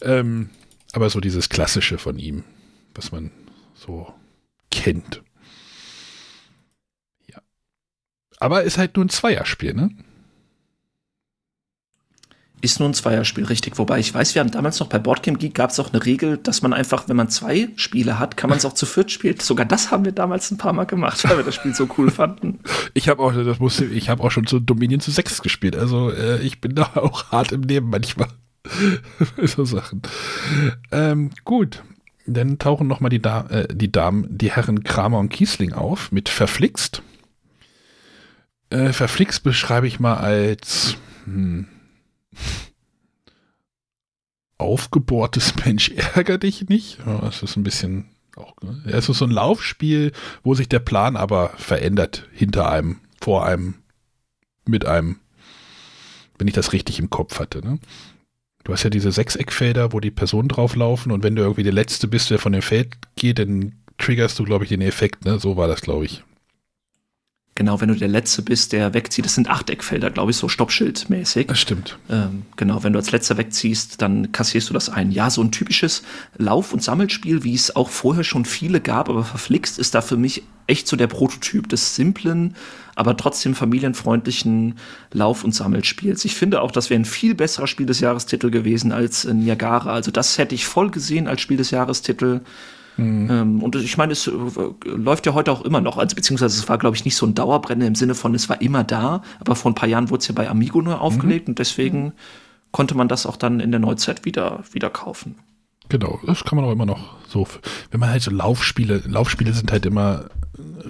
[0.02, 0.50] ähm,
[0.92, 2.44] aber so dieses Klassische von ihm,
[2.94, 3.30] was man
[3.74, 4.12] so
[4.70, 5.22] kennt.
[7.26, 7.40] Ja,
[8.38, 9.90] aber ist halt nur ein Zweierspiel, ne?
[12.62, 13.78] Ist nur ein Zweierspiel, richtig.
[13.78, 16.36] Wobei ich weiß, wir haben damals noch bei Boardgame Geek gab es auch eine Regel,
[16.36, 19.40] dass man einfach, wenn man zwei Spiele hat, kann man es auch zu viert spielen.
[19.40, 22.10] Sogar das haben wir damals ein paar Mal gemacht, weil wir das Spiel so cool
[22.10, 22.60] fanden.
[22.92, 25.74] Ich habe auch, das musste, ich habe auch schon so Dominion zu sechs gespielt.
[25.74, 28.28] Also äh, ich bin da auch hart im Leben manchmal.
[29.42, 30.02] so Sachen.
[30.92, 31.82] Ähm, gut.
[32.26, 36.12] Dann tauchen noch mal die, da äh, die Damen, die Herren Kramer und Kiesling auf
[36.12, 37.02] mit Verflixt.
[38.68, 41.66] Äh, verflixt beschreibe ich mal als hm,
[44.60, 46.98] aufgebohrtes Mensch ärger dich nicht.
[47.04, 48.54] Das ist ein bisschen auch.
[48.62, 48.82] Ne?
[48.86, 50.12] Es ist so ein Laufspiel,
[50.42, 53.74] wo sich der Plan aber verändert hinter einem, vor einem,
[54.66, 55.18] mit einem,
[56.38, 57.64] wenn ich das richtig im Kopf hatte.
[57.64, 57.78] Ne?
[58.64, 62.06] Du hast ja diese Sechseckfelder, wo die Personen drauflaufen und wenn du irgendwie der Letzte
[62.08, 65.24] bist, der von dem Feld geht, dann triggerst du, glaube ich, den Effekt.
[65.24, 65.38] Ne?
[65.38, 66.22] So war das, glaube ich.
[67.56, 69.24] Genau, wenn du der Letzte bist, der wegzieht.
[69.24, 71.48] Das sind Achteckfelder, glaube ich, so Stoppschildmäßig.
[71.48, 71.98] Das stimmt.
[72.08, 75.10] Ähm, genau, wenn du als Letzter wegziehst, dann kassierst du das ein.
[75.10, 76.02] Ja, so ein typisches
[76.38, 80.16] Lauf- und Sammelspiel, wie es auch vorher schon viele gab, aber verflixt ist da für
[80.16, 82.54] mich echt so der Prototyp des simplen,
[82.94, 84.76] aber trotzdem familienfreundlichen
[85.12, 86.24] Lauf- und Sammelspiels.
[86.24, 89.92] Ich finde auch, das wäre ein viel besserer Spiel des Jahrestitel gewesen als Niagara.
[89.92, 92.40] Also das hätte ich voll gesehen als Spiel des Jahrestitel.
[93.00, 93.62] Mhm.
[93.62, 94.32] und ich meine, es äh,
[94.84, 95.98] läuft ja heute auch immer noch.
[95.98, 98.60] Also beziehungsweise es war, glaube ich, nicht so ein Dauerbrenner im Sinne von, es war
[98.60, 101.52] immer da, aber vor ein paar Jahren wurde es ja bei Amigo nur aufgelegt mhm.
[101.52, 102.12] und deswegen mhm.
[102.72, 105.36] konnte man das auch dann in der Neuzeit wieder, wieder kaufen.
[105.88, 107.46] Genau, das kann man auch immer noch so.
[107.90, 110.26] Wenn man halt so Laufspiele, Laufspiele sind halt immer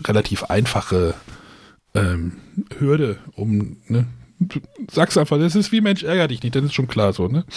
[0.05, 1.15] relativ einfache
[1.95, 2.32] ähm,
[2.78, 4.07] Hürde, um, ne,
[4.41, 4.61] du
[4.91, 7.45] sagst einfach, das ist wie Mensch, ärger dich nicht, dann ist schon klar so, ne?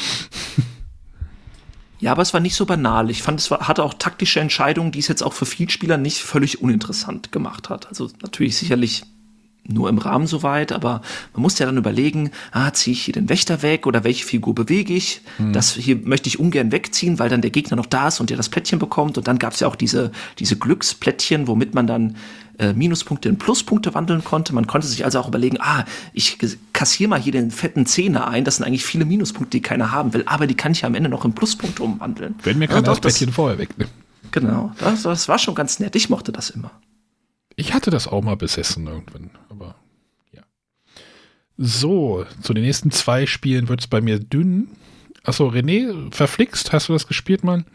[2.04, 3.10] Ja, aber es war nicht so banal.
[3.10, 6.22] Ich fand, es war, hatte auch taktische Entscheidungen, die es jetzt auch für Vielspieler nicht
[6.22, 7.88] völlig uninteressant gemacht hat.
[7.88, 9.04] Also natürlich sicherlich
[9.66, 11.02] nur im Rahmen soweit, aber
[11.32, 14.54] man muss ja dann überlegen, ah, ziehe ich hier den Wächter weg oder welche Figur
[14.54, 15.22] bewege ich?
[15.38, 15.54] Mhm.
[15.54, 18.36] Das hier möchte ich ungern wegziehen, weil dann der Gegner noch da ist und der
[18.36, 19.18] das Plättchen bekommt.
[19.18, 22.18] Und dann gab es ja auch diese, diese Glücksplättchen, womit man dann
[22.64, 24.54] äh, Minuspunkte in Pluspunkte wandeln konnte.
[24.54, 26.38] Man konnte sich also auch überlegen, ah, ich
[26.72, 28.46] kassiere mal hier den fetten Zehner ein.
[28.46, 30.96] Das sind eigentlich viele Minuspunkte, die keiner haben will, aber die kann ich ja am
[30.96, 32.36] Ende noch in Pluspunkte umwandeln.
[32.44, 33.92] Wenn mir keiner ja, das Plättchen vorher wegnimmt.
[34.32, 35.96] Genau, das, das war schon ganz nett.
[35.96, 36.72] Ich mochte das immer.
[37.56, 39.76] Ich hatte das auch mal besessen irgendwann, aber
[40.32, 40.42] ja.
[41.58, 44.70] So, zu den nächsten zwei Spielen wird es bei mir dünn.
[45.24, 47.66] Achso, René, verflixt, hast du das gespielt, Mann?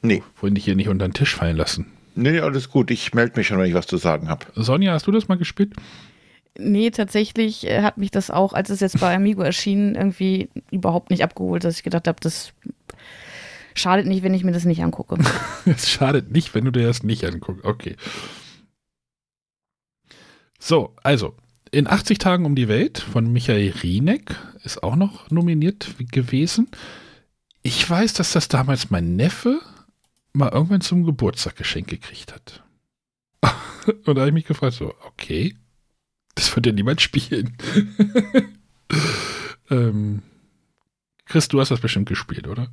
[0.00, 0.22] Nee.
[0.40, 1.86] Wollen dich hier nicht unter den Tisch fallen lassen.
[2.16, 2.90] Nee, alles gut.
[2.90, 4.46] Ich melde mich schon, wenn ich was zu sagen habe.
[4.54, 5.74] Sonja, hast du das mal gespielt?
[6.58, 11.10] Nee, tatsächlich äh, hat mich das auch, als es jetzt bei Amigo erschien, irgendwie überhaupt
[11.10, 12.54] nicht abgeholt, dass ich gedacht habe, das
[13.74, 15.18] schadet nicht, wenn ich mir das nicht angucke.
[15.66, 17.64] es schadet nicht, wenn du dir das nicht anguckst.
[17.64, 17.96] Okay.
[20.58, 21.34] So, also,
[21.70, 24.34] in 80 Tagen um die Welt von Michael Rieneck
[24.64, 26.68] ist auch noch nominiert gewesen.
[27.62, 29.60] Ich weiß, dass das damals mein Neffe
[30.36, 32.62] mal irgendwann zum Geburtstag geschenkt gekriegt hat.
[34.04, 35.56] Und da habe ich mich gefragt, so, okay,
[36.34, 37.56] das wird ja niemand spielen.
[39.70, 40.22] ähm,
[41.24, 42.68] Chris, du hast das bestimmt gespielt, oder?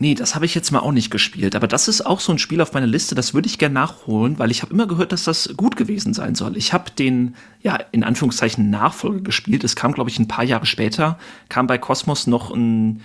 [0.00, 1.56] Nee, das habe ich jetzt mal auch nicht gespielt.
[1.56, 4.38] Aber das ist auch so ein Spiel auf meiner Liste, das würde ich gerne nachholen,
[4.38, 6.56] weil ich habe immer gehört, dass das gut gewesen sein soll.
[6.56, 9.64] Ich habe den, ja, in Anführungszeichen Nachfolger gespielt.
[9.64, 11.18] Es kam, glaube ich, ein paar Jahre später,
[11.48, 13.02] kam bei Cosmos noch ein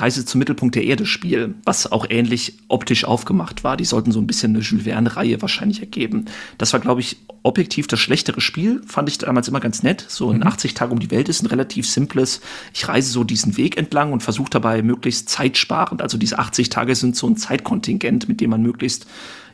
[0.00, 3.76] Reise zum Mittelpunkt der Erde Spiel, was auch ähnlich optisch aufgemacht war.
[3.76, 6.26] Die sollten so ein bisschen eine Jules Verne-Reihe wahrscheinlich ergeben.
[6.58, 8.82] Das war, glaube ich, objektiv das schlechtere Spiel.
[8.86, 10.04] Fand ich damals immer ganz nett.
[10.08, 10.46] So in mhm.
[10.46, 12.40] 80 Tagen um die Welt ist ein relativ simples.
[12.74, 16.02] Ich reise so diesen Weg entlang und versuche dabei möglichst zeitsparend.
[16.02, 19.06] Also diese 80 Tage sind so ein Zeitkontingent, mit dem man möglichst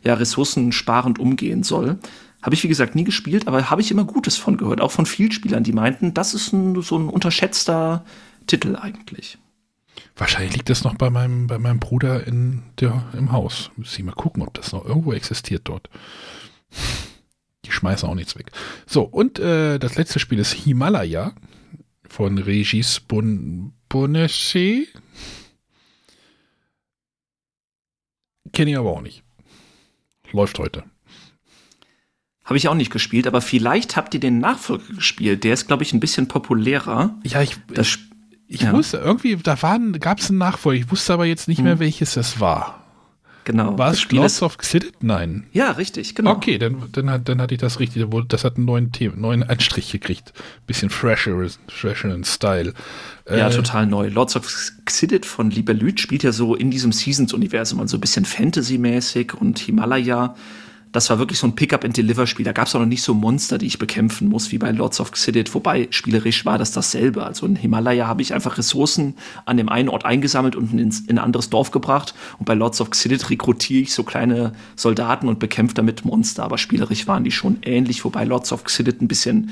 [0.03, 1.99] ja, ressourcensparend umgehen soll.
[2.43, 4.81] Habe ich, wie gesagt, nie gespielt, aber habe ich immer Gutes von gehört.
[4.81, 8.05] Auch von vielen Spielern, die meinten, das ist ein, so ein unterschätzter
[8.49, 9.39] Titel eigentlich.
[10.23, 13.73] Wahrscheinlich liegt das noch bei meinem, bei meinem Bruder in der, im Haus.
[13.75, 15.91] Muss ich mal gucken, ob das noch irgendwo existiert dort.
[17.65, 18.53] Die schmeißen auch nichts weg.
[18.87, 21.33] So, und äh, das letzte Spiel ist Himalaya
[22.09, 24.87] von Regis bon Bonneche.
[28.53, 29.25] Kenne ich aber auch nicht.
[30.31, 30.85] Läuft heute.
[32.45, 35.43] Habe ich auch nicht gespielt, aber vielleicht habt ihr den Nachfolger gespielt.
[35.43, 37.19] Der ist, glaube ich, ein bisschen populärer.
[37.25, 37.57] Ja, ich.
[37.67, 38.12] Das, ich
[38.61, 38.73] ja.
[38.73, 40.81] wusste irgendwie, da gab es einen Nachfolger.
[40.81, 41.65] Ich wusste aber jetzt nicht hm.
[41.65, 42.83] mehr, welches es war.
[43.45, 43.77] Genau.
[43.77, 45.03] War es Lost of Xidit?
[45.03, 45.45] Nein.
[45.53, 46.33] Ja, richtig, genau.
[46.33, 48.07] Okay, dann, dann, dann hatte ich das richtig.
[48.29, 50.33] Das hat einen neuen, Thema, neuen Anstrich gekriegt.
[50.67, 51.37] Bisschen fresher,
[51.69, 52.73] fresher in Style.
[53.29, 54.09] Ja, äh, total neu.
[54.09, 54.47] Lords of
[54.85, 60.37] Xidit von Lieberlüt spielt ja so in diesem Seasons-Universum, also ein bisschen Fantasy-mäßig und Himalaya
[60.93, 62.45] das war wirklich so ein Pick-up-and-Deliver-Spiel.
[62.45, 65.01] Da gab es auch noch nicht so Monster, die ich bekämpfen muss, wie bei Lords
[65.01, 65.55] of Xidit.
[65.55, 67.25] Wobei, spielerisch war das dasselbe.
[67.25, 69.15] Also in Himalaya habe ich einfach Ressourcen
[69.47, 72.15] an dem einen Ort eingesammelt und ins, in ein anderes Dorf gebracht.
[72.39, 76.45] Und bei Lords of Xidit rekrutiere ich so kleine Soldaten und bekämpfe damit Monster.
[76.45, 79.51] Aber spielerisch waren die schon ähnlich, wobei Lords of Xidit ein bisschen,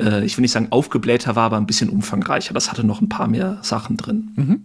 [0.00, 2.52] äh, ich will nicht sagen aufgeblähter war, aber ein bisschen umfangreicher.
[2.52, 4.32] Das hatte noch ein paar mehr Sachen drin.
[4.34, 4.64] Mhm.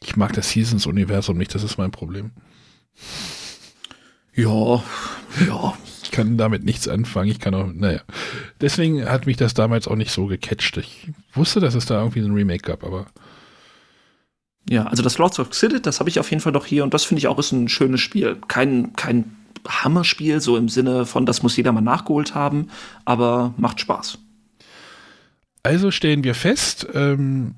[0.00, 2.30] Ich mag das Seasons-Universum nicht, das ist mein Problem.
[4.34, 4.82] Ja,
[5.46, 5.74] ja.
[6.02, 7.30] Ich kann damit nichts anfangen.
[7.30, 8.00] Ich kann auch, naja.
[8.60, 10.76] Deswegen hat mich das damals auch nicht so gecatcht.
[10.76, 13.06] Ich wusste, dass es da irgendwie so ein Remake gab, aber.
[14.68, 16.92] Ja, also das Lords of Xidit, das habe ich auf jeden Fall noch hier und
[16.92, 18.38] das finde ich auch ist ein schönes Spiel.
[18.48, 19.36] Kein, kein
[19.68, 22.68] Hammerspiel, so im Sinne von, das muss jeder mal nachgeholt haben,
[23.04, 24.18] aber macht Spaß.
[25.62, 27.54] Also stellen wir fest, ähm,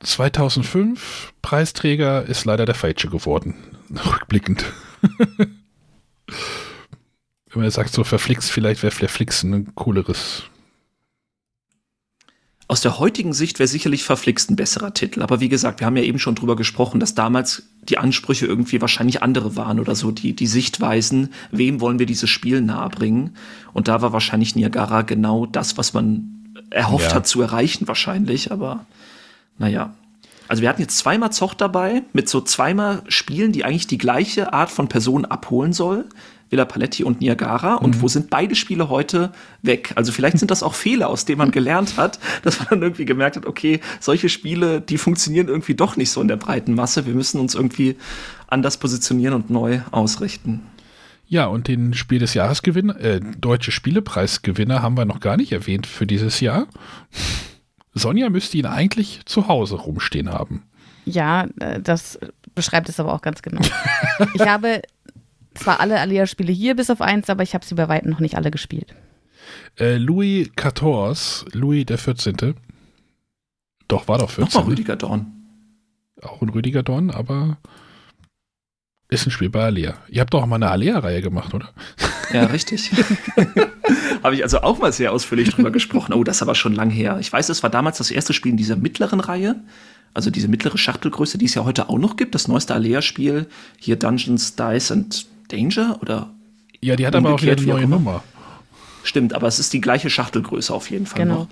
[0.00, 3.54] 2005 Preisträger ist leider der falsche geworden,
[4.06, 4.64] rückblickend.
[7.50, 10.44] Wenn man sagt, so verflixt, vielleicht wäre verflixt ein cooleres.
[12.70, 15.22] Aus der heutigen Sicht wäre sicherlich verflixt ein besserer Titel.
[15.22, 18.82] Aber wie gesagt, wir haben ja eben schon drüber gesprochen, dass damals die Ansprüche irgendwie
[18.82, 23.36] wahrscheinlich andere waren oder so, die, die Sichtweisen, wem wollen wir dieses Spiel nahebringen.
[23.72, 27.14] Und da war wahrscheinlich Niagara genau das, was man erhofft Ja.
[27.14, 28.52] hat zu erreichen, wahrscheinlich.
[28.52, 28.84] Aber
[29.56, 29.94] naja.
[30.48, 34.52] Also wir hatten jetzt zweimal Zoch dabei, mit so zweimal Spielen, die eigentlich die gleiche
[34.52, 36.06] Art von Person abholen soll.
[36.50, 37.74] Villa Paletti und Niagara.
[37.74, 39.92] Und wo sind beide Spiele heute weg?
[39.96, 43.04] Also vielleicht sind das auch Fehler, aus denen man gelernt hat, dass man dann irgendwie
[43.04, 47.06] gemerkt hat, okay, solche Spiele, die funktionieren irgendwie doch nicht so in der breiten Masse.
[47.06, 47.96] Wir müssen uns irgendwie
[48.46, 50.62] anders positionieren und neu ausrichten.
[51.26, 55.86] Ja, und den Spiel des Jahresgewinner, äh, Deutsche Spielepreisgewinner haben wir noch gar nicht erwähnt
[55.86, 56.66] für dieses Jahr.
[57.98, 60.64] Sonja müsste ihn eigentlich zu Hause rumstehen haben.
[61.04, 62.18] Ja, äh, das
[62.54, 63.60] beschreibt es aber auch ganz genau.
[64.34, 64.82] ich habe
[65.54, 68.36] zwar alle Alea-Spiele hier bis auf eins, aber ich habe sie bei weitem noch nicht
[68.36, 68.94] alle gespielt.
[69.78, 72.54] Äh, Louis XIV, Louis der 14.
[73.86, 74.58] Doch, war doch 14.
[74.58, 74.72] Nochmal?
[74.72, 75.32] Rüdiger Dorn.
[76.22, 77.58] Auch ein Rüdiger Dorn, aber
[79.08, 79.94] ist ein Spiel bei Alea.
[80.08, 81.70] Ihr habt doch auch mal eine Alea-Reihe gemacht, oder?
[82.32, 82.90] Ja, richtig.
[84.22, 86.12] Habe ich also auch mal sehr ausführlich drüber gesprochen.
[86.12, 87.18] Oh, das ist aber schon lang her.
[87.20, 89.56] Ich weiß, es war damals das erste Spiel in dieser mittleren Reihe.
[90.14, 92.34] Also diese mittlere Schachtelgröße, die es ja heute auch noch gibt.
[92.34, 93.46] Das neueste Alea-Spiel.
[93.78, 96.30] Hier Dungeons, Dice and Danger oder
[96.80, 97.96] Ja, die hat aber auch wieder eine neue auch immer.
[97.96, 98.24] Nummer.
[99.04, 101.34] Stimmt, aber es ist die gleiche Schachtelgröße auf jeden Fall Genau.
[101.40, 101.48] noch.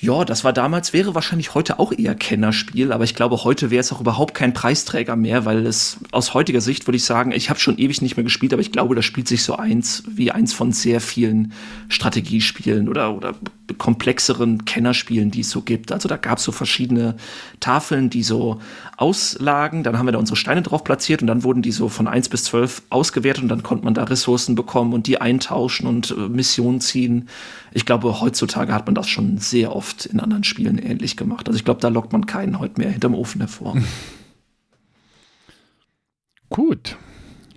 [0.00, 3.80] Ja, das war damals, wäre wahrscheinlich heute auch eher Kennerspiel, aber ich glaube, heute wäre
[3.80, 7.48] es auch überhaupt kein Preisträger mehr, weil es aus heutiger Sicht würde ich sagen, ich
[7.48, 10.32] habe schon ewig nicht mehr gespielt, aber ich glaube, das spielt sich so eins wie
[10.32, 11.52] eins von sehr vielen
[11.88, 13.34] Strategiespielen oder, oder
[13.78, 15.90] komplexeren Kennerspielen, die es so gibt.
[15.90, 17.16] Also da gab es so verschiedene
[17.60, 18.60] Tafeln, die so
[18.96, 22.06] auslagen, dann haben wir da unsere Steine drauf platziert und dann wurden die so von
[22.06, 26.10] 1 bis 12 ausgewertet und dann konnte man da Ressourcen bekommen und die eintauschen und
[26.10, 27.28] äh, Missionen ziehen.
[27.72, 31.48] Ich glaube, heutzutage hat man das schon sehr oft in anderen Spielen ähnlich gemacht.
[31.48, 33.76] Also ich glaube, da lockt man keinen heute mehr hinterm Ofen hervor.
[36.50, 36.96] Gut.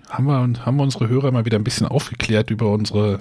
[0.08, 3.20] Haben wir, haben wir unsere Hörer mal wieder ein bisschen aufgeklärt über unsere,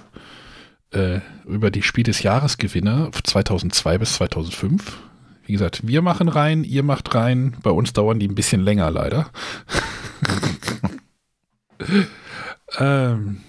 [0.91, 4.99] äh, über die Spiel des Jahresgewinner 2002 bis 2005.
[5.45, 7.55] Wie gesagt, wir machen rein, ihr macht rein.
[7.63, 9.29] Bei uns dauern die ein bisschen länger, leider.
[12.79, 13.41] ähm,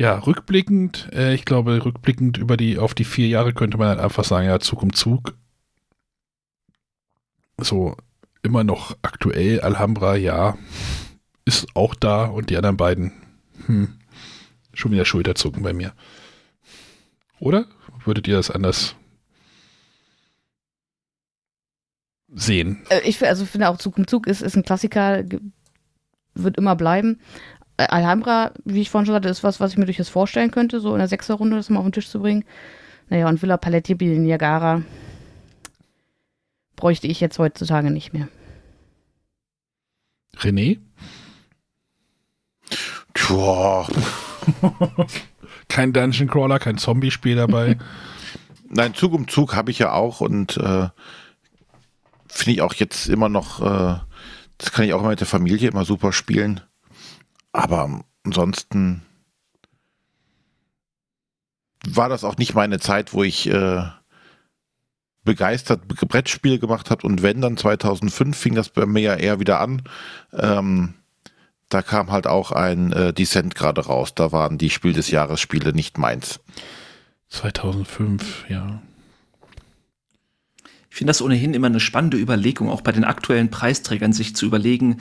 [0.00, 4.00] ja, rückblickend, äh, ich glaube, rückblickend über die, auf die vier Jahre könnte man halt
[4.00, 5.34] einfach sagen, ja, Zug um Zug.
[7.58, 7.96] So,
[8.42, 10.56] immer noch aktuell, Alhambra, ja,
[11.44, 13.12] ist auch da und die anderen beiden,
[13.66, 13.99] hm,
[14.80, 15.92] schon wieder Schulterzucken bei mir.
[17.38, 17.66] Oder?
[18.04, 18.94] Würdet ihr das anders
[22.32, 22.82] sehen?
[22.90, 25.24] Äh, Ich also finde auch Zug um Zug ist, ist ein Klassiker,
[26.34, 27.20] wird immer bleiben.
[27.76, 30.80] Äh, Alhambra, wie ich vorhin schon sagte, ist was, was ich mir durchaus vorstellen könnte,
[30.80, 32.44] so in der sechster Runde das mal auf den Tisch zu bringen.
[33.08, 34.82] Naja, und Villa Paletti bei Niagara
[36.76, 38.28] bräuchte ich jetzt heutzutage nicht mehr.
[40.36, 40.78] René?
[43.14, 43.86] Tja,
[45.68, 47.78] Kein Dungeon Crawler, kein Zombie-Spiel dabei.
[48.68, 50.88] nein, Zug um Zug habe ich ja auch und äh,
[52.26, 54.00] finde ich auch jetzt immer noch, äh,
[54.58, 56.60] das kann ich auch immer mit der Familie immer super spielen.
[57.52, 59.02] Aber ansonsten
[61.86, 63.82] war das auch nicht meine Zeit, wo ich äh,
[65.24, 69.60] begeistert Brettspiele gemacht habe und wenn dann 2005 fing das bei mir ja eher wieder
[69.60, 69.82] an.
[70.32, 70.94] Ähm,
[71.70, 74.14] da kam halt auch ein äh, Descent gerade raus.
[74.14, 76.40] Da waren die Spiel des Jahres Spiele nicht meins.
[77.28, 78.82] 2005, ja.
[80.90, 84.44] Ich finde das ohnehin immer eine spannende Überlegung, auch bei den aktuellen Preisträgern sich zu
[84.44, 84.98] überlegen,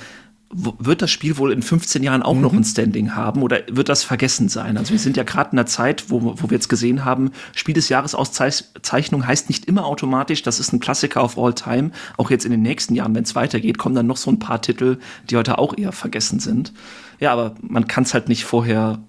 [0.51, 4.03] wird das Spiel wohl in 15 Jahren auch noch ein Standing haben oder wird das
[4.03, 4.77] vergessen sein?
[4.77, 7.75] Also wir sind ja gerade in einer Zeit, wo, wo wir jetzt gesehen haben, Spiel
[7.75, 11.91] des Jahres Auszeichnung heißt nicht immer automatisch, das ist ein Klassiker of all time.
[12.17, 14.61] Auch jetzt in den nächsten Jahren, wenn es weitergeht, kommen dann noch so ein paar
[14.61, 14.97] Titel,
[15.29, 16.73] die heute auch eher vergessen sind.
[17.19, 18.99] Ja, aber man kann es halt nicht vorher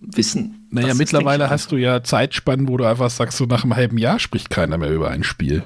[0.00, 0.66] wissen.
[0.70, 4.18] Naja, mittlerweile hast du ja Zeitspannen, wo du einfach sagst, so nach einem halben Jahr
[4.18, 5.62] spricht keiner mehr über ein Spiel.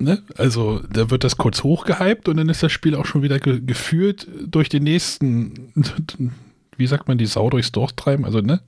[0.00, 0.22] Ne?
[0.36, 3.60] Also, da wird das kurz hochgehypt und dann ist das Spiel auch schon wieder ge
[3.60, 5.72] geführt durch den nächsten
[6.76, 8.24] wie sagt man, die Sau durchs Dorf treiben?
[8.24, 8.60] Also, ne?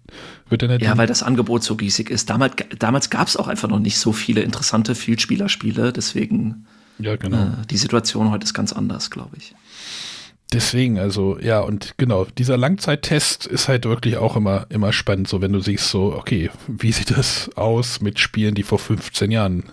[0.49, 2.29] Wird dann ja, weil das Angebot so riesig ist.
[2.29, 6.67] Damals, damals gab es auch einfach noch nicht so viele interessante Vielspielerspiele, deswegen
[6.99, 7.39] ja, genau.
[7.39, 9.55] Äh, die Situation heute ist ganz anders, glaube ich.
[10.53, 15.41] Deswegen, also, ja, und genau, dieser Langzeittest ist halt wirklich auch immer, immer spannend, so
[15.41, 19.65] wenn du siehst, so, okay, wie sieht das aus mit Spielen, die vor 15 Jahren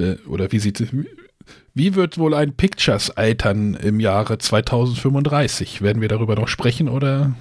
[0.00, 0.92] äh, oder wie sieht
[1.74, 5.82] wie wird wohl ein Pictures altern im Jahre 2035?
[5.82, 7.34] Werden wir darüber noch sprechen oder?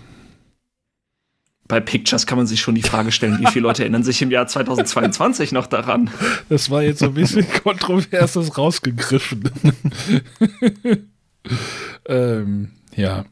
[1.68, 4.31] Bei Pictures kann man sich schon die Frage stellen, wie viele Leute erinnern sich im
[4.31, 6.10] Jahr 2022 noch daran?
[6.49, 9.52] Das war jetzt so ein bisschen kontroverses rausgegriffen.
[12.07, 13.26] ähm, ja.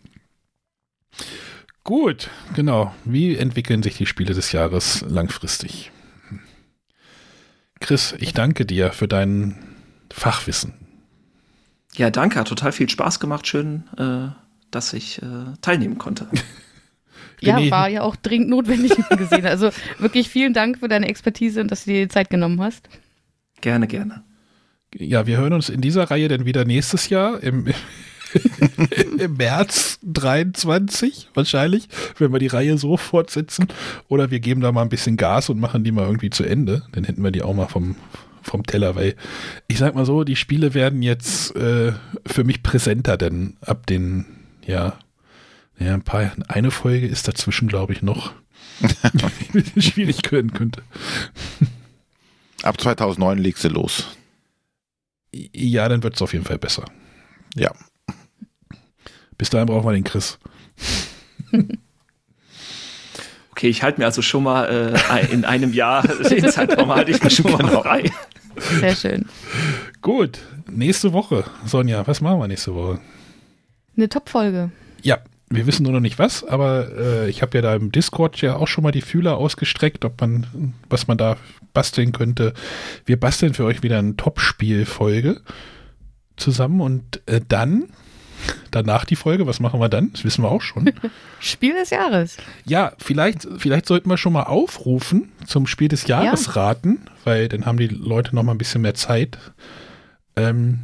[1.84, 2.94] Gut, genau.
[3.06, 5.92] Wie entwickeln sich die Spiele des Jahres langfristig?
[7.80, 9.56] Chris, ich danke dir für dein
[10.12, 10.74] Fachwissen.
[11.96, 13.48] Ja, danke, hat total viel Spaß gemacht.
[13.48, 14.30] Schön, äh,
[14.72, 16.28] dass ich äh, teilnehmen konnte.
[17.42, 19.46] ja, war ja auch dringend notwendig gesehen.
[19.46, 22.88] Also wirklich vielen Dank für deine Expertise und dass du dir die Zeit genommen hast.
[23.62, 24.24] Gerne, gerne.
[24.96, 27.68] Ja, wir hören uns in dieser Reihe dann wieder nächstes Jahr im,
[29.20, 31.88] im März 23 wahrscheinlich,
[32.18, 33.68] wenn wir die Reihe so fortsetzen.
[34.08, 36.84] Oder wir geben da mal ein bisschen Gas und machen die mal irgendwie zu Ende.
[36.92, 37.96] Dann hätten wir die auch mal vom,
[38.42, 39.16] vom Teller, weil
[39.68, 41.94] ich sag mal so, die Spiele werden jetzt äh,
[42.26, 44.26] für mich präsenter, denn ab den,
[44.66, 44.98] ja,
[45.80, 48.34] ja, ein paar, eine Folge ist dazwischen, glaube ich, noch
[49.78, 50.82] schwierig werden könnte.
[52.64, 54.08] Ab 2009 legst du los.
[55.32, 56.86] Ja, dann wird es auf jeden Fall besser.
[57.56, 57.72] Ja.
[59.38, 60.40] Bis dahin brauchen wir den Chris.
[63.58, 67.24] Okay, ich halte mir also schon mal äh, in einem Jahr den Zeitraum halte ich
[67.24, 67.82] mir schon mal genau.
[67.82, 68.12] frei.
[68.80, 69.26] Sehr schön.
[70.04, 70.38] Gut,
[70.70, 71.44] nächste Woche.
[71.66, 73.00] Sonja, was machen wir nächste Woche?
[73.96, 74.70] Eine Top-Folge.
[75.02, 75.18] Ja,
[75.50, 78.58] wir wissen nur noch nicht was, aber äh, ich habe ja da im Discord ja
[78.58, 81.38] auch schon mal die Fühler ausgestreckt, ob man, was man da
[81.74, 82.54] basteln könnte.
[83.06, 85.42] Wir basteln für euch wieder eine Top-Spiel-Folge
[86.36, 87.86] zusammen und äh, dann
[88.72, 89.48] danach die Folge.
[89.48, 90.12] Was machen wir dann?
[90.14, 90.92] Das wissen wir auch schon.
[91.40, 92.38] Spiel des Jahres.
[92.66, 96.52] Ja, vielleicht, vielleicht sollten wir schon mal aufrufen zum Spiel des Jahres ja.
[96.54, 99.38] raten, weil dann haben die Leute noch mal ein bisschen mehr Zeit,
[100.36, 100.80] ähm,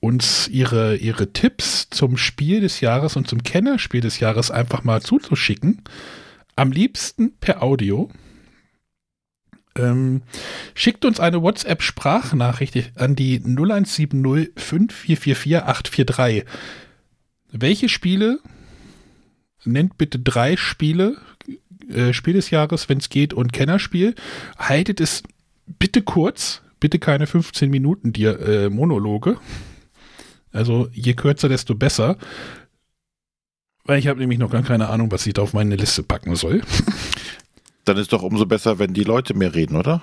[0.00, 5.02] uns ihre, ihre Tipps zum Spiel des Jahres und zum Kennerspiel des Jahres einfach mal
[5.02, 5.82] zuzuschicken.
[6.56, 8.10] Am liebsten per Audio.
[9.78, 10.22] Ähm,
[10.74, 16.44] schickt uns eine WhatsApp-Sprachnachricht an die 0170 5444 843.
[17.50, 18.40] Welche Spiele,
[19.64, 21.16] nennt bitte drei Spiele,
[21.88, 24.14] äh, Spiel des Jahres, wenn es geht, und Kennerspiel.
[24.58, 25.22] Haltet es
[25.78, 29.38] bitte kurz, bitte keine 15 Minuten dir äh, Monologe.
[30.52, 32.16] Also je kürzer, desto besser.
[33.84, 36.36] Weil ich habe nämlich noch gar keine Ahnung, was ich da auf meine Liste packen
[36.36, 36.62] soll.
[37.88, 40.02] Dann ist doch umso besser, wenn die Leute mehr reden, oder?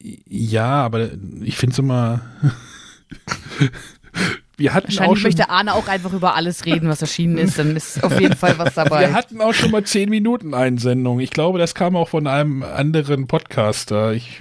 [0.00, 1.10] Ja, aber
[1.42, 2.22] ich finde es immer.
[4.56, 7.58] Wir hatten Wahrscheinlich auch schon, möchte Arne auch einfach über alles reden, was erschienen ist.
[7.58, 9.00] Dann ist auf jeden Fall was dabei.
[9.00, 11.18] Wir hatten auch schon mal 10 Minuten Einsendung.
[11.18, 14.12] Ich glaube, das kam auch von einem anderen Podcaster.
[14.12, 14.40] Ich,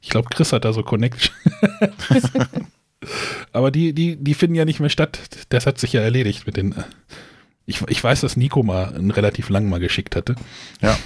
[0.00, 1.34] ich glaube, Chris hat da so Connection.
[3.52, 5.18] Aber die, die, die finden ja nicht mehr statt.
[5.48, 6.74] Das hat sich ja erledigt mit den.
[7.66, 10.36] Ich, ich weiß, dass Nico mal einen relativ lang mal geschickt hatte.
[10.80, 10.96] Ja.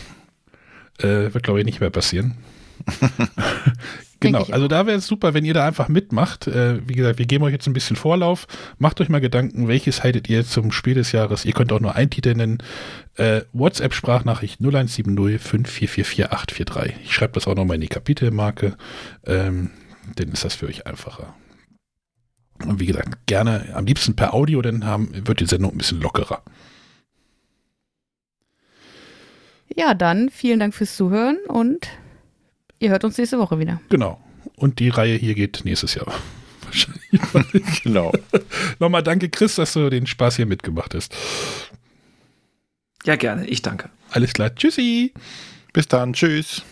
[0.99, 2.37] Äh, wird, glaube ich, nicht mehr passieren.
[4.21, 6.47] genau, also da wäre es super, wenn ihr da einfach mitmacht.
[6.47, 8.47] Äh, wie gesagt, wir geben euch jetzt ein bisschen Vorlauf.
[8.79, 11.45] Macht euch mal Gedanken, welches haltet ihr zum Spiel des Jahres?
[11.45, 12.59] Ihr könnt auch nur einen Titel nennen.
[13.16, 16.95] Äh, WhatsApp-Sprachnachricht 0170 5444 843.
[17.05, 18.77] Ich schreibe das auch nochmal in die Kapitelmarke.
[19.27, 19.71] Ähm,
[20.16, 21.35] dann ist das für euch einfacher.
[22.65, 26.01] Und wie gesagt, gerne am liebsten per Audio, dann haben, wird die Sendung ein bisschen
[26.01, 26.43] lockerer.
[29.77, 31.89] Ja, dann vielen Dank fürs Zuhören und
[32.79, 33.81] ihr hört uns nächste Woche wieder.
[33.89, 34.21] Genau.
[34.57, 36.13] Und die Reihe hier geht nächstes Jahr.
[36.63, 37.83] Wahrscheinlich.
[37.83, 38.13] genau.
[38.79, 41.15] Nochmal danke, Chris, dass du den Spaß hier mitgemacht hast.
[43.05, 43.47] Ja, gerne.
[43.47, 43.91] Ich danke.
[44.11, 44.55] Alles klar.
[44.55, 45.13] Tschüssi.
[45.73, 46.13] Bis dann.
[46.13, 46.63] Tschüss.